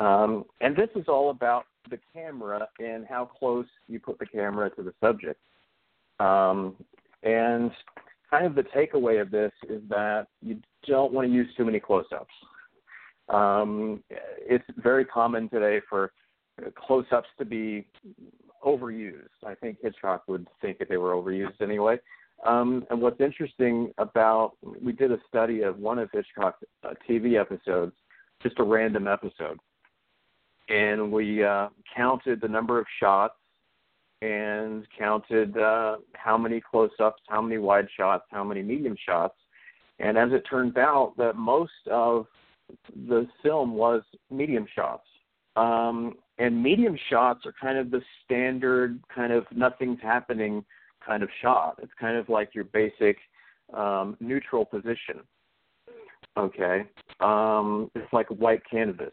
Um, 0.00 0.44
and 0.60 0.76
this 0.76 0.90
is 0.96 1.06
all 1.08 1.30
about 1.30 1.64
the 1.88 1.98
camera 2.12 2.68
and 2.78 3.06
how 3.06 3.24
close 3.24 3.66
you 3.88 4.00
put 4.00 4.18
the 4.18 4.26
camera 4.26 4.68
to 4.70 4.82
the 4.82 4.92
subject. 5.02 5.40
Um, 6.20 6.74
and 7.22 7.70
kind 8.30 8.44
of 8.44 8.54
the 8.54 8.64
takeaway 8.64 9.20
of 9.20 9.30
this 9.30 9.52
is 9.68 9.80
that 9.88 10.26
you 10.42 10.58
don't 10.86 11.12
want 11.12 11.26
to 11.26 11.32
use 11.32 11.48
too 11.56 11.64
many 11.64 11.80
close-ups. 11.80 12.34
Um, 13.28 14.02
it's 14.10 14.64
very 14.76 15.04
common 15.04 15.48
today 15.48 15.80
for 15.88 16.12
close-ups 16.76 17.28
to 17.38 17.44
be 17.44 17.86
overused. 18.64 19.28
I 19.46 19.54
think 19.54 19.78
Hitchcock 19.82 20.24
would 20.28 20.46
think 20.60 20.78
that 20.78 20.88
they 20.88 20.96
were 20.96 21.12
overused 21.12 21.60
anyway. 21.60 21.98
Um, 22.44 22.84
and 22.90 23.00
what's 23.00 23.20
interesting 23.20 23.92
about 23.98 24.52
we 24.82 24.92
did 24.92 25.12
a 25.12 25.18
study 25.28 25.62
of 25.62 25.78
one 25.78 25.98
of 25.98 26.10
Hitchcock's 26.12 26.62
uh, 26.82 26.94
TV 27.08 27.40
episodes, 27.40 27.92
just 28.42 28.58
a 28.58 28.62
random 28.62 29.08
episode, 29.08 29.58
and 30.68 31.10
we 31.10 31.42
uh, 31.42 31.68
counted 31.94 32.40
the 32.40 32.48
number 32.48 32.78
of 32.78 32.86
shots 33.00 33.34
and 34.20 34.86
counted 34.98 35.56
uh, 35.56 35.96
how 36.14 36.36
many 36.36 36.60
close-ups, 36.60 37.22
how 37.28 37.40
many 37.40 37.58
wide 37.58 37.88
shots, 37.96 38.24
how 38.30 38.44
many 38.44 38.62
medium 38.62 38.96
shots, 39.06 39.36
and 39.98 40.18
as 40.18 40.32
it 40.32 40.42
turns 40.48 40.76
out, 40.76 41.14
that 41.16 41.36
most 41.36 41.72
of 41.90 42.26
the 43.08 43.26
film 43.42 43.74
was 43.74 44.02
medium 44.30 44.66
shots. 44.74 45.06
Um, 45.56 46.16
and 46.38 46.60
medium 46.60 46.98
shots 47.10 47.46
are 47.46 47.54
kind 47.60 47.78
of 47.78 47.90
the 47.90 48.02
standard 48.24 48.98
kind 49.14 49.32
of 49.32 49.44
nothing's 49.54 50.00
happening 50.02 50.64
kind 51.04 51.22
of 51.22 51.28
shot. 51.42 51.78
It's 51.82 51.92
kind 52.00 52.16
of 52.16 52.28
like 52.28 52.54
your 52.54 52.64
basic 52.64 53.16
um, 53.72 54.16
neutral 54.20 54.64
position. 54.64 55.20
Okay, 56.36 56.84
um, 57.20 57.90
it's 57.94 58.12
like 58.12 58.26
white 58.28 58.62
canvas, 58.68 59.12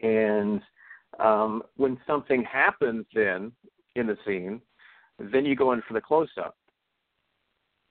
and 0.00 0.60
um, 1.18 1.64
when 1.76 1.98
something 2.06 2.44
happens, 2.44 3.06
then 3.12 3.50
in 3.96 4.06
the 4.06 4.16
scene, 4.24 4.60
then 5.18 5.44
you 5.44 5.56
go 5.56 5.72
in 5.72 5.82
for 5.88 5.94
the 5.94 6.00
close 6.00 6.28
up, 6.38 6.56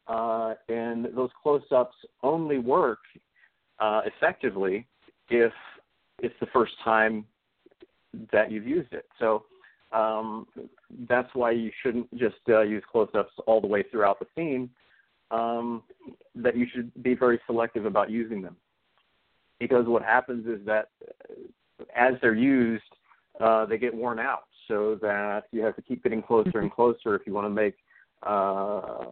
uh, 0.07 0.53
and 0.69 1.07
those 1.13 1.29
close 1.43 1.63
ups 1.75 1.95
only 2.23 2.57
work 2.57 2.99
uh, 3.79 4.01
effectively 4.05 4.87
if 5.29 5.51
it's 6.19 6.35
the 6.39 6.47
first 6.53 6.73
time 6.85 7.25
that 8.31 8.51
you've 8.51 8.67
used 8.67 8.93
it. 8.93 9.05
So 9.19 9.45
um, 9.91 10.47
that's 11.07 11.29
why 11.33 11.51
you 11.51 11.71
shouldn't 11.83 12.11
just 12.17 12.37
uh, 12.47 12.61
use 12.61 12.83
close-ups 12.91 13.33
all 13.47 13.61
the 13.61 13.67
way 13.67 13.83
throughout 13.83 14.19
the 14.19 14.27
scene. 14.35 14.69
Um, 15.31 15.83
that 16.33 16.57
you 16.57 16.65
should 16.73 16.91
be 17.03 17.13
very 17.13 17.39
selective 17.45 17.85
about 17.85 18.09
using 18.09 18.41
them, 18.41 18.55
because 19.59 19.85
what 19.85 20.01
happens 20.01 20.47
is 20.47 20.65
that 20.65 20.89
uh, 21.07 21.83
as 21.95 22.15
they're 22.19 22.33
used, 22.33 22.83
uh, 23.39 23.67
they 23.67 23.77
get 23.77 23.93
worn 23.93 24.17
out, 24.17 24.45
so 24.67 24.97
that 25.03 25.43
you 25.51 25.61
have 25.61 25.75
to 25.75 25.83
keep 25.83 26.01
getting 26.01 26.23
closer 26.23 26.59
and 26.59 26.71
closer 26.75 27.13
if 27.13 27.27
you 27.27 27.33
want 27.33 27.45
to 27.45 27.49
make 27.51 27.75
uh, 28.23 29.05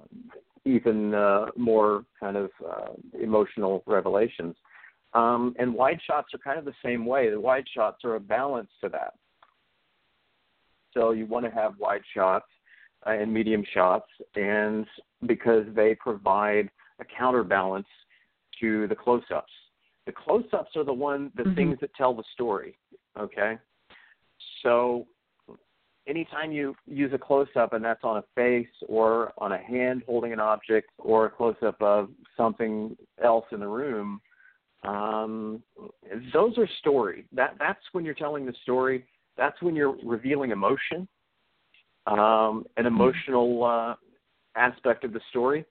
even 0.65 1.13
uh, 1.13 1.45
more 1.55 2.03
kind 2.19 2.35
of 2.35 2.49
uh, 2.67 2.93
emotional 3.21 3.83
revelations. 3.85 4.55
Um, 5.13 5.55
and 5.57 5.73
wide 5.73 5.99
shots 6.05 6.33
are 6.33 6.37
kind 6.37 6.59
of 6.59 6.65
the 6.65 6.73
same 6.83 7.05
way. 7.05 7.29
The 7.29 7.39
wide 7.39 7.65
shots 7.73 8.03
are 8.03 8.15
a 8.15 8.19
balance 8.19 8.69
to 8.81 8.89
that. 8.89 9.13
So 10.93 11.11
you 11.11 11.25
want 11.25 11.45
to 11.45 11.51
have 11.51 11.73
wide 11.79 12.01
shots 12.13 12.45
uh, 13.05 13.11
and 13.11 13.33
medium 13.33 13.63
shots, 13.73 14.07
and 14.35 14.85
because 15.25 15.65
they 15.75 15.95
provide 15.95 16.69
a 16.99 17.05
counterbalance 17.05 17.87
to 18.59 18.87
the 18.87 18.95
close-ups. 18.95 19.51
The 20.05 20.11
close-ups 20.11 20.71
are 20.75 20.83
the 20.83 20.93
one, 20.93 21.31
the 21.35 21.43
mm-hmm. 21.43 21.55
things 21.55 21.77
that 21.81 21.93
tell 21.95 22.13
the 22.13 22.23
story. 22.33 22.77
Okay, 23.19 23.57
so 24.63 25.05
anytime 26.07 26.51
you 26.51 26.75
use 26.85 27.11
a 27.13 27.17
close-up 27.17 27.73
and 27.73 27.83
that's 27.83 28.03
on 28.03 28.17
a 28.17 28.23
face 28.35 28.67
or 28.87 29.33
on 29.37 29.51
a 29.51 29.57
hand 29.57 30.03
holding 30.07 30.33
an 30.33 30.39
object 30.39 30.89
or 30.97 31.25
a 31.25 31.29
close-up 31.29 31.81
of 31.81 32.09
something 32.35 32.95
else 33.23 33.45
in 33.51 33.59
the 33.59 33.67
room, 33.67 34.19
um, 34.83 35.61
those 36.33 36.57
are 36.57 36.67
story. 36.79 37.25
That 37.31 37.55
that's 37.59 37.83
when 37.91 38.05
you're 38.05 38.13
telling 38.13 38.45
the 38.45 38.53
story 38.63 39.05
that's 39.37 39.61
when 39.61 39.75
you're 39.75 39.95
revealing 40.03 40.51
emotion, 40.51 41.07
um, 42.07 42.17
an 42.17 42.85
mm-hmm. 42.85 42.87
emotional 42.87 43.63
uh, 43.63 43.95
aspect 44.55 45.03
of 45.03 45.13
the 45.13 45.21
story. 45.29 45.63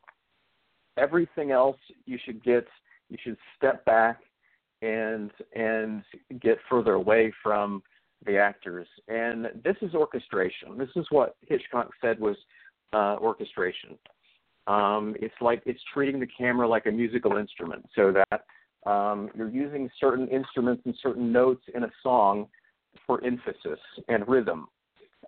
Everything 0.96 1.50
else 1.50 1.76
you 2.06 2.18
should 2.24 2.42
get, 2.42 2.66
you 3.10 3.18
should 3.22 3.36
step 3.56 3.84
back 3.84 4.20
and 4.82 5.30
and 5.54 6.02
get 6.40 6.58
further 6.70 6.92
away 6.92 7.32
from 7.42 7.82
the 8.24 8.38
actors. 8.38 8.86
And 9.08 9.46
this 9.64 9.76
is 9.82 9.94
orchestration. 9.94 10.78
This 10.78 10.88
is 10.96 11.06
what 11.10 11.36
Hitchcock 11.46 11.90
said 12.00 12.18
was 12.18 12.36
uh, 12.92 13.16
orchestration. 13.20 13.98
Um, 14.66 15.14
it's 15.20 15.34
like 15.40 15.62
it's 15.66 15.80
treating 15.92 16.18
the 16.18 16.26
camera 16.26 16.66
like 16.66 16.86
a 16.86 16.90
musical 16.90 17.36
instrument, 17.36 17.86
so 17.94 18.12
that 18.12 18.44
um, 18.86 19.30
you're 19.36 19.50
using 19.50 19.90
certain 20.00 20.28
instruments 20.28 20.82
and 20.86 20.94
certain 21.02 21.32
notes 21.32 21.62
in 21.74 21.84
a 21.84 21.90
song 22.02 22.46
for 23.06 23.22
emphasis 23.24 23.80
and 24.08 24.26
rhythm. 24.28 24.68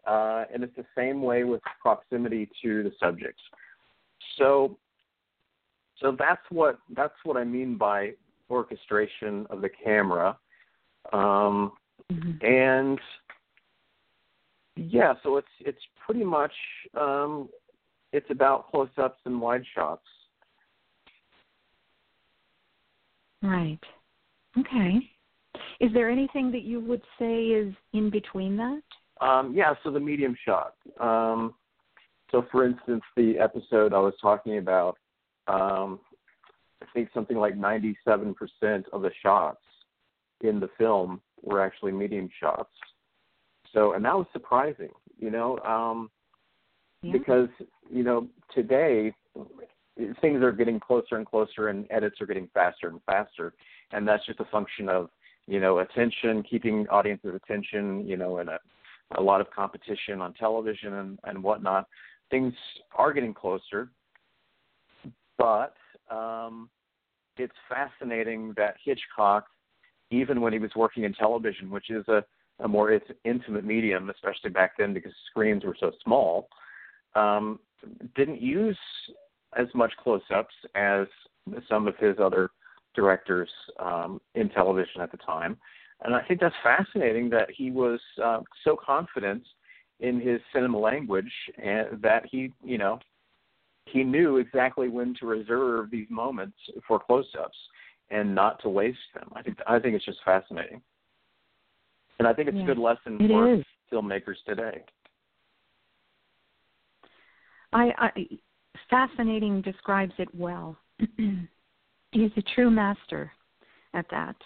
Uh, 0.06 0.44
and 0.52 0.62
it's 0.62 0.76
the 0.76 0.86
same 0.96 1.22
way 1.22 1.44
with 1.44 1.60
proximity 1.82 2.48
to 2.62 2.82
the 2.82 2.92
subjects. 3.00 3.42
So, 4.38 4.78
so 6.00 6.16
that's 6.16 6.40
what 6.50 6.78
that's 6.94 7.14
what 7.24 7.36
I 7.36 7.44
mean 7.44 7.76
by 7.76 8.12
orchestration 8.48 9.46
of 9.50 9.60
the 9.60 9.68
camera. 9.68 10.38
Um, 11.12 11.72
mm-hmm. 12.10 12.44
And 12.46 13.00
yeah, 14.76 15.14
so 15.22 15.36
it's 15.36 15.48
it's 15.60 15.82
pretty 16.06 16.24
much 16.24 16.52
um, 16.98 17.48
it's 18.12 18.30
about 18.30 18.70
close-ups 18.70 19.18
and 19.24 19.40
wide 19.40 19.64
shots. 19.74 20.04
Right. 23.42 23.78
Okay. 24.58 24.98
Is 25.80 25.92
there 25.92 26.10
anything 26.10 26.50
that 26.52 26.62
you 26.62 26.80
would 26.80 27.02
say 27.18 27.46
is 27.46 27.74
in 27.92 28.10
between 28.10 28.56
that? 28.56 28.82
Um, 29.20 29.52
yeah, 29.54 29.74
so 29.82 29.90
the 29.90 30.00
medium 30.00 30.36
shot. 30.44 30.74
Um, 31.00 31.54
so, 32.30 32.44
for 32.52 32.66
instance, 32.66 33.02
the 33.16 33.38
episode 33.38 33.92
I 33.92 33.98
was 33.98 34.14
talking 34.20 34.58
about, 34.58 34.96
um, 35.46 36.00
I 36.82 36.86
think 36.92 37.08
something 37.14 37.36
like 37.36 37.54
97% 37.56 38.34
of 38.92 39.02
the 39.02 39.10
shots 39.22 39.62
in 40.42 40.60
the 40.60 40.68
film 40.78 41.20
were 41.42 41.62
actually 41.62 41.92
medium 41.92 42.28
shots. 42.38 42.70
So, 43.72 43.94
and 43.94 44.04
that 44.04 44.14
was 44.14 44.26
surprising, 44.32 44.90
you 45.18 45.30
know, 45.30 45.58
um, 45.60 46.10
yeah. 47.02 47.12
because, 47.12 47.48
you 47.90 48.02
know, 48.02 48.28
today 48.54 49.14
things 50.20 50.42
are 50.42 50.52
getting 50.52 50.78
closer 50.80 51.16
and 51.16 51.26
closer 51.26 51.68
and 51.68 51.86
edits 51.90 52.20
are 52.20 52.26
getting 52.26 52.48
faster 52.54 52.88
and 52.88 53.00
faster. 53.04 53.54
And 53.92 54.06
that's 54.06 54.24
just 54.26 54.40
a 54.40 54.44
function 54.46 54.88
of 54.88 55.10
you 55.48 55.60
know, 55.60 55.78
attention, 55.78 56.42
keeping 56.48 56.86
audiences' 56.88 57.34
attention, 57.34 58.06
you 58.06 58.18
know, 58.18 58.38
and 58.38 58.50
a, 58.50 58.58
a 59.16 59.20
lot 59.20 59.40
of 59.40 59.50
competition 59.50 60.20
on 60.20 60.34
television 60.34 60.92
and, 60.94 61.18
and 61.24 61.42
whatnot. 61.42 61.86
Things 62.30 62.52
are 62.94 63.14
getting 63.14 63.32
closer, 63.32 63.90
but 65.38 65.74
um, 66.10 66.68
it's 67.38 67.54
fascinating 67.66 68.52
that 68.58 68.74
Hitchcock, 68.84 69.46
even 70.10 70.42
when 70.42 70.52
he 70.52 70.58
was 70.58 70.70
working 70.76 71.04
in 71.04 71.14
television, 71.14 71.70
which 71.70 71.88
is 71.88 72.06
a, 72.08 72.22
a 72.60 72.68
more 72.68 72.92
it's 72.92 73.10
intimate 73.24 73.64
medium, 73.64 74.10
especially 74.10 74.50
back 74.50 74.72
then 74.78 74.92
because 74.92 75.12
screens 75.30 75.64
were 75.64 75.76
so 75.80 75.92
small, 76.04 76.48
um, 77.14 77.58
didn't 78.14 78.42
use 78.42 78.78
as 79.58 79.66
much 79.74 79.92
close-ups 80.02 80.54
as 80.74 81.06
some 81.68 81.86
of 81.86 81.96
his 81.96 82.16
other 82.22 82.50
directors 82.94 83.50
um, 83.78 84.20
in 84.34 84.48
television 84.48 85.00
at 85.00 85.10
the 85.10 85.18
time. 85.18 85.56
And 86.04 86.14
I 86.14 86.22
think 86.22 86.40
that's 86.40 86.54
fascinating 86.62 87.28
that 87.30 87.48
he 87.54 87.70
was 87.70 88.00
uh, 88.22 88.40
so 88.64 88.76
confident 88.84 89.42
in 90.00 90.20
his 90.20 90.40
cinema 90.54 90.78
language 90.78 91.32
and 91.62 92.00
that 92.02 92.22
he, 92.30 92.52
you 92.64 92.78
know, 92.78 92.98
he 93.86 94.04
knew 94.04 94.36
exactly 94.36 94.88
when 94.88 95.14
to 95.18 95.26
reserve 95.26 95.90
these 95.90 96.06
moments 96.08 96.56
for 96.86 97.00
close-ups 97.00 97.56
and 98.10 98.34
not 98.34 98.60
to 98.62 98.68
waste 98.68 98.98
them. 99.14 99.28
I 99.34 99.42
think 99.42 99.58
I 99.66 99.78
think 99.78 99.94
it's 99.94 100.04
just 100.04 100.18
fascinating, 100.24 100.80
and 102.18 102.28
I 102.28 102.32
think 102.32 102.48
it's 102.48 102.56
yeah, 102.56 102.64
a 102.64 102.66
good 102.66 102.78
lesson 102.78 103.18
for 103.28 103.54
is. 103.54 103.64
filmmakers 103.92 104.36
today. 104.46 104.82
I, 107.72 107.92
I 107.98 108.10
fascinating 108.90 109.62
describes 109.62 110.12
it 110.18 110.28
well. 110.34 110.76
He's 112.12 112.30
a 112.36 112.42
true 112.54 112.70
master 112.70 113.30
at 113.94 114.06
that. 114.10 114.36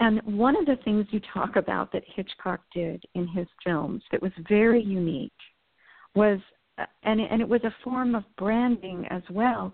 And 0.00 0.20
one 0.24 0.56
of 0.56 0.64
the 0.64 0.76
things 0.82 1.06
you 1.10 1.20
talk 1.32 1.56
about 1.56 1.92
that 1.92 2.02
Hitchcock 2.14 2.60
did 2.72 3.04
in 3.14 3.28
his 3.28 3.46
films 3.62 4.02
that 4.10 4.22
was 4.22 4.32
very 4.48 4.82
unique 4.82 5.32
was, 6.14 6.38
uh, 6.78 6.86
and 7.02 7.20
and 7.20 7.42
it 7.42 7.48
was 7.48 7.62
a 7.64 7.74
form 7.84 8.14
of 8.14 8.24
branding 8.36 9.06
as 9.10 9.22
well. 9.30 9.72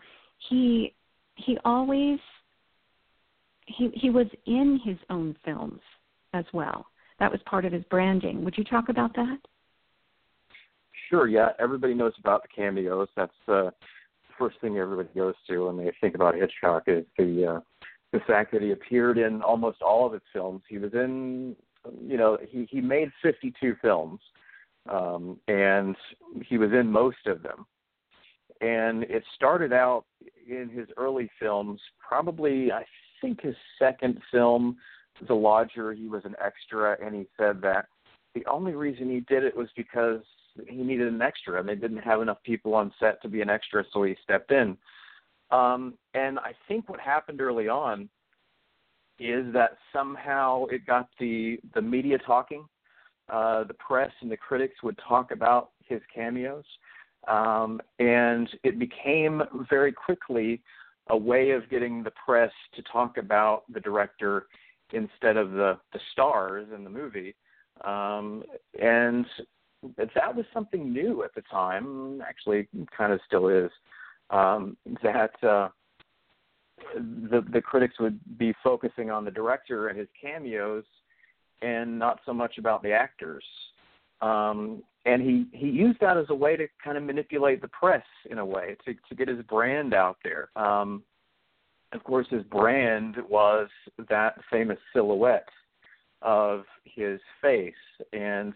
He 0.48 0.94
he 1.36 1.56
always 1.64 2.18
he 3.66 3.90
he 3.94 4.10
was 4.10 4.26
in 4.46 4.80
his 4.84 4.98
own 5.10 5.36
films 5.44 5.80
as 6.34 6.44
well. 6.52 6.86
That 7.20 7.30
was 7.30 7.40
part 7.46 7.64
of 7.64 7.72
his 7.72 7.84
branding. 7.84 8.44
Would 8.44 8.58
you 8.58 8.64
talk 8.64 8.88
about 8.88 9.14
that? 9.14 9.38
Sure. 11.08 11.28
Yeah. 11.28 11.50
Everybody 11.58 11.94
knows 11.94 12.14
about 12.18 12.42
the 12.42 12.48
cameos. 12.48 13.08
That's 13.16 13.32
uh, 13.48 13.70
first 14.38 14.60
thing 14.60 14.76
everybody 14.78 15.08
goes 15.14 15.34
to 15.48 15.66
when 15.66 15.76
they 15.78 15.92
think 16.00 16.14
about 16.14 16.34
Hitchcock 16.34 16.84
is 16.86 17.04
the 17.18 17.46
uh, 17.56 17.60
the 18.12 18.20
fact 18.26 18.52
that 18.52 18.62
he 18.62 18.72
appeared 18.72 19.18
in 19.18 19.42
almost 19.42 19.82
all 19.82 20.06
of 20.06 20.12
his 20.12 20.22
films. 20.32 20.62
He 20.68 20.78
was 20.78 20.92
in, 20.94 21.56
you 22.06 22.16
know, 22.16 22.38
he 22.48 22.66
he 22.70 22.80
made 22.80 23.10
52 23.22 23.76
films, 23.82 24.20
um, 24.88 25.38
and 25.48 25.96
he 26.44 26.58
was 26.58 26.70
in 26.72 26.90
most 26.90 27.26
of 27.26 27.42
them. 27.42 27.66
and 28.60 29.04
it 29.04 29.22
started 29.34 29.72
out 29.72 30.04
in 30.48 30.68
his 30.68 30.88
early 30.96 31.30
films. 31.40 31.80
Probably, 32.06 32.72
I 32.72 32.84
think 33.20 33.42
his 33.42 33.56
second 33.78 34.20
film, 34.30 34.76
The 35.26 35.34
Lodger, 35.34 35.92
he 35.92 36.08
was 36.08 36.22
an 36.24 36.34
extra, 36.44 36.96
and 37.04 37.14
he 37.14 37.26
said 37.36 37.60
that 37.62 37.86
the 38.34 38.44
only 38.46 38.72
reason 38.74 39.10
he 39.10 39.20
did 39.20 39.44
it 39.44 39.56
was 39.56 39.68
because 39.76 40.20
he 40.68 40.76
needed 40.76 41.08
an 41.12 41.22
extra, 41.22 41.58
and 41.58 41.68
they 41.68 41.74
didn't 41.74 41.98
have 41.98 42.22
enough 42.22 42.42
people 42.44 42.74
on 42.74 42.92
set 42.98 43.20
to 43.22 43.28
be 43.28 43.40
an 43.40 43.50
extra, 43.50 43.84
so 43.92 44.02
he 44.02 44.16
stepped 44.22 44.52
in. 44.52 44.76
Um, 45.50 45.94
and 46.14 46.38
I 46.38 46.52
think 46.66 46.88
what 46.88 47.00
happened 47.00 47.40
early 47.40 47.68
on 47.68 48.08
is 49.18 49.52
that 49.52 49.78
somehow 49.92 50.64
it 50.66 50.86
got 50.86 51.08
the 51.18 51.58
the 51.74 51.82
media 51.82 52.18
talking. 52.18 52.64
Uh, 53.28 53.64
the 53.64 53.74
press 53.74 54.12
and 54.20 54.30
the 54.30 54.36
critics 54.36 54.82
would 54.84 54.96
talk 55.08 55.32
about 55.32 55.70
his 55.84 56.00
cameos, 56.14 56.64
um, 57.26 57.80
and 57.98 58.48
it 58.62 58.78
became 58.78 59.42
very 59.68 59.90
quickly 59.90 60.62
a 61.08 61.16
way 61.16 61.50
of 61.50 61.68
getting 61.68 62.02
the 62.02 62.12
press 62.24 62.52
to 62.74 62.82
talk 62.82 63.16
about 63.16 63.64
the 63.72 63.80
director 63.80 64.46
instead 64.92 65.36
of 65.36 65.52
the 65.52 65.78
the 65.92 66.00
stars 66.12 66.68
in 66.74 66.84
the 66.84 66.90
movie. 66.90 67.34
Um, 67.84 68.42
and 68.80 69.26
that 69.96 70.34
was 70.34 70.44
something 70.52 70.92
new 70.92 71.24
at 71.24 71.34
the 71.34 71.42
time. 71.50 72.20
Actually, 72.26 72.68
kind 72.96 73.12
of 73.12 73.20
still 73.26 73.48
is. 73.48 73.70
Um, 74.30 74.76
that 75.02 75.32
uh, 75.42 75.68
the 76.94 77.44
the 77.52 77.60
critics 77.60 77.94
would 78.00 78.18
be 78.38 78.54
focusing 78.62 79.10
on 79.10 79.24
the 79.24 79.30
director 79.30 79.88
and 79.88 79.98
his 79.98 80.08
cameos, 80.20 80.84
and 81.62 81.98
not 81.98 82.20
so 82.26 82.32
much 82.32 82.58
about 82.58 82.82
the 82.82 82.92
actors. 82.92 83.44
Um, 84.20 84.82
and 85.04 85.22
he 85.22 85.46
he 85.52 85.68
used 85.68 86.00
that 86.00 86.16
as 86.16 86.26
a 86.30 86.34
way 86.34 86.56
to 86.56 86.66
kind 86.82 86.96
of 86.96 87.04
manipulate 87.04 87.62
the 87.62 87.68
press 87.68 88.04
in 88.30 88.38
a 88.38 88.44
way 88.44 88.76
to 88.84 88.94
to 89.08 89.14
get 89.14 89.28
his 89.28 89.42
brand 89.42 89.94
out 89.94 90.16
there. 90.24 90.48
Um, 90.56 91.02
of 91.92 92.02
course, 92.02 92.26
his 92.30 92.42
brand 92.44 93.16
was 93.28 93.68
that 94.08 94.38
famous 94.50 94.78
silhouette 94.92 95.48
of 96.22 96.64
his 96.84 97.20
face, 97.40 97.74
and 98.12 98.52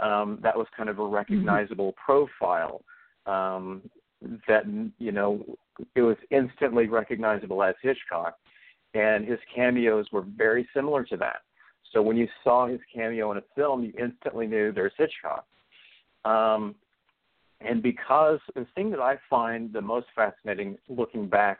um, 0.00 0.38
that 0.42 0.56
was 0.56 0.66
kind 0.76 0.88
of 0.88 0.98
a 0.98 1.06
recognizable 1.06 1.92
mm-hmm. 1.92 2.12
profile. 2.12 2.82
Um, 3.26 3.82
that 4.48 4.64
you 4.98 5.12
know 5.12 5.44
it 5.94 6.02
was 6.02 6.16
instantly 6.30 6.86
recognizable 6.86 7.62
as 7.62 7.74
Hitchcock, 7.82 8.36
and 8.94 9.26
his 9.26 9.38
cameos 9.54 10.06
were 10.12 10.24
very 10.36 10.68
similar 10.74 11.04
to 11.04 11.16
that. 11.18 11.42
So 11.92 12.00
when 12.00 12.16
you 12.16 12.26
saw 12.42 12.66
his 12.66 12.80
cameo 12.94 13.32
in 13.32 13.38
a 13.38 13.42
film, 13.54 13.82
you 13.82 13.92
instantly 13.98 14.46
knew 14.46 14.72
there's 14.72 14.92
Hitchcock. 14.96 15.44
Um, 16.24 16.74
and 17.60 17.82
because 17.82 18.38
the 18.54 18.66
thing 18.74 18.90
that 18.90 19.00
I 19.00 19.16
find 19.28 19.72
the 19.72 19.80
most 19.80 20.06
fascinating 20.14 20.78
looking 20.88 21.28
back 21.28 21.58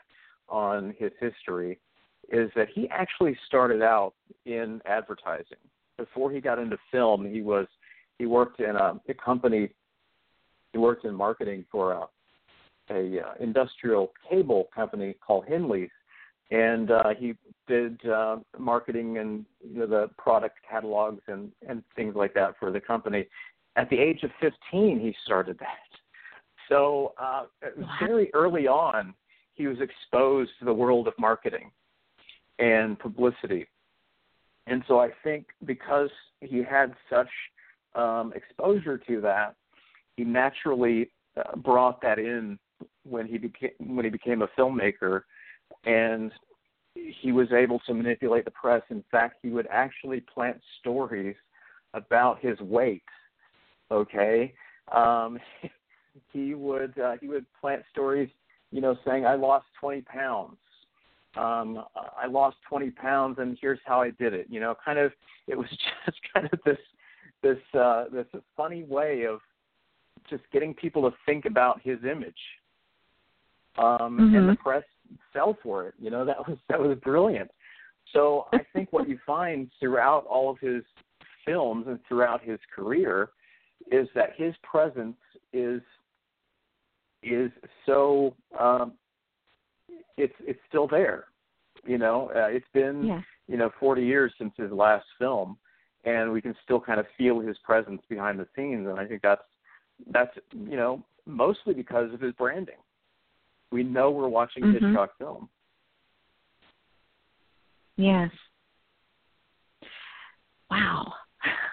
on 0.49 0.95
his 0.99 1.13
history 1.21 1.79
is 2.31 2.51
that 2.57 2.69
he 2.75 2.89
actually 2.91 3.37
started 3.47 3.83
out 3.83 4.15
in 4.47 4.81
advertising. 4.87 5.59
Before 5.99 6.31
he 6.33 6.41
got 6.41 6.59
into 6.59 6.79
film, 6.91 7.31
he 7.31 7.43
was 7.43 7.67
he 8.23 8.27
worked 8.27 8.61
in 8.61 8.77
a, 8.77 9.01
a 9.09 9.15
company. 9.15 9.69
He 10.71 10.79
worked 10.79 11.05
in 11.05 11.13
marketing 11.13 11.65
for 11.73 11.91
a 11.91 12.03
a 12.89 13.21
uh, 13.21 13.33
industrial 13.41 14.13
cable 14.31 14.69
company 14.73 15.17
called 15.27 15.45
Henley's, 15.49 15.91
and 16.53 16.93
uh, 16.93 17.15
he 17.19 17.35
did 17.67 17.99
uh, 18.07 18.37
marketing 18.57 19.19
and 19.19 19.45
you 19.69 19.81
know, 19.81 19.87
the 19.87 20.09
product 20.19 20.59
catalogs 20.71 21.23
and 21.27 21.51
and 21.69 21.83
things 21.97 22.15
like 22.15 22.33
that 22.35 22.55
for 22.61 22.71
the 22.71 22.79
company. 22.81 23.27
At 23.75 23.91
the 23.91 23.99
age 23.99 24.23
of 24.23 24.31
15, 24.41 25.01
he 25.01 25.13
started 25.25 25.59
that. 25.59 25.91
So 26.69 27.15
uh, 27.21 27.47
very 27.99 28.33
early 28.35 28.69
on, 28.69 29.15
he 29.55 29.67
was 29.67 29.79
exposed 29.81 30.53
to 30.61 30.65
the 30.65 30.75
world 30.75 31.09
of 31.09 31.15
marketing 31.19 31.73
and 32.61 32.97
publicity. 33.01 33.67
And 34.69 34.85
so 34.87 35.01
I 35.01 35.09
think 35.25 35.47
because 35.65 36.11
he 36.41 36.63
had 36.63 36.95
such 37.11 37.29
um, 37.95 38.33
exposure 38.35 38.99
to 38.99 39.21
that, 39.21 39.55
he 40.17 40.25
naturally 40.25 41.11
uh, 41.37 41.57
brought 41.57 42.01
that 42.03 42.19
in 42.19 42.59
when 43.05 43.27
he 43.27 43.39
became 43.39 43.71
when 43.79 44.05
he 44.05 44.11
became 44.11 44.43
a 44.43 44.49
filmmaker, 44.59 45.23
and 45.85 46.33
he 46.95 47.33
was 47.33 47.51
able 47.53 47.81
to 47.81 47.95
manipulate 47.95 48.45
the 48.45 48.51
press. 48.51 48.83
In 48.91 49.03
fact, 49.11 49.37
he 49.43 49.51
would 49.51 49.67
actually 49.71 50.21
plant 50.21 50.61
stories 50.81 51.37
about 51.95 52.41
his 52.41 52.59
weight. 52.61 53.03
Okay, 53.91 54.55
um, 54.95 55.39
he 56.33 56.55
would 56.55 56.99
uh, 56.99 57.17
he 57.21 57.29
would 57.29 57.47
plant 57.61 57.83
stories, 57.91 58.29
you 58.71 58.81
know, 58.81 58.97
saying 59.07 59.27
I 59.27 59.35
lost 59.35 59.67
20 59.81 60.03
pounds. 60.03 60.57
Um, 61.35 61.83
I 62.21 62.27
lost 62.27 62.59
20 62.69 62.91
pounds, 62.91 63.39
and 63.39 63.57
here's 63.59 63.79
how 63.87 64.03
I 64.03 64.11
did 64.11 64.35
it. 64.35 64.49
You 64.51 64.61
know, 64.61 64.75
kind 64.85 64.99
of 64.99 65.13
it 65.47 65.57
was 65.57 65.69
just 66.07 66.19
kind 66.33 66.49
of 66.53 66.59
this 66.65 66.79
this 67.43 67.59
uh, 67.79 68.05
this 68.13 68.27
funny 68.57 68.85
way 68.85 69.25
of 69.25 69.41
just 70.31 70.43
getting 70.53 70.75
people 70.75 71.09
to 71.11 71.17
think 71.27 71.45
about 71.45 71.81
his 71.83 71.99
image 72.05 72.35
um, 73.79 74.19
mm-hmm. 74.19 74.35
and 74.35 74.49
the 74.49 74.57
press 74.57 74.85
fell 75.33 75.57
for 75.63 75.89
it. 75.89 75.95
You 76.01 76.11
know, 76.11 76.25
that 76.27 76.49
was 76.49 76.59
that 76.69 76.81
was 76.81 76.97
brilliant. 77.03 77.51
So 78.13 78.47
I 78.53 78.59
think 78.73 78.93
what 78.93 79.09
you 79.09 79.19
find 79.27 79.71
throughout 79.81 80.27
all 80.27 80.51
of 80.51 80.59
his 80.59 80.83
films 81.47 81.87
and 81.89 81.99
throughout 82.09 82.43
his 82.43 82.59
career 82.75 83.31
is 83.91 84.09
that 84.15 84.31
his 84.37 84.55
presence 84.63 85.17
is 85.53 85.81
is 87.23 87.51
so 87.87 88.35
um, 88.59 88.93
it's 90.17 90.35
it's 90.41 90.61
still 90.69 90.87
there. 90.87 91.27
You 91.85 91.99
know, 91.99 92.31
uh, 92.35 92.47
it's 92.47 92.67
been 92.73 93.05
yeah. 93.05 93.21
you 93.49 93.57
know 93.57 93.71
40 93.81 94.05
years 94.05 94.33
since 94.39 94.53
his 94.57 94.71
last 94.71 95.07
film, 95.19 95.57
and 96.05 96.33
we 96.33 96.41
can 96.41 96.55
still 96.65 96.81
kind 96.81 96.99
of 96.99 97.07
feel 97.17 97.41
his 97.41 97.57
presence 97.59 98.03
behind 98.09 98.39
the 98.39 98.47
scenes. 98.57 98.89
And 98.89 98.99
I 98.99 99.07
think 99.07 99.23
that's 99.23 99.43
that's 100.13 100.37
you 100.53 100.77
know 100.77 101.03
mostly 101.27 101.75
because 101.75 102.13
of 102.13 102.21
his 102.21 102.33
branding. 102.33 102.77
We 103.71 103.83
know 103.83 104.11
we're 104.11 104.29
watching 104.29 104.65
mm-hmm. 104.65 104.87
Hitchcock 104.87 105.17
film. 105.19 105.49
Yes. 107.97 108.31
Wow. 110.71 111.13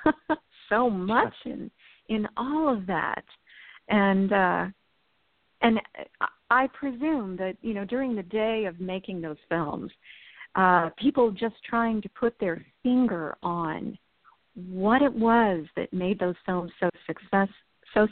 so 0.70 0.90
much 0.90 1.34
in 1.46 1.72
in 2.10 2.28
all 2.38 2.72
of 2.72 2.86
that. 2.88 3.24
And 3.90 4.32
uh 4.32 4.66
and 5.62 5.80
I 6.50 6.68
presume 6.68 7.36
that, 7.38 7.58
you 7.62 7.74
know, 7.74 7.84
during 7.84 8.16
the 8.16 8.24
day 8.24 8.66
of 8.66 8.80
making 8.80 9.22
those 9.22 9.38
films, 9.50 9.92
uh 10.56 10.90
people 10.98 11.32
just 11.32 11.56
trying 11.68 12.02
to 12.02 12.10
put 12.10 12.38
their 12.40 12.66
finger 12.84 13.38
on 13.42 13.98
what 14.56 15.02
it 15.02 15.14
was 15.14 15.66
that 15.76 15.94
made 15.94 16.20
those 16.20 16.36
films 16.46 16.72
so 16.80 16.90
success 17.08 17.48
so 17.94 18.08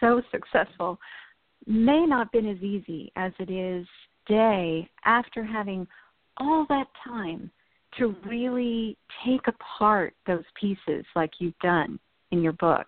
so 0.00 0.22
successful 0.30 0.98
may 1.66 2.04
not 2.06 2.26
have 2.26 2.32
been 2.32 2.48
as 2.48 2.62
easy 2.62 3.12
as 3.16 3.32
it 3.38 3.50
is 3.50 3.86
today 4.26 4.88
after 5.04 5.44
having 5.44 5.86
all 6.38 6.66
that 6.68 6.86
time 7.04 7.50
to 7.98 8.14
really 8.26 8.96
take 9.24 9.46
apart 9.46 10.14
those 10.26 10.44
pieces 10.58 11.04
like 11.14 11.30
you've 11.38 11.58
done 11.58 11.98
in 12.30 12.42
your 12.42 12.54
book. 12.54 12.86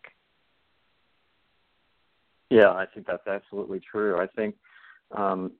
Yeah, 2.51 2.71
I 2.71 2.87
think 2.87 3.07
that's 3.07 3.27
absolutely 3.27 3.81
true. 3.81 4.19
I 4.19 4.27
think 4.29 4.55
um, 5.17 5.53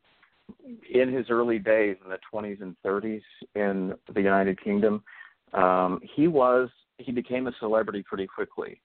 in 0.91 1.13
his 1.13 1.27
early 1.29 1.59
days 1.59 1.97
in 2.05 2.11
the 2.11 2.19
20s 2.33 2.63
and 2.63 2.77
30s 2.85 3.23
in 3.55 3.95
the 4.15 4.21
United 4.21 4.63
Kingdom, 4.63 5.03
um, 5.53 6.01
he 6.15 6.27
was 6.29 6.69
he 6.99 7.13
became 7.13 7.47
a 7.47 7.53
celebrity 7.59 8.03
pretty 8.07 8.27
quickly. 8.27 8.81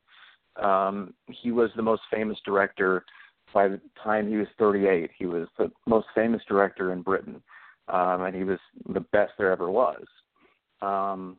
Um, 0.61 1.13
he 1.27 1.51
was 1.51 1.69
the 1.75 1.81
most 1.81 2.01
famous 2.11 2.37
director 2.45 3.05
by 3.53 3.67
the 3.67 3.79
time 4.03 4.29
he 4.29 4.37
was 4.37 4.47
38, 4.57 5.09
he 5.17 5.25
was 5.25 5.47
the 5.57 5.71
most 5.87 6.07
famous 6.13 6.41
director 6.47 6.93
in 6.93 7.01
Britain, 7.01 7.41
um, 7.87 8.23
and 8.23 8.35
he 8.35 8.43
was 8.43 8.59
the 8.93 8.99
best 8.99 9.33
there 9.37 9.51
ever 9.51 9.69
was. 9.71 10.03
Um, 10.81 11.37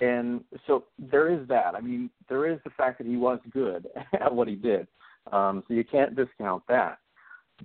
and 0.00 0.42
so 0.66 0.84
there 0.98 1.30
is 1.30 1.46
that. 1.48 1.74
I 1.74 1.80
mean, 1.80 2.10
there 2.28 2.50
is 2.50 2.58
the 2.64 2.70
fact 2.70 2.98
that 2.98 3.06
he 3.06 3.16
was 3.16 3.38
good 3.52 3.86
at 4.20 4.34
what 4.34 4.48
he 4.48 4.54
did. 4.54 4.86
Um, 5.32 5.62
so 5.68 5.74
you 5.74 5.84
can't 5.84 6.16
discount 6.16 6.62
that. 6.68 6.98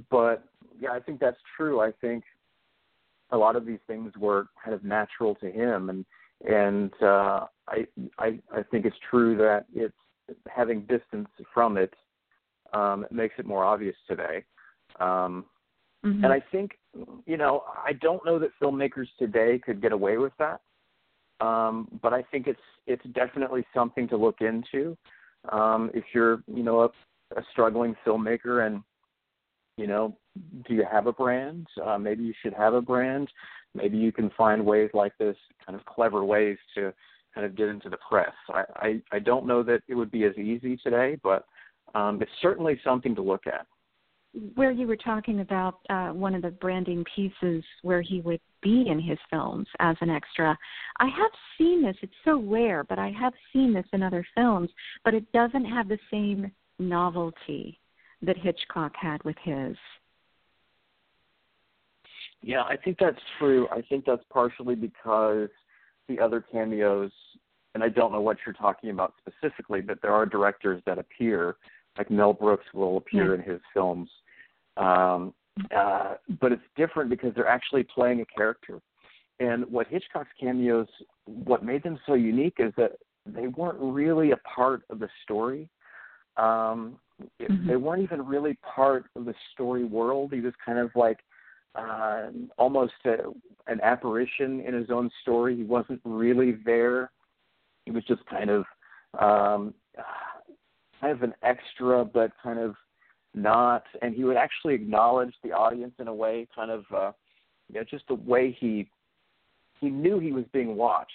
But 0.09 0.43
yeah, 0.79 0.91
I 0.91 0.99
think 0.99 1.19
that's 1.19 1.37
true. 1.55 1.79
I 1.79 1.91
think 2.01 2.23
a 3.31 3.37
lot 3.37 3.55
of 3.55 3.65
these 3.65 3.79
things 3.87 4.11
were 4.17 4.47
kind 4.63 4.73
of 4.73 4.83
natural 4.83 5.35
to 5.35 5.49
him, 5.49 5.89
and 5.89 6.05
and 6.45 6.91
uh, 7.01 7.45
I 7.67 7.85
I 8.19 8.39
I 8.51 8.63
think 8.63 8.85
it's 8.85 8.97
true 9.09 9.37
that 9.37 9.65
it's 9.73 9.93
having 10.47 10.81
distance 10.81 11.29
from 11.53 11.77
it 11.77 11.93
um, 12.73 13.05
makes 13.11 13.35
it 13.37 13.45
more 13.45 13.63
obvious 13.63 13.95
today. 14.07 14.43
Um, 14.99 15.45
mm-hmm. 16.05 16.23
And 16.23 16.33
I 16.33 16.43
think, 16.51 16.71
you 17.25 17.37
know, 17.37 17.63
I 17.85 17.93
don't 17.93 18.25
know 18.25 18.39
that 18.39 18.49
filmmakers 18.61 19.07
today 19.19 19.59
could 19.63 19.81
get 19.81 19.91
away 19.91 20.17
with 20.17 20.33
that, 20.39 20.61
um, 21.45 21.87
but 22.01 22.13
I 22.13 22.23
think 22.23 22.47
it's 22.47 22.59
it's 22.87 23.05
definitely 23.13 23.65
something 23.73 24.07
to 24.09 24.17
look 24.17 24.41
into. 24.41 24.97
Um, 25.51 25.91
if 25.93 26.03
you're, 26.13 26.43
you 26.47 26.63
know, 26.63 26.81
a, 26.81 26.85
a 27.37 27.43
struggling 27.51 27.95
filmmaker 28.05 28.65
and 28.65 28.81
you 29.77 29.87
know, 29.87 30.15
do 30.67 30.73
you 30.73 30.85
have 30.89 31.05
a 31.05 31.11
brand? 31.11 31.67
Uh, 31.83 31.97
maybe 31.97 32.23
you 32.23 32.33
should 32.41 32.53
have 32.53 32.73
a 32.73 32.81
brand. 32.81 33.29
Maybe 33.73 33.97
you 33.97 34.13
can 34.13 34.31
find 34.37 34.65
ways 34.65 34.89
like 34.93 35.17
this, 35.17 35.35
kind 35.65 35.77
of 35.77 35.85
clever 35.85 36.23
ways 36.23 36.57
to 36.75 36.93
kind 37.35 37.45
of 37.45 37.55
get 37.55 37.67
into 37.67 37.89
the 37.89 37.97
press. 38.09 38.33
I, 38.49 38.63
I, 38.77 39.01
I 39.11 39.19
don't 39.19 39.45
know 39.45 39.61
that 39.63 39.81
it 39.87 39.93
would 39.93 40.09
be 40.09 40.23
as 40.23 40.35
easy 40.37 40.77
today, 40.77 41.17
but 41.21 41.45
um, 41.93 42.21
it's 42.21 42.31
certainly 42.41 42.79
something 42.83 43.13
to 43.15 43.21
look 43.21 43.45
at. 43.45 43.67
Where 44.55 44.71
you 44.71 44.87
were 44.87 44.97
talking 44.97 45.41
about 45.41 45.79
uh, 45.89 46.09
one 46.09 46.35
of 46.35 46.41
the 46.41 46.49
branding 46.49 47.05
pieces 47.15 47.63
where 47.83 48.01
he 48.01 48.21
would 48.21 48.41
be 48.61 48.85
in 48.87 48.99
his 48.99 49.19
films 49.29 49.67
as 49.79 49.95
an 50.01 50.09
extra, 50.09 50.57
I 50.99 51.05
have 51.05 51.31
seen 51.57 51.83
this. 51.83 51.95
It's 52.01 52.13
so 52.25 52.41
rare, 52.41 52.83
but 52.83 52.99
I 52.99 53.11
have 53.11 53.33
seen 53.53 53.73
this 53.73 53.85
in 53.93 54.03
other 54.03 54.25
films, 54.35 54.69
but 55.05 55.13
it 55.13 55.31
doesn't 55.31 55.65
have 55.65 55.87
the 55.87 55.99
same 56.11 56.51
novelty 56.79 57.79
that 58.23 58.37
Hitchcock 58.37 58.93
had 58.99 59.23
with 59.23 59.37
his. 59.43 59.77
Yeah, 62.41 62.61
I 62.63 62.75
think 62.75 62.97
that's 62.99 63.17
true. 63.39 63.67
I 63.71 63.81
think 63.81 64.05
that's 64.05 64.23
partially 64.29 64.75
because 64.75 65.49
the 66.07 66.19
other 66.19 66.43
cameos, 66.51 67.11
and 67.73 67.83
I 67.83 67.89
don't 67.89 68.11
know 68.11 68.21
what 68.21 68.37
you're 68.45 68.53
talking 68.53 68.89
about 68.89 69.13
specifically, 69.19 69.81
but 69.81 69.99
there 70.01 70.13
are 70.13 70.25
directors 70.25 70.81
that 70.85 70.97
appear, 70.97 71.57
like 71.97 72.09
Mel 72.09 72.33
Brooks 72.33 72.65
will 72.73 72.97
appear 72.97 73.35
yeah. 73.35 73.43
in 73.43 73.51
his 73.51 73.61
films. 73.73 74.09
Um, 74.77 75.33
uh, 75.75 76.15
but 76.41 76.51
it's 76.51 76.63
different 76.75 77.09
because 77.09 77.33
they're 77.35 77.47
actually 77.47 77.83
playing 77.83 78.21
a 78.21 78.25
character. 78.25 78.81
And 79.39 79.65
what 79.65 79.87
Hitchcock's 79.87 80.29
cameos, 80.39 80.87
what 81.25 81.63
made 81.63 81.83
them 81.83 81.99
so 82.05 82.13
unique 82.13 82.55
is 82.59 82.73
that 82.77 82.93
they 83.25 83.47
weren't 83.47 83.77
really 83.79 84.31
a 84.31 84.37
part 84.37 84.83
of 84.89 84.99
the 84.99 85.09
story. 85.23 85.67
Um, 86.37 86.97
mm-hmm. 87.41 87.67
They 87.67 87.75
weren't 87.75 88.03
even 88.03 88.25
really 88.25 88.57
part 88.75 89.05
of 89.15 89.25
the 89.25 89.33
story 89.53 89.83
world. 89.83 90.31
He 90.33 90.41
was 90.41 90.53
kind 90.65 90.79
of 90.79 90.91
like 90.95 91.19
uh, 91.75 92.27
almost 92.57 92.93
a, 93.05 93.17
an 93.67 93.81
apparition 93.81 94.61
in 94.61 94.73
his 94.73 94.89
own 94.89 95.09
story. 95.21 95.55
He 95.55 95.63
wasn't 95.63 96.01
really 96.03 96.57
there. 96.65 97.11
He 97.85 97.91
was 97.91 98.03
just 98.05 98.25
kind 98.25 98.49
of 98.49 98.65
um, 99.19 99.73
kind 100.99 101.13
of 101.13 101.23
an 101.23 101.33
extra, 101.43 102.03
but 102.03 102.31
kind 102.41 102.59
of 102.59 102.75
not. 103.33 103.83
And 104.01 104.15
he 104.15 104.23
would 104.23 104.37
actually 104.37 104.73
acknowledge 104.73 105.33
the 105.43 105.51
audience 105.51 105.93
in 105.99 106.07
a 106.07 106.13
way, 106.13 106.47
kind 106.55 106.71
of 106.71 106.83
uh, 106.93 107.11
you 107.69 107.75
know, 107.75 107.85
just 107.89 108.07
the 108.07 108.15
way 108.15 108.55
he 108.59 108.89
he 109.79 109.89
knew 109.89 110.19
he 110.19 110.31
was 110.31 110.45
being 110.53 110.75
watched, 110.75 111.11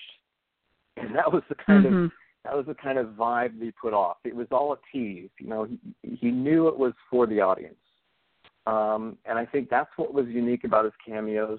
and 0.97 1.15
that 1.15 1.33
was 1.33 1.43
the 1.49 1.55
kind 1.55 1.85
mm-hmm. 1.85 2.05
of 2.05 2.11
that 2.45 2.57
was 2.57 2.67
the 2.67 2.75
kind 2.75 2.99
of 2.99 3.09
vibe 3.09 3.59
that 3.59 3.65
he 3.65 3.73
put 3.73 3.93
off. 3.93 4.19
It 4.25 4.35
was 4.35 4.47
all 4.51 4.73
a 4.73 4.77
tease, 4.93 5.31
you 5.39 5.49
know. 5.49 5.65
He, 5.65 6.17
he 6.17 6.31
knew 6.31 6.69
it 6.69 6.79
was 6.79 6.93
for 7.11 7.27
the 7.27 7.41
audience, 7.41 7.77
um, 8.71 9.19
and 9.25 9.39
I 9.39 9.47
think 9.47 9.69
that's 9.69 9.91
what 9.97 10.15
was 10.15 10.27
unique 10.29 10.65
about 10.65 10.85
his 10.85 10.95
cameos. 11.05 11.59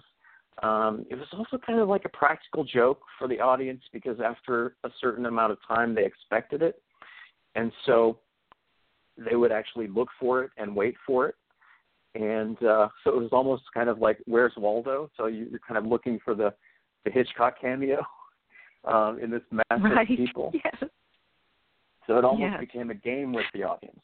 Um, 0.63 1.05
it 1.09 1.15
was 1.15 1.27
also 1.33 1.57
kind 1.57 1.79
of 1.79 1.89
like 1.89 2.05
a 2.05 2.09
practical 2.09 2.63
joke 2.63 3.01
for 3.17 3.27
the 3.27 3.39
audience 3.39 3.81
because 3.91 4.19
after 4.23 4.75
a 4.83 4.89
certain 4.99 5.25
amount 5.25 5.51
of 5.51 5.57
time 5.67 5.93
they 5.93 6.05
expected 6.05 6.61
it, 6.61 6.81
and 7.55 7.71
so 7.85 8.19
they 9.17 9.35
would 9.35 9.51
actually 9.51 9.87
look 9.87 10.07
for 10.19 10.43
it 10.43 10.51
and 10.57 10.73
wait 10.75 10.95
for 11.05 11.27
it. 11.27 11.35
And 12.15 12.57
uh, 12.63 12.89
so 13.03 13.11
it 13.11 13.17
was 13.17 13.29
almost 13.31 13.63
kind 13.73 13.89
of 13.89 13.99
like 13.99 14.17
Where's 14.25 14.53
Waldo? 14.55 15.09
So 15.17 15.27
you're 15.27 15.59
kind 15.67 15.77
of 15.77 15.85
looking 15.85 16.19
for 16.23 16.33
the 16.35 16.53
the 17.03 17.11
Hitchcock 17.11 17.59
cameo 17.59 18.05
um, 18.85 19.19
in 19.21 19.31
this 19.31 19.41
mass 19.51 19.81
right. 19.81 20.09
of 20.09 20.17
people. 20.17 20.53
Yes. 20.63 20.89
So 22.07 22.17
it 22.17 22.25
almost 22.25 22.51
yes. 22.53 22.59
became 22.59 22.89
a 22.89 22.95
game 22.95 23.31
with 23.31 23.45
the 23.53 23.63
audience. 23.63 24.01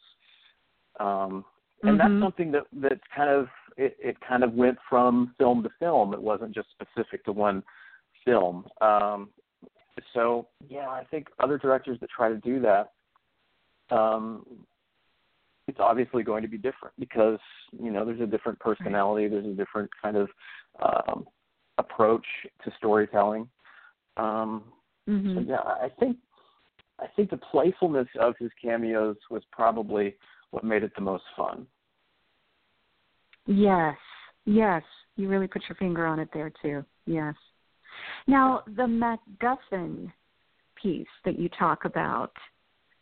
Um, 1.00 1.44
and 1.84 1.98
mm-hmm. 2.00 2.14
that's 2.14 2.24
something 2.24 2.52
that 2.52 2.64
that 2.82 3.00
kind 3.16 3.30
of 3.30 3.48
it, 3.78 3.96
it 4.00 4.18
kind 4.28 4.44
of 4.44 4.54
went 4.54 4.78
from 4.90 5.34
film 5.38 5.64
to 5.64 5.70
film. 5.80 6.14
It 6.14 6.22
wasn't 6.22 6.54
just 6.54 6.68
specific 6.72 7.24
to 7.26 7.32
one 7.32 7.64
film. 8.26 8.66
Um, 8.82 9.30
so 10.14 10.48
yeah, 10.68 10.90
I 10.90 11.04
think 11.10 11.28
other 11.40 11.58
directors 11.58 12.00
that 12.02 12.10
try 12.10 12.30
to 12.30 12.38
do 12.38 12.62
that, 12.62 12.92
um, 13.96 14.46
it's 15.68 15.80
obviously 15.80 16.24
going 16.24 16.42
to 16.44 16.48
be 16.48 16.58
different 16.58 16.94
because 17.00 17.40
you 17.72 17.92
know 17.92 18.06
there's 18.06 18.22
a 18.22 18.26
different 18.26 18.60
personality, 18.60 19.28
there's 19.28 19.46
a 19.46 19.56
different 19.56 19.90
kind 20.02 20.18
of 20.18 20.30
um, 20.82 21.26
approach 21.78 22.26
to 22.64 22.72
storytelling. 22.78 23.48
Um, 24.18 24.64
mm-hmm. 25.08 25.36
So 25.36 25.42
yeah, 25.42 25.58
I 25.58 25.90
think 26.00 26.18
I 27.00 27.06
think 27.16 27.30
the 27.30 27.38
playfulness 27.38 28.08
of 28.20 28.34
his 28.40 28.50
cameos 28.62 29.18
was 29.30 29.44
probably 29.52 30.16
what 30.52 30.64
made 30.64 30.84
it 30.84 30.92
the 30.96 31.02
most 31.02 31.24
fun. 31.36 31.68
Yes, 33.46 33.98
yes, 34.46 34.84
you 35.16 35.30
really 35.30 35.48
put 35.48 35.64
your 35.70 35.76
finger 35.76 36.06
on 36.06 36.20
it 36.20 36.30
there 36.34 36.52
too. 36.62 36.84
Yes. 37.06 37.36
Now 38.28 38.64
the 38.76 38.84
MacGuffin 38.84 40.12
piece 40.82 41.08
that 41.26 41.40
you 41.40 41.50
talk 41.50 41.86
about 41.86 42.32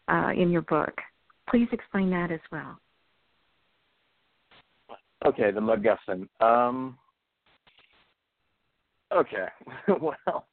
uh, 0.07 0.31
in 0.35 0.51
your 0.51 0.61
book, 0.61 0.93
please 1.49 1.67
explain 1.71 2.09
that 2.11 2.31
as 2.31 2.39
well. 2.51 2.79
Okay, 5.25 5.51
the 5.51 5.59
MacGuffin. 5.59 6.27
Um, 6.39 6.97
okay, 9.11 9.47
well, 9.87 10.45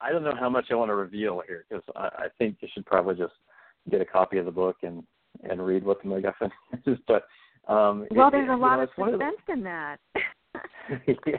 I 0.00 0.10
don't 0.10 0.24
know 0.24 0.34
how 0.38 0.48
much 0.48 0.66
I 0.70 0.74
want 0.74 0.90
to 0.90 0.96
reveal 0.96 1.42
here 1.46 1.64
because 1.68 1.84
I, 1.94 2.08
I 2.24 2.26
think 2.38 2.56
you 2.60 2.68
should 2.72 2.86
probably 2.86 3.14
just 3.14 3.34
get 3.90 4.00
a 4.00 4.04
copy 4.04 4.38
of 4.38 4.44
the 4.44 4.50
book 4.50 4.76
and 4.82 5.04
and 5.48 5.64
read 5.64 5.84
what 5.84 6.02
the 6.02 6.08
MacGuffin 6.08 6.50
is. 6.86 6.98
But 7.06 7.24
um, 7.72 8.06
well, 8.10 8.28
it, 8.28 8.32
there's 8.32 8.50
a 8.50 8.56
lot 8.56 8.76
know, 8.76 8.84
of 8.84 8.88
suspense 8.96 9.36
the, 9.46 9.52
in 9.52 9.62
that. 9.64 9.98
yeah, 11.26 11.36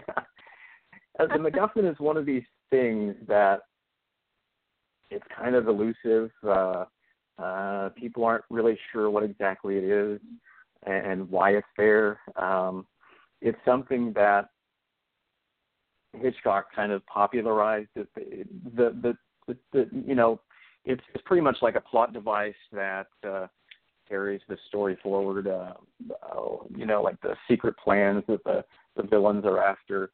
uh, 1.19 1.27
the 1.27 1.39
MacGuffin 1.39 1.89
is 1.89 1.99
one 1.99 2.17
of 2.17 2.25
these 2.25 2.43
things 2.69 3.15
that 3.27 3.61
it's 5.09 5.25
kind 5.35 5.55
of 5.55 5.67
elusive. 5.67 6.31
Uh, 6.47 6.85
uh, 7.39 7.89
people 7.89 8.23
aren't 8.23 8.43
really 8.49 8.77
sure 8.91 9.09
what 9.09 9.23
exactly 9.23 9.77
it 9.77 9.83
is 9.83 10.19
and, 10.85 11.05
and 11.05 11.29
why 11.29 11.51
it's 11.51 11.67
there. 11.77 12.19
Um, 12.35 12.85
it's 13.41 13.57
something 13.65 14.13
that 14.13 14.49
Hitchcock 16.13 16.67
kind 16.75 16.91
of 16.91 17.05
popularized 17.05 17.89
it. 17.95 18.07
The, 18.15 18.95
the, 19.01 19.17
the, 19.47 19.57
the 19.71 19.89
you 20.05 20.15
know, 20.15 20.41
it's, 20.85 21.01
it's 21.13 21.23
pretty 21.25 21.41
much 21.41 21.57
like 21.61 21.75
a 21.75 21.81
plot 21.81 22.13
device 22.13 22.53
that 22.71 23.07
uh, 23.27 23.47
carries 24.09 24.41
the 24.49 24.57
story 24.67 24.97
forward. 25.01 25.47
Uh, 25.47 25.73
uh, 26.11 26.57
you 26.75 26.85
know, 26.85 27.01
like 27.01 27.19
the 27.21 27.35
secret 27.47 27.75
plans 27.77 28.23
that 28.27 28.43
the 28.43 28.63
the 28.95 29.03
villains 29.03 29.45
are 29.45 29.63
after. 29.63 30.11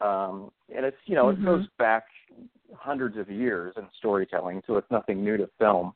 Um, 0.00 0.50
and 0.74 0.84
it's 0.84 0.96
you 1.06 1.14
know 1.14 1.26
mm-hmm. 1.26 1.42
it 1.42 1.44
goes 1.44 1.66
back 1.78 2.04
hundreds 2.74 3.16
of 3.16 3.30
years 3.30 3.74
in 3.76 3.84
storytelling, 3.98 4.62
so 4.66 4.76
it's 4.76 4.90
nothing 4.90 5.22
new 5.22 5.36
to 5.36 5.48
film. 5.58 5.92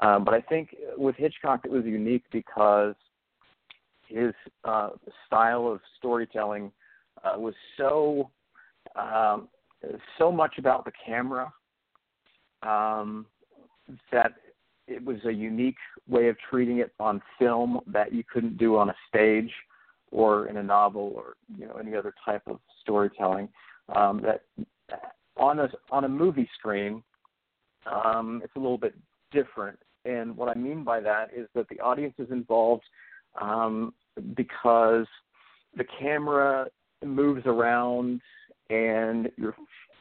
Um, 0.00 0.24
but 0.24 0.34
I 0.34 0.40
think 0.40 0.74
with 0.96 1.16
Hitchcock 1.16 1.60
it 1.64 1.70
was 1.70 1.84
unique 1.84 2.24
because 2.32 2.94
his 4.08 4.32
uh, 4.64 4.90
style 5.26 5.66
of 5.66 5.80
storytelling 5.98 6.72
uh, 7.22 7.38
was 7.38 7.54
so 7.76 8.30
um, 8.96 9.48
so 10.18 10.32
much 10.32 10.54
about 10.58 10.84
the 10.84 10.92
camera 11.04 11.52
um, 12.62 13.26
that 14.12 14.32
it 14.86 15.04
was 15.04 15.16
a 15.24 15.32
unique 15.32 15.76
way 16.08 16.28
of 16.28 16.36
treating 16.50 16.78
it 16.78 16.92
on 17.00 17.22
film 17.38 17.80
that 17.86 18.12
you 18.12 18.22
couldn't 18.30 18.58
do 18.58 18.76
on 18.76 18.90
a 18.90 18.94
stage 19.08 19.50
or 20.10 20.46
in 20.46 20.58
a 20.58 20.62
novel 20.62 21.12
or 21.14 21.34
you 21.58 21.66
know 21.66 21.74
any 21.74 21.94
other 21.94 22.14
type 22.24 22.42
of 22.46 22.58
storytelling. 22.82 23.48
Um, 23.94 24.22
that 24.22 24.42
on 25.36 25.58
a 25.58 25.68
on 25.90 26.04
a 26.04 26.08
movie 26.08 26.48
screen, 26.58 27.02
um, 27.86 28.40
it's 28.44 28.54
a 28.56 28.58
little 28.58 28.78
bit 28.78 28.94
different. 29.32 29.78
And 30.04 30.36
what 30.36 30.54
I 30.54 30.58
mean 30.58 30.84
by 30.84 31.00
that 31.00 31.30
is 31.34 31.48
that 31.54 31.68
the 31.68 31.80
audience 31.80 32.14
is 32.18 32.30
involved 32.30 32.84
um, 33.40 33.94
because 34.36 35.06
the 35.76 35.84
camera 35.98 36.66
moves 37.04 37.42
around 37.46 38.20
and 38.70 39.30
you're 39.36 39.54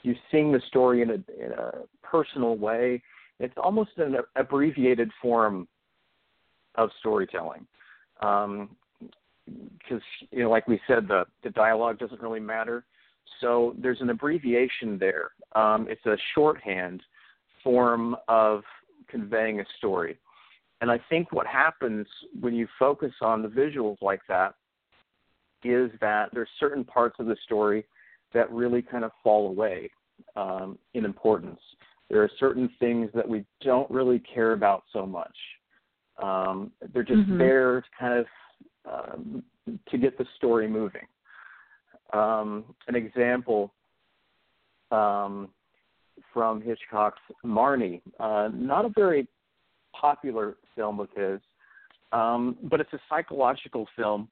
you're 0.04 0.16
seeing 0.32 0.52
the 0.52 0.62
story 0.68 1.02
in 1.02 1.10
a 1.10 1.14
in 1.14 1.52
a 1.58 1.72
personal 2.04 2.56
way. 2.56 3.02
It's 3.40 3.54
almost 3.58 3.92
an 3.98 4.18
abbreviated 4.36 5.12
form 5.22 5.68
of 6.76 6.90
storytelling, 7.00 7.66
because 8.16 8.42
um, 8.56 8.70
you 10.32 10.44
know, 10.44 10.50
like 10.50 10.68
we 10.68 10.80
said, 10.88 11.08
the 11.08 11.26
the 11.44 11.50
dialogue 11.52 12.00
doesn't 12.00 12.22
really 12.22 12.40
matter. 12.40 12.86
So 13.42 13.76
there's 13.78 14.02
an 14.02 14.10
abbreviation 14.10 14.98
there. 14.98 15.32
Um, 15.56 15.88
it's 15.90 16.06
a 16.06 16.18
shorthand 16.34 17.02
form 17.64 18.16
of 18.28 18.64
conveying 19.08 19.60
a 19.60 19.66
story. 19.78 20.18
And 20.82 20.92
I 20.92 21.00
think 21.10 21.32
what 21.32 21.48
happens 21.48 22.06
when 22.40 22.54
you 22.54 22.68
focus 22.78 23.14
on 23.22 23.42
the 23.42 23.48
visuals 23.48 23.98
like 24.02 24.22
that 24.28 24.56
is 25.64 25.90
that 26.02 26.30
there's 26.34 26.50
certain 26.60 26.84
parts 26.84 27.16
of 27.20 27.26
the 27.26 27.38
story 27.44 27.86
that 28.34 28.52
really 28.52 28.82
kind 28.82 29.06
of 29.06 29.12
fall 29.24 29.48
away 29.48 29.90
um, 30.36 30.78
in 30.94 31.06
importance. 31.06 31.60
There 32.10 32.22
are 32.22 32.30
certain 32.40 32.70
things 32.80 33.10
that 33.14 33.28
we 33.28 33.46
don't 33.62 33.90
really 33.90 34.20
care 34.20 34.54
about 34.54 34.84
so 34.92 35.06
much. 35.06 35.36
Um, 36.22 36.72
they're 36.94 37.04
just 37.04 37.22
mm-hmm. 37.22 37.38
there 37.38 37.82
to 37.82 37.88
kind 38.00 38.20
of 38.20 38.26
um, 38.86 39.44
to 39.90 39.98
get 39.98 40.18
the 40.18 40.26
story 40.38 40.68
moving. 40.68 41.08
Um, 42.12 42.66
an 42.88 42.96
example 42.96 43.74
um, 44.92 45.50
from 46.34 46.62
Hitchcock's 46.62 47.22
Marnie, 47.46 48.02
uh, 48.20 48.50
not 48.54 48.86
a 48.86 48.90
very 48.90 49.28
popular 50.00 50.58
film 50.76 51.00
of 51.00 51.08
his, 51.16 51.40
um, 52.12 52.58
but 52.64 52.80
it's 52.80 52.94
a 52.94 53.00
psychological 53.10 53.88
film. 53.96 54.28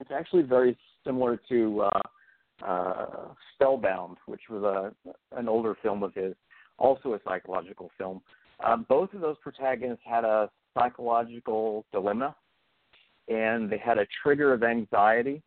It's 0.00 0.10
actually 0.12 0.42
very 0.42 0.76
similar 1.04 1.40
to 1.48 1.82
uh, 1.82 2.00
uh, 2.66 3.28
Spellbound, 3.54 4.16
which 4.26 4.42
was 4.50 4.62
a 4.62 5.36
an 5.36 5.48
older 5.48 5.76
film 5.82 6.02
of 6.02 6.14
his, 6.14 6.34
also 6.78 7.14
a 7.14 7.20
psychological 7.24 7.90
film. 7.98 8.20
Uh, 8.64 8.76
both 8.76 9.12
of 9.14 9.20
those 9.20 9.36
protagonists 9.42 10.02
had 10.04 10.24
a 10.24 10.50
psychological 10.76 11.84
dilemma, 11.92 12.34
and 13.28 13.70
they 13.70 13.78
had 13.78 13.98
a 13.98 14.06
trigger 14.22 14.52
of 14.52 14.62
anxiety. 14.62 15.42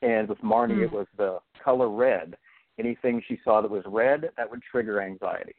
And 0.00 0.28
with 0.28 0.38
Marnie, 0.38 0.78
mm. 0.78 0.84
it 0.84 0.92
was 0.92 1.06
the 1.16 1.38
color 1.62 1.88
red. 1.88 2.36
Anything 2.78 3.22
she 3.28 3.38
saw 3.44 3.60
that 3.60 3.70
was 3.70 3.84
red, 3.86 4.30
that 4.36 4.50
would 4.50 4.62
trigger 4.62 5.00
anxiety. 5.00 5.54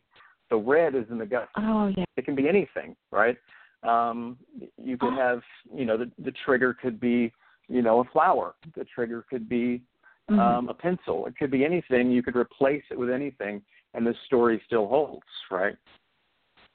So 0.49 0.57
red 0.57 0.95
is 0.95 1.05
in 1.09 1.17
the 1.17 1.25
gut. 1.25 1.49
Oh 1.57 1.91
yeah. 1.95 2.05
It 2.17 2.25
can 2.25 2.35
be 2.35 2.49
anything, 2.49 2.95
right? 3.11 3.37
Um, 3.83 4.37
you 4.77 4.97
could 4.97 5.13
have, 5.13 5.41
you 5.73 5.85
know, 5.85 5.97
the 5.97 6.11
the 6.19 6.33
trigger 6.45 6.73
could 6.73 6.99
be, 6.99 7.31
you 7.67 7.81
know, 7.81 7.99
a 7.99 8.03
flower. 8.05 8.55
The 8.75 8.85
trigger 8.85 9.25
could 9.29 9.47
be 9.47 9.81
mm-hmm. 10.29 10.39
um, 10.39 10.69
a 10.69 10.73
pencil. 10.73 11.25
It 11.25 11.35
could 11.37 11.51
be 11.51 11.65
anything. 11.65 12.11
You 12.11 12.23
could 12.23 12.35
replace 12.35 12.83
it 12.91 12.97
with 12.97 13.09
anything, 13.09 13.61
and 13.93 14.05
the 14.05 14.15
story 14.25 14.61
still 14.65 14.87
holds, 14.87 15.23
right? 15.51 15.75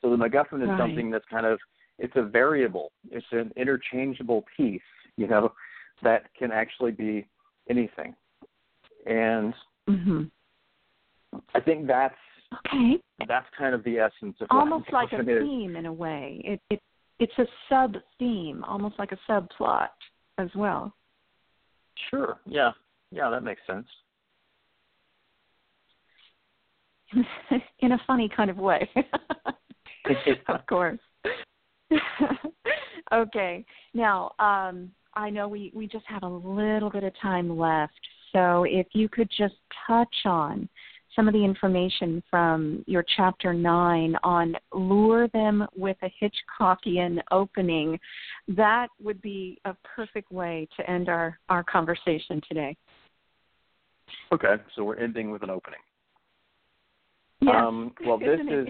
So 0.00 0.10
the 0.10 0.16
MacGuffin 0.16 0.62
is 0.62 0.68
right. 0.68 0.78
something 0.78 1.10
that's 1.10 1.24
kind 1.30 1.46
of 1.46 1.58
it's 1.98 2.14
a 2.16 2.22
variable. 2.22 2.92
It's 3.10 3.26
an 3.32 3.50
interchangeable 3.56 4.44
piece, 4.56 4.80
you 5.16 5.26
know, 5.26 5.52
that 6.02 6.32
can 6.38 6.52
actually 6.52 6.92
be 6.92 7.26
anything. 7.68 8.14
And 9.06 9.52
mm-hmm. 9.88 10.22
I 11.54 11.60
think 11.60 11.86
that's 11.86 12.14
okay. 12.66 13.02
That's 13.26 13.46
kind 13.58 13.74
of 13.74 13.82
the 13.84 13.98
essence 13.98 14.36
of 14.40 14.46
almost 14.50 14.92
like 14.92 15.12
a 15.12 15.20
is. 15.20 15.42
theme 15.42 15.76
in 15.76 15.86
a 15.86 15.92
way. 15.92 16.40
It, 16.44 16.60
it 16.70 16.80
it's 17.18 17.32
a 17.38 17.46
sub 17.68 17.96
theme, 18.18 18.62
almost 18.64 18.96
like 18.98 19.10
a 19.10 19.18
subplot 19.28 19.88
as 20.38 20.48
well. 20.54 20.94
Sure. 22.10 22.38
Yeah. 22.46 22.70
Yeah, 23.10 23.30
that 23.30 23.42
makes 23.42 23.62
sense. 23.66 23.86
in 27.80 27.92
a 27.92 27.98
funny 28.06 28.28
kind 28.34 28.50
of 28.50 28.58
way. 28.58 28.88
of 30.48 30.66
course. 30.66 30.98
okay. 33.12 33.64
Now, 33.94 34.32
um, 34.38 34.90
I 35.14 35.30
know 35.30 35.48
we, 35.48 35.72
we 35.74 35.86
just 35.86 36.06
have 36.06 36.22
a 36.22 36.28
little 36.28 36.90
bit 36.90 37.04
of 37.04 37.12
time 37.20 37.56
left. 37.56 37.98
So 38.32 38.64
if 38.64 38.86
you 38.92 39.08
could 39.08 39.30
just 39.36 39.54
touch 39.86 40.14
on 40.24 40.68
some 41.16 41.26
of 41.26 41.34
the 41.34 41.44
information 41.44 42.22
from 42.30 42.84
your 42.86 43.04
chapter 43.16 43.52
nine 43.52 44.14
on 44.22 44.54
lure 44.72 45.26
them 45.28 45.66
with 45.76 45.96
a 46.02 46.12
Hitchcockian 46.22 47.20
opening, 47.30 47.98
that 48.48 48.88
would 49.02 49.20
be 49.20 49.58
a 49.64 49.74
perfect 49.82 50.30
way 50.30 50.68
to 50.76 50.88
end 50.88 51.08
our, 51.08 51.38
our 51.48 51.64
conversation 51.64 52.40
today. 52.46 52.76
Okay, 54.32 54.56
so 54.74 54.84
we're 54.84 54.96
ending 54.96 55.30
with 55.30 55.42
an 55.42 55.50
opening. 55.50 55.80
Yes, 57.40 57.54
um, 57.56 57.92
well, 58.04 58.18
this 58.18 58.40
is 58.40 58.68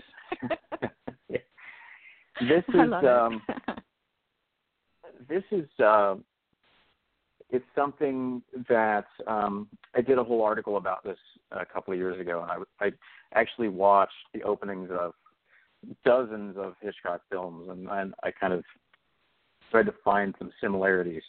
this 2.48 2.64
is 2.68 2.92
um, 3.04 3.42
this 5.28 5.42
is 5.50 5.66
uh, 5.82 6.16
it's 7.50 7.64
something 7.74 8.42
that 8.68 9.06
um, 9.26 9.68
I 9.94 10.00
did 10.02 10.18
a 10.18 10.24
whole 10.24 10.42
article 10.42 10.76
about 10.76 11.02
this 11.02 11.18
a 11.50 11.64
couple 11.64 11.92
of 11.92 11.98
years 11.98 12.20
ago, 12.20 12.42
and 12.42 12.64
I, 12.80 12.86
I 12.86 12.90
actually 13.34 13.68
watched 13.68 14.12
the 14.34 14.42
openings 14.42 14.90
of 14.92 15.14
dozens 16.04 16.56
of 16.58 16.74
Hitchcock 16.80 17.22
films, 17.30 17.68
and, 17.70 17.88
and 17.88 18.14
I 18.22 18.30
kind 18.30 18.52
of 18.52 18.64
tried 19.70 19.86
to 19.86 19.94
find 20.04 20.34
some 20.38 20.50
similarities 20.60 21.22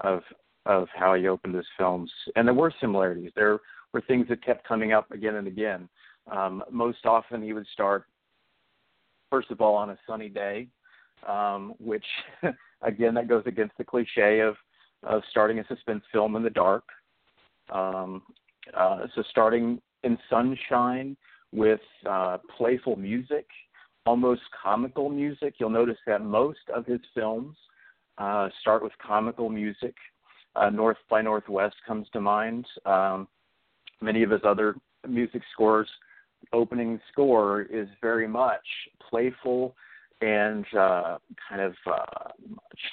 of 0.00 0.22
of 0.66 0.88
how 0.94 1.14
he 1.14 1.26
opened 1.28 1.54
his 1.54 1.66
films, 1.78 2.10
and 2.36 2.46
there 2.46 2.54
were 2.54 2.72
similarities. 2.80 3.32
There 3.34 3.58
were 3.92 4.02
things 4.02 4.26
that 4.28 4.44
kept 4.44 4.66
coming 4.66 4.92
up 4.92 5.10
again 5.10 5.36
and 5.36 5.46
again. 5.46 5.88
Um, 6.30 6.62
most 6.70 7.06
often, 7.06 7.42
he 7.42 7.52
would 7.52 7.66
start 7.72 8.04
first 9.30 9.50
of 9.50 9.60
all 9.60 9.76
on 9.76 9.90
a 9.90 9.98
sunny 10.06 10.28
day, 10.28 10.68
um, 11.26 11.74
which 11.78 12.04
again 12.82 13.14
that 13.14 13.28
goes 13.28 13.44
against 13.46 13.76
the 13.78 13.84
cliche 13.84 14.40
of 14.40 14.56
of 15.02 15.22
starting 15.30 15.58
a 15.58 15.66
suspense 15.66 16.02
film 16.12 16.36
in 16.36 16.42
the 16.42 16.50
dark. 16.50 16.84
Um, 17.72 18.22
uh, 18.76 19.06
so 19.14 19.22
starting 19.30 19.80
in 20.02 20.18
sunshine 20.28 21.16
with 21.52 21.80
uh, 22.08 22.38
playful 22.56 22.96
music, 22.96 23.46
almost 24.04 24.42
comical 24.62 25.08
music. 25.08 25.54
You'll 25.58 25.70
notice 25.70 25.96
that 26.06 26.22
most 26.22 26.58
of 26.74 26.84
his 26.84 27.00
films 27.14 27.56
uh, 28.18 28.48
start 28.60 28.82
with 28.82 28.92
comical 29.04 29.48
music. 29.48 29.94
Uh, 30.56 30.70
North 30.70 30.96
by 31.08 31.22
Northwest 31.22 31.76
comes 31.86 32.08
to 32.12 32.20
mind. 32.20 32.66
Um, 32.84 33.28
many 34.00 34.22
of 34.22 34.30
his 34.30 34.40
other 34.44 34.74
music 35.08 35.42
scores 35.52 35.88
opening 36.52 37.00
score 37.12 37.62
is 37.62 37.88
very 38.00 38.26
much 38.26 38.64
playful 39.08 39.74
and 40.20 40.64
uh, 40.78 41.18
kind 41.48 41.60
of 41.62 41.74
uh, 41.86 42.30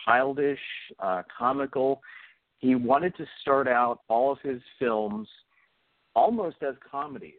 childish, 0.05 0.59
uh, 0.99 1.23
comical. 1.37 2.01
He 2.59 2.75
wanted 2.75 3.15
to 3.17 3.25
start 3.41 3.67
out 3.67 3.99
all 4.07 4.31
of 4.31 4.39
his 4.41 4.61
films 4.79 5.27
almost 6.15 6.57
as 6.67 6.75
comedies. 6.89 7.33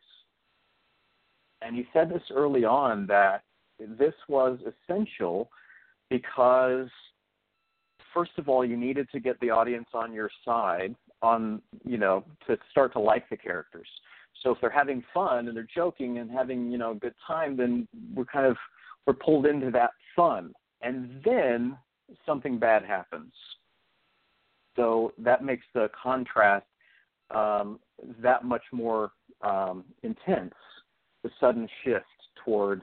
And 1.63 1.75
he 1.75 1.87
said 1.93 2.11
this 2.11 2.23
early 2.35 2.65
on 2.65 3.07
that 3.07 3.43
this 3.79 4.15
was 4.29 4.59
essential 4.61 5.51
because, 6.11 6.89
first 8.19 8.39
of 8.39 8.49
all, 8.49 8.65
you 8.65 8.77
needed 8.77 9.09
to 9.13 9.21
get 9.21 9.39
the 9.41 9.51
audience 9.51 9.89
on 9.95 10.13
your 10.13 10.31
side 10.45 10.95
on 11.23 11.61
you 11.85 11.99
know 11.99 12.25
to 12.47 12.57
start 12.71 12.93
to 12.93 13.01
like 13.01 13.29
the 13.29 13.37
characters 13.37 13.89
so 14.43 14.53
if 14.53 14.61
they're 14.61 14.71
having 14.71 15.03
fun 15.13 15.49
and 15.49 15.57
they're 15.57 15.67
joking 15.75 16.19
and 16.19 16.31
having 16.31 16.71
you 16.71 16.79
know 16.79 16.93
a 16.93 16.95
good 16.95 17.15
time, 17.27 17.57
then 17.57 17.89
we're 18.15 18.25
kind 18.25 18.47
of 18.47 18.57
we're 19.07 19.15
pulled 19.15 19.47
into 19.47 19.71
that 19.73 19.91
fun, 20.15 20.53
and 20.81 21.21
then 21.25 21.77
something 22.25 22.59
bad 22.59 22.85
happens. 22.85 23.33
So 24.77 25.13
that 25.19 25.43
makes 25.43 25.65
the 25.75 25.91
contrast 26.01 26.67
um, 27.35 27.81
that 28.21 28.45
much 28.45 28.63
more 28.73 29.11
um, 29.43 29.85
intense. 30.03 30.55
The 31.25 31.31
sudden 31.41 31.69
shift 31.85 32.05
toward 32.45 32.83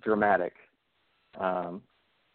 dramatic, 0.00 0.54
um, 1.38 1.82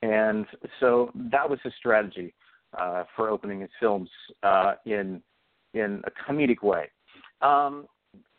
and 0.04 0.46
so 0.82 1.12
that 1.32 1.50
was 1.50 1.60
his 1.64 1.72
strategy 1.80 2.34
uh, 2.78 3.06
for 3.16 3.30
opening 3.30 3.62
his 3.62 3.70
films 3.80 4.10
uh, 4.44 4.74
in 4.86 5.22
in 5.74 6.04
a 6.06 6.12
comedic 6.32 6.62
way. 6.62 6.88
Um, 7.42 7.88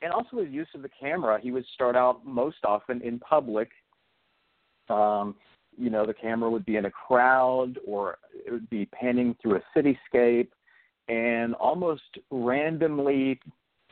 and 0.03 0.13
also 0.13 0.39
his 0.39 0.53
use 0.53 0.69
of 0.75 0.83
the 0.83 0.91
camera. 1.01 1.41
He 1.43 1.51
would 1.51 1.65
start 1.75 1.97
out 1.97 2.25
most 2.25 2.59
often 2.65 3.01
in 3.01 3.19
public. 3.19 3.71
Um, 4.91 5.35
you 5.77 5.89
know, 5.89 6.07
the 6.07 6.15
camera 6.15 6.51
would 6.51 6.67
be 6.67 6.77
in 6.77 6.85
a 6.85 6.91
crowd 6.91 7.79
or 7.87 8.19
it 8.47 8.53
would 8.53 8.69
be 8.69 8.87
panning 8.87 9.35
through 9.41 9.57
a 9.57 9.79
cityscape 9.79 10.49
and 11.09 11.55
almost 11.55 12.03
randomly 12.31 13.41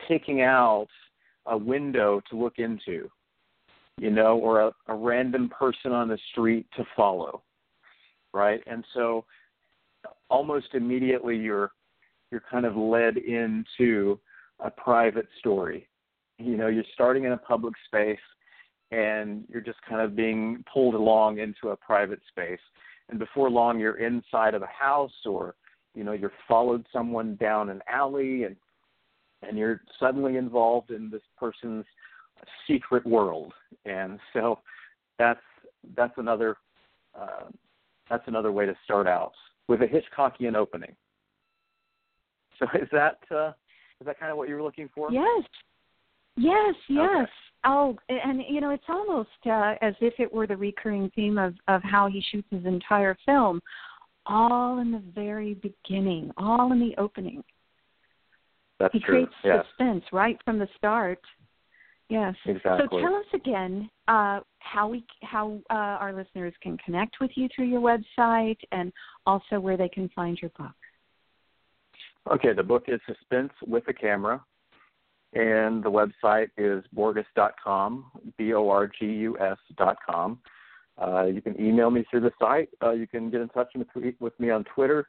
picking 0.07 0.41
out 0.41 0.87
a 1.47 1.57
window 1.57 2.21
to 2.29 2.37
look 2.37 2.59
into, 2.59 3.09
you 3.97 4.11
know, 4.11 4.37
or 4.37 4.61
a, 4.61 4.71
a 4.87 4.95
random 4.95 5.49
person 5.49 5.91
on 5.91 6.07
the 6.07 6.19
street 6.31 6.67
to 6.77 6.85
follow, 6.95 7.41
right? 8.33 8.61
And 8.67 8.83
so 8.93 9.25
almost 10.29 10.67
immediately 10.73 11.37
you're 11.37 11.71
you're 12.31 12.43
kind 12.49 12.65
of 12.65 12.75
led 12.75 13.17
into 13.17 14.19
a 14.59 14.71
private 14.71 15.27
story. 15.39 15.87
You 16.39 16.57
know, 16.57 16.67
you're 16.67 16.83
starting 16.93 17.25
in 17.25 17.33
a 17.33 17.37
public 17.37 17.75
space 17.85 18.17
and 18.91 19.43
you're 19.49 19.61
just 19.61 19.79
kind 19.87 20.01
of 20.01 20.15
being 20.15 20.63
pulled 20.71 20.95
along 20.95 21.37
into 21.37 21.69
a 21.69 21.75
private 21.75 22.19
space. 22.29 22.59
And 23.09 23.19
before 23.19 23.51
long, 23.51 23.79
you're 23.79 23.99
inside 23.99 24.55
of 24.55 24.63
a 24.63 24.67
house 24.67 25.13
or, 25.25 25.55
you 25.93 26.03
know, 26.03 26.13
you're 26.13 26.31
followed 26.47 26.85
someone 26.91 27.35
down 27.35 27.69
an 27.69 27.81
alley 27.91 28.43
and 28.43 28.55
and 29.47 29.57
you're 29.57 29.81
suddenly 29.99 30.37
involved 30.37 30.89
in 30.89 31.09
this 31.09 31.21
person's 31.37 31.85
secret 32.65 33.05
world. 33.05 33.53
And 33.85 34.19
so 34.31 34.59
that's 35.19 35.41
that's 35.95 36.17
another 36.17 36.57
uh, 37.19 37.49
that's 38.09 38.27
another 38.27 38.51
way 38.51 38.65
to 38.65 38.75
start 38.83 39.07
out 39.07 39.33
with 39.67 39.81
a 39.81 39.87
Hitchcockian 39.87 40.55
opening. 40.55 40.95
So 42.59 42.67
is 42.81 42.87
that 42.91 43.17
uh, 43.31 43.53
is 43.99 44.05
that 44.05 44.19
kind 44.19 44.31
of 44.31 44.37
what 44.37 44.47
you 44.49 44.55
were 44.55 44.63
looking 44.63 44.89
for? 44.93 45.11
Yes. 45.11 45.43
Yes, 46.35 46.75
yes. 46.89 47.09
Okay. 47.09 47.31
Oh, 47.65 47.97
and 48.09 48.43
you 48.49 48.59
know, 48.59 48.71
it's 48.71 48.83
almost 48.89 49.29
uh, 49.45 49.75
as 49.81 49.93
if 50.01 50.13
it 50.19 50.31
were 50.31 50.47
the 50.47 50.57
recurring 50.57 51.09
theme 51.15 51.37
of 51.37 51.53
of 51.67 51.81
how 51.83 52.07
he 52.07 52.23
shoots 52.31 52.47
his 52.51 52.65
entire 52.65 53.17
film. 53.25 53.61
all 54.25 54.79
in 54.79 54.91
the 54.91 55.03
very 55.13 55.55
beginning, 55.55 56.31
all 56.37 56.71
in 56.71 56.79
the 56.79 56.95
opening. 56.97 57.43
That's 58.79 58.93
he 58.93 58.99
true. 58.99 59.15
creates 59.15 59.33
yes. 59.43 59.65
suspense 59.69 60.03
right 60.11 60.37
from 60.43 60.59
the 60.59 60.67
start. 60.77 61.19
Yes. 62.09 62.35
Exactly. 62.45 62.87
So 62.91 62.99
tell 62.99 63.15
us 63.15 63.25
again 63.33 63.89
uh, 64.07 64.41
how 64.59 64.89
we 64.89 65.05
how 65.23 65.59
uh, 65.69 65.73
our 65.73 66.13
listeners 66.13 66.53
can 66.61 66.77
connect 66.79 67.15
with 67.19 67.31
you 67.35 67.47
through 67.55 67.65
your 67.65 67.81
website, 67.81 68.57
and 68.71 68.91
also 69.25 69.59
where 69.59 69.77
they 69.77 69.89
can 69.89 70.09
find 70.09 70.37
your 70.41 70.51
book. 70.57 70.71
Okay, 72.31 72.53
the 72.53 72.63
book 72.63 72.85
is 72.87 72.99
Suspense 73.07 73.51
with 73.65 73.83
a 73.87 73.93
Camera, 73.93 74.43
and 75.33 75.83
the 75.83 75.89
website 75.89 76.49
is 76.57 76.83
borgus.com, 76.95 78.05
B 78.37 78.53
O 78.53 78.69
R 78.69 78.87
G 78.87 79.05
U 79.05 79.37
S.com. 79.39 80.39
Uh, 81.01 81.25
you 81.25 81.41
can 81.41 81.59
email 81.59 81.89
me 81.89 82.05
through 82.09 82.21
the 82.21 82.31
site. 82.39 82.69
Uh, 82.81 82.91
you 82.91 83.07
can 83.07 83.29
get 83.29 83.41
in 83.41 83.49
touch 83.49 83.69
with, 83.75 83.87
with 84.19 84.39
me 84.39 84.51
on 84.51 84.63
Twitter 84.75 85.07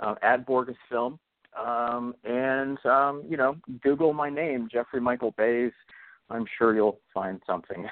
uh, 0.00 0.14
at 0.22 0.46
Borgus 0.46 0.76
Film. 0.90 1.18
Um, 1.58 2.14
and, 2.24 2.78
um, 2.86 3.24
you 3.28 3.36
know, 3.36 3.56
Google 3.82 4.12
my 4.12 4.30
name, 4.30 4.68
Jeffrey 4.70 5.00
Michael 5.00 5.34
Bays. 5.36 5.72
I'm 6.30 6.46
sure 6.58 6.74
you'll 6.74 7.00
find 7.12 7.40
something. 7.46 7.86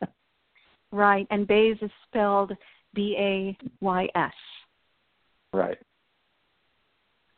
right, 0.92 1.26
and 1.30 1.46
Bays 1.46 1.76
is 1.80 1.90
spelled 2.06 2.52
B 2.94 3.16
A 3.18 3.56
Y 3.80 4.08
S. 4.14 4.32
Right. 5.52 5.78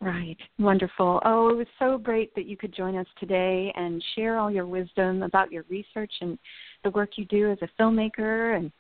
Right. 0.01 0.37
Wonderful. 0.59 1.23
Oh, 1.25 1.49
it 1.49 1.57
was 1.57 1.67
so 1.79 1.97
great 1.97 2.35
that 2.35 2.45
you 2.45 2.57
could 2.57 2.75
join 2.75 2.97
us 2.97 3.07
today 3.19 3.73
and 3.77 4.05
share 4.15 4.39
all 4.39 4.51
your 4.51 4.67
wisdom 4.67 5.23
about 5.23 5.51
your 5.51 5.65
research 5.71 6.13
and 6.21 6.39
the 6.85 6.91
work 6.91 7.17
you 7.17 7.25
do 7.25 7.51
as 7.51 7.59
a 7.63 7.83
filmmaker. 7.83 8.57
And 8.57 8.71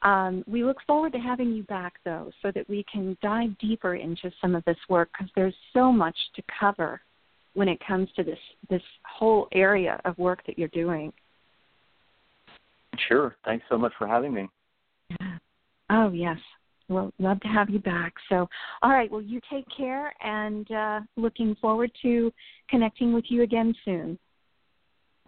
um, 0.00 0.42
we 0.46 0.64
look 0.64 0.78
forward 0.86 1.12
to 1.12 1.18
having 1.18 1.52
you 1.52 1.62
back, 1.64 1.94
though, 2.06 2.30
so 2.40 2.50
that 2.54 2.68
we 2.70 2.84
can 2.90 3.18
dive 3.20 3.56
deeper 3.58 3.96
into 3.96 4.32
some 4.40 4.54
of 4.54 4.64
this 4.64 4.78
work 4.88 5.10
because 5.12 5.30
there's 5.36 5.54
so 5.74 5.92
much 5.92 6.16
to 6.36 6.42
cover 6.58 7.02
when 7.54 7.68
it 7.68 7.78
comes 7.86 8.08
to 8.16 8.22
this 8.22 8.38
this 8.70 8.82
whole 9.04 9.48
area 9.52 10.00
of 10.04 10.16
work 10.18 10.44
that 10.46 10.58
you're 10.58 10.68
doing. 10.68 11.12
Sure. 13.08 13.36
Thanks 13.44 13.64
so 13.68 13.78
much 13.78 13.92
for 13.98 14.06
having 14.06 14.32
me. 14.32 14.48
Oh 15.90 16.10
yes, 16.12 16.38
we'll 16.88 17.12
love 17.18 17.40
to 17.40 17.48
have 17.48 17.68
you 17.68 17.78
back. 17.78 18.14
So, 18.28 18.48
all 18.82 18.90
right. 18.90 19.10
Well, 19.10 19.22
you 19.22 19.40
take 19.50 19.66
care, 19.76 20.14
and 20.22 20.70
uh, 20.70 21.00
looking 21.16 21.54
forward 21.60 21.90
to 22.02 22.32
connecting 22.68 23.12
with 23.12 23.24
you 23.28 23.42
again 23.42 23.74
soon. 23.84 24.18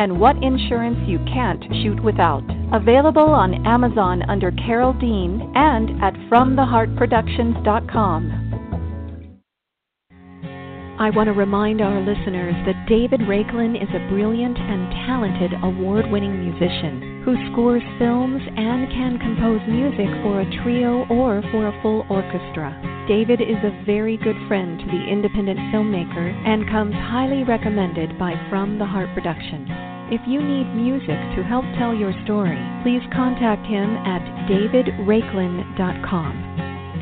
and 0.00 0.18
what 0.18 0.42
insurance 0.42 0.98
you 1.06 1.20
can't 1.26 1.62
shoot 1.82 2.02
without. 2.02 2.42
Available 2.72 3.28
on 3.28 3.66
Amazon 3.66 4.22
under 4.30 4.50
Carole 4.50 4.94
Dean 4.94 5.52
and 5.54 6.02
at 6.02 6.14
FromTheHeartProductions.com. 6.32 8.46
I 10.98 11.10
want 11.10 11.28
to 11.28 11.32
remind 11.32 11.82
our 11.82 12.00
listeners 12.00 12.54
that 12.64 12.86
David 12.88 13.20
Raiklin 13.20 13.76
is 13.76 13.90
a 13.94 14.08
brilliant 14.08 14.58
and 14.58 14.90
talented 15.06 15.52
award 15.62 16.10
winning 16.10 16.48
musician 16.48 17.22
who 17.24 17.36
scores 17.52 17.82
films 17.98 18.40
and 18.56 18.88
can 18.88 19.18
compose 19.18 19.60
music 19.68 20.08
for 20.22 20.40
a 20.40 20.50
trio 20.62 21.04
or 21.08 21.42
for 21.52 21.66
a 21.68 21.82
full 21.82 22.06
orchestra. 22.08 22.99
David 23.10 23.40
is 23.40 23.58
a 23.64 23.74
very 23.84 24.16
good 24.16 24.36
friend 24.46 24.78
to 24.78 24.86
the 24.86 25.10
independent 25.10 25.58
filmmaker 25.74 26.30
and 26.46 26.70
comes 26.70 26.94
highly 26.94 27.42
recommended 27.42 28.16
by 28.20 28.34
From 28.48 28.78
the 28.78 28.86
Heart 28.86 29.08
Productions. 29.14 29.66
If 30.14 30.20
you 30.28 30.38
need 30.38 30.70
music 30.78 31.18
to 31.34 31.42
help 31.42 31.64
tell 31.76 31.92
your 31.92 32.14
story, 32.22 32.54
please 32.84 33.02
contact 33.10 33.66
him 33.66 33.96
at 34.06 34.22
davidraiklin.com. 34.46 36.32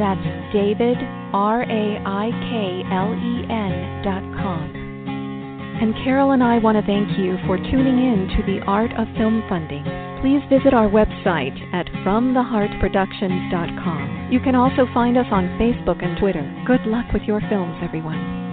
That's 0.01 0.25
David, 0.51 0.97
R 1.37 1.61
A 1.69 2.01
I 2.01 2.31
K 2.41 2.85
L 2.89 3.13
E 3.13 3.45
N 3.53 4.01
dot 4.03 4.25
com. 4.41 4.88
And 5.81 5.95
Carole 6.03 6.33
and 6.33 6.43
I 6.43 6.59
want 6.59 6.77
to 6.77 6.83
thank 6.83 7.17
you 7.19 7.39
for 7.47 7.57
tuning 7.57 7.99
in 8.03 8.27
to 8.37 8.43
the 8.43 8.59
Art 8.67 8.91
of 8.99 9.07
Film 9.17 9.45
Funding. 9.49 9.85
Please 10.21 10.43
visit 10.51 10.75
our 10.75 10.89
website 10.89 11.57
at 11.73 11.87
FromTheHeartProductions.com. 12.03 14.29
You 14.33 14.41
can 14.41 14.57
also 14.57 14.89
find 14.93 15.17
us 15.17 15.27
on 15.31 15.57
Facebook 15.57 16.05
and 16.05 16.19
Twitter. 16.19 16.43
Good 16.67 16.85
luck 16.87 17.13
with 17.13 17.23
your 17.23 17.41
films, 17.49 17.77
everyone. 17.81 18.48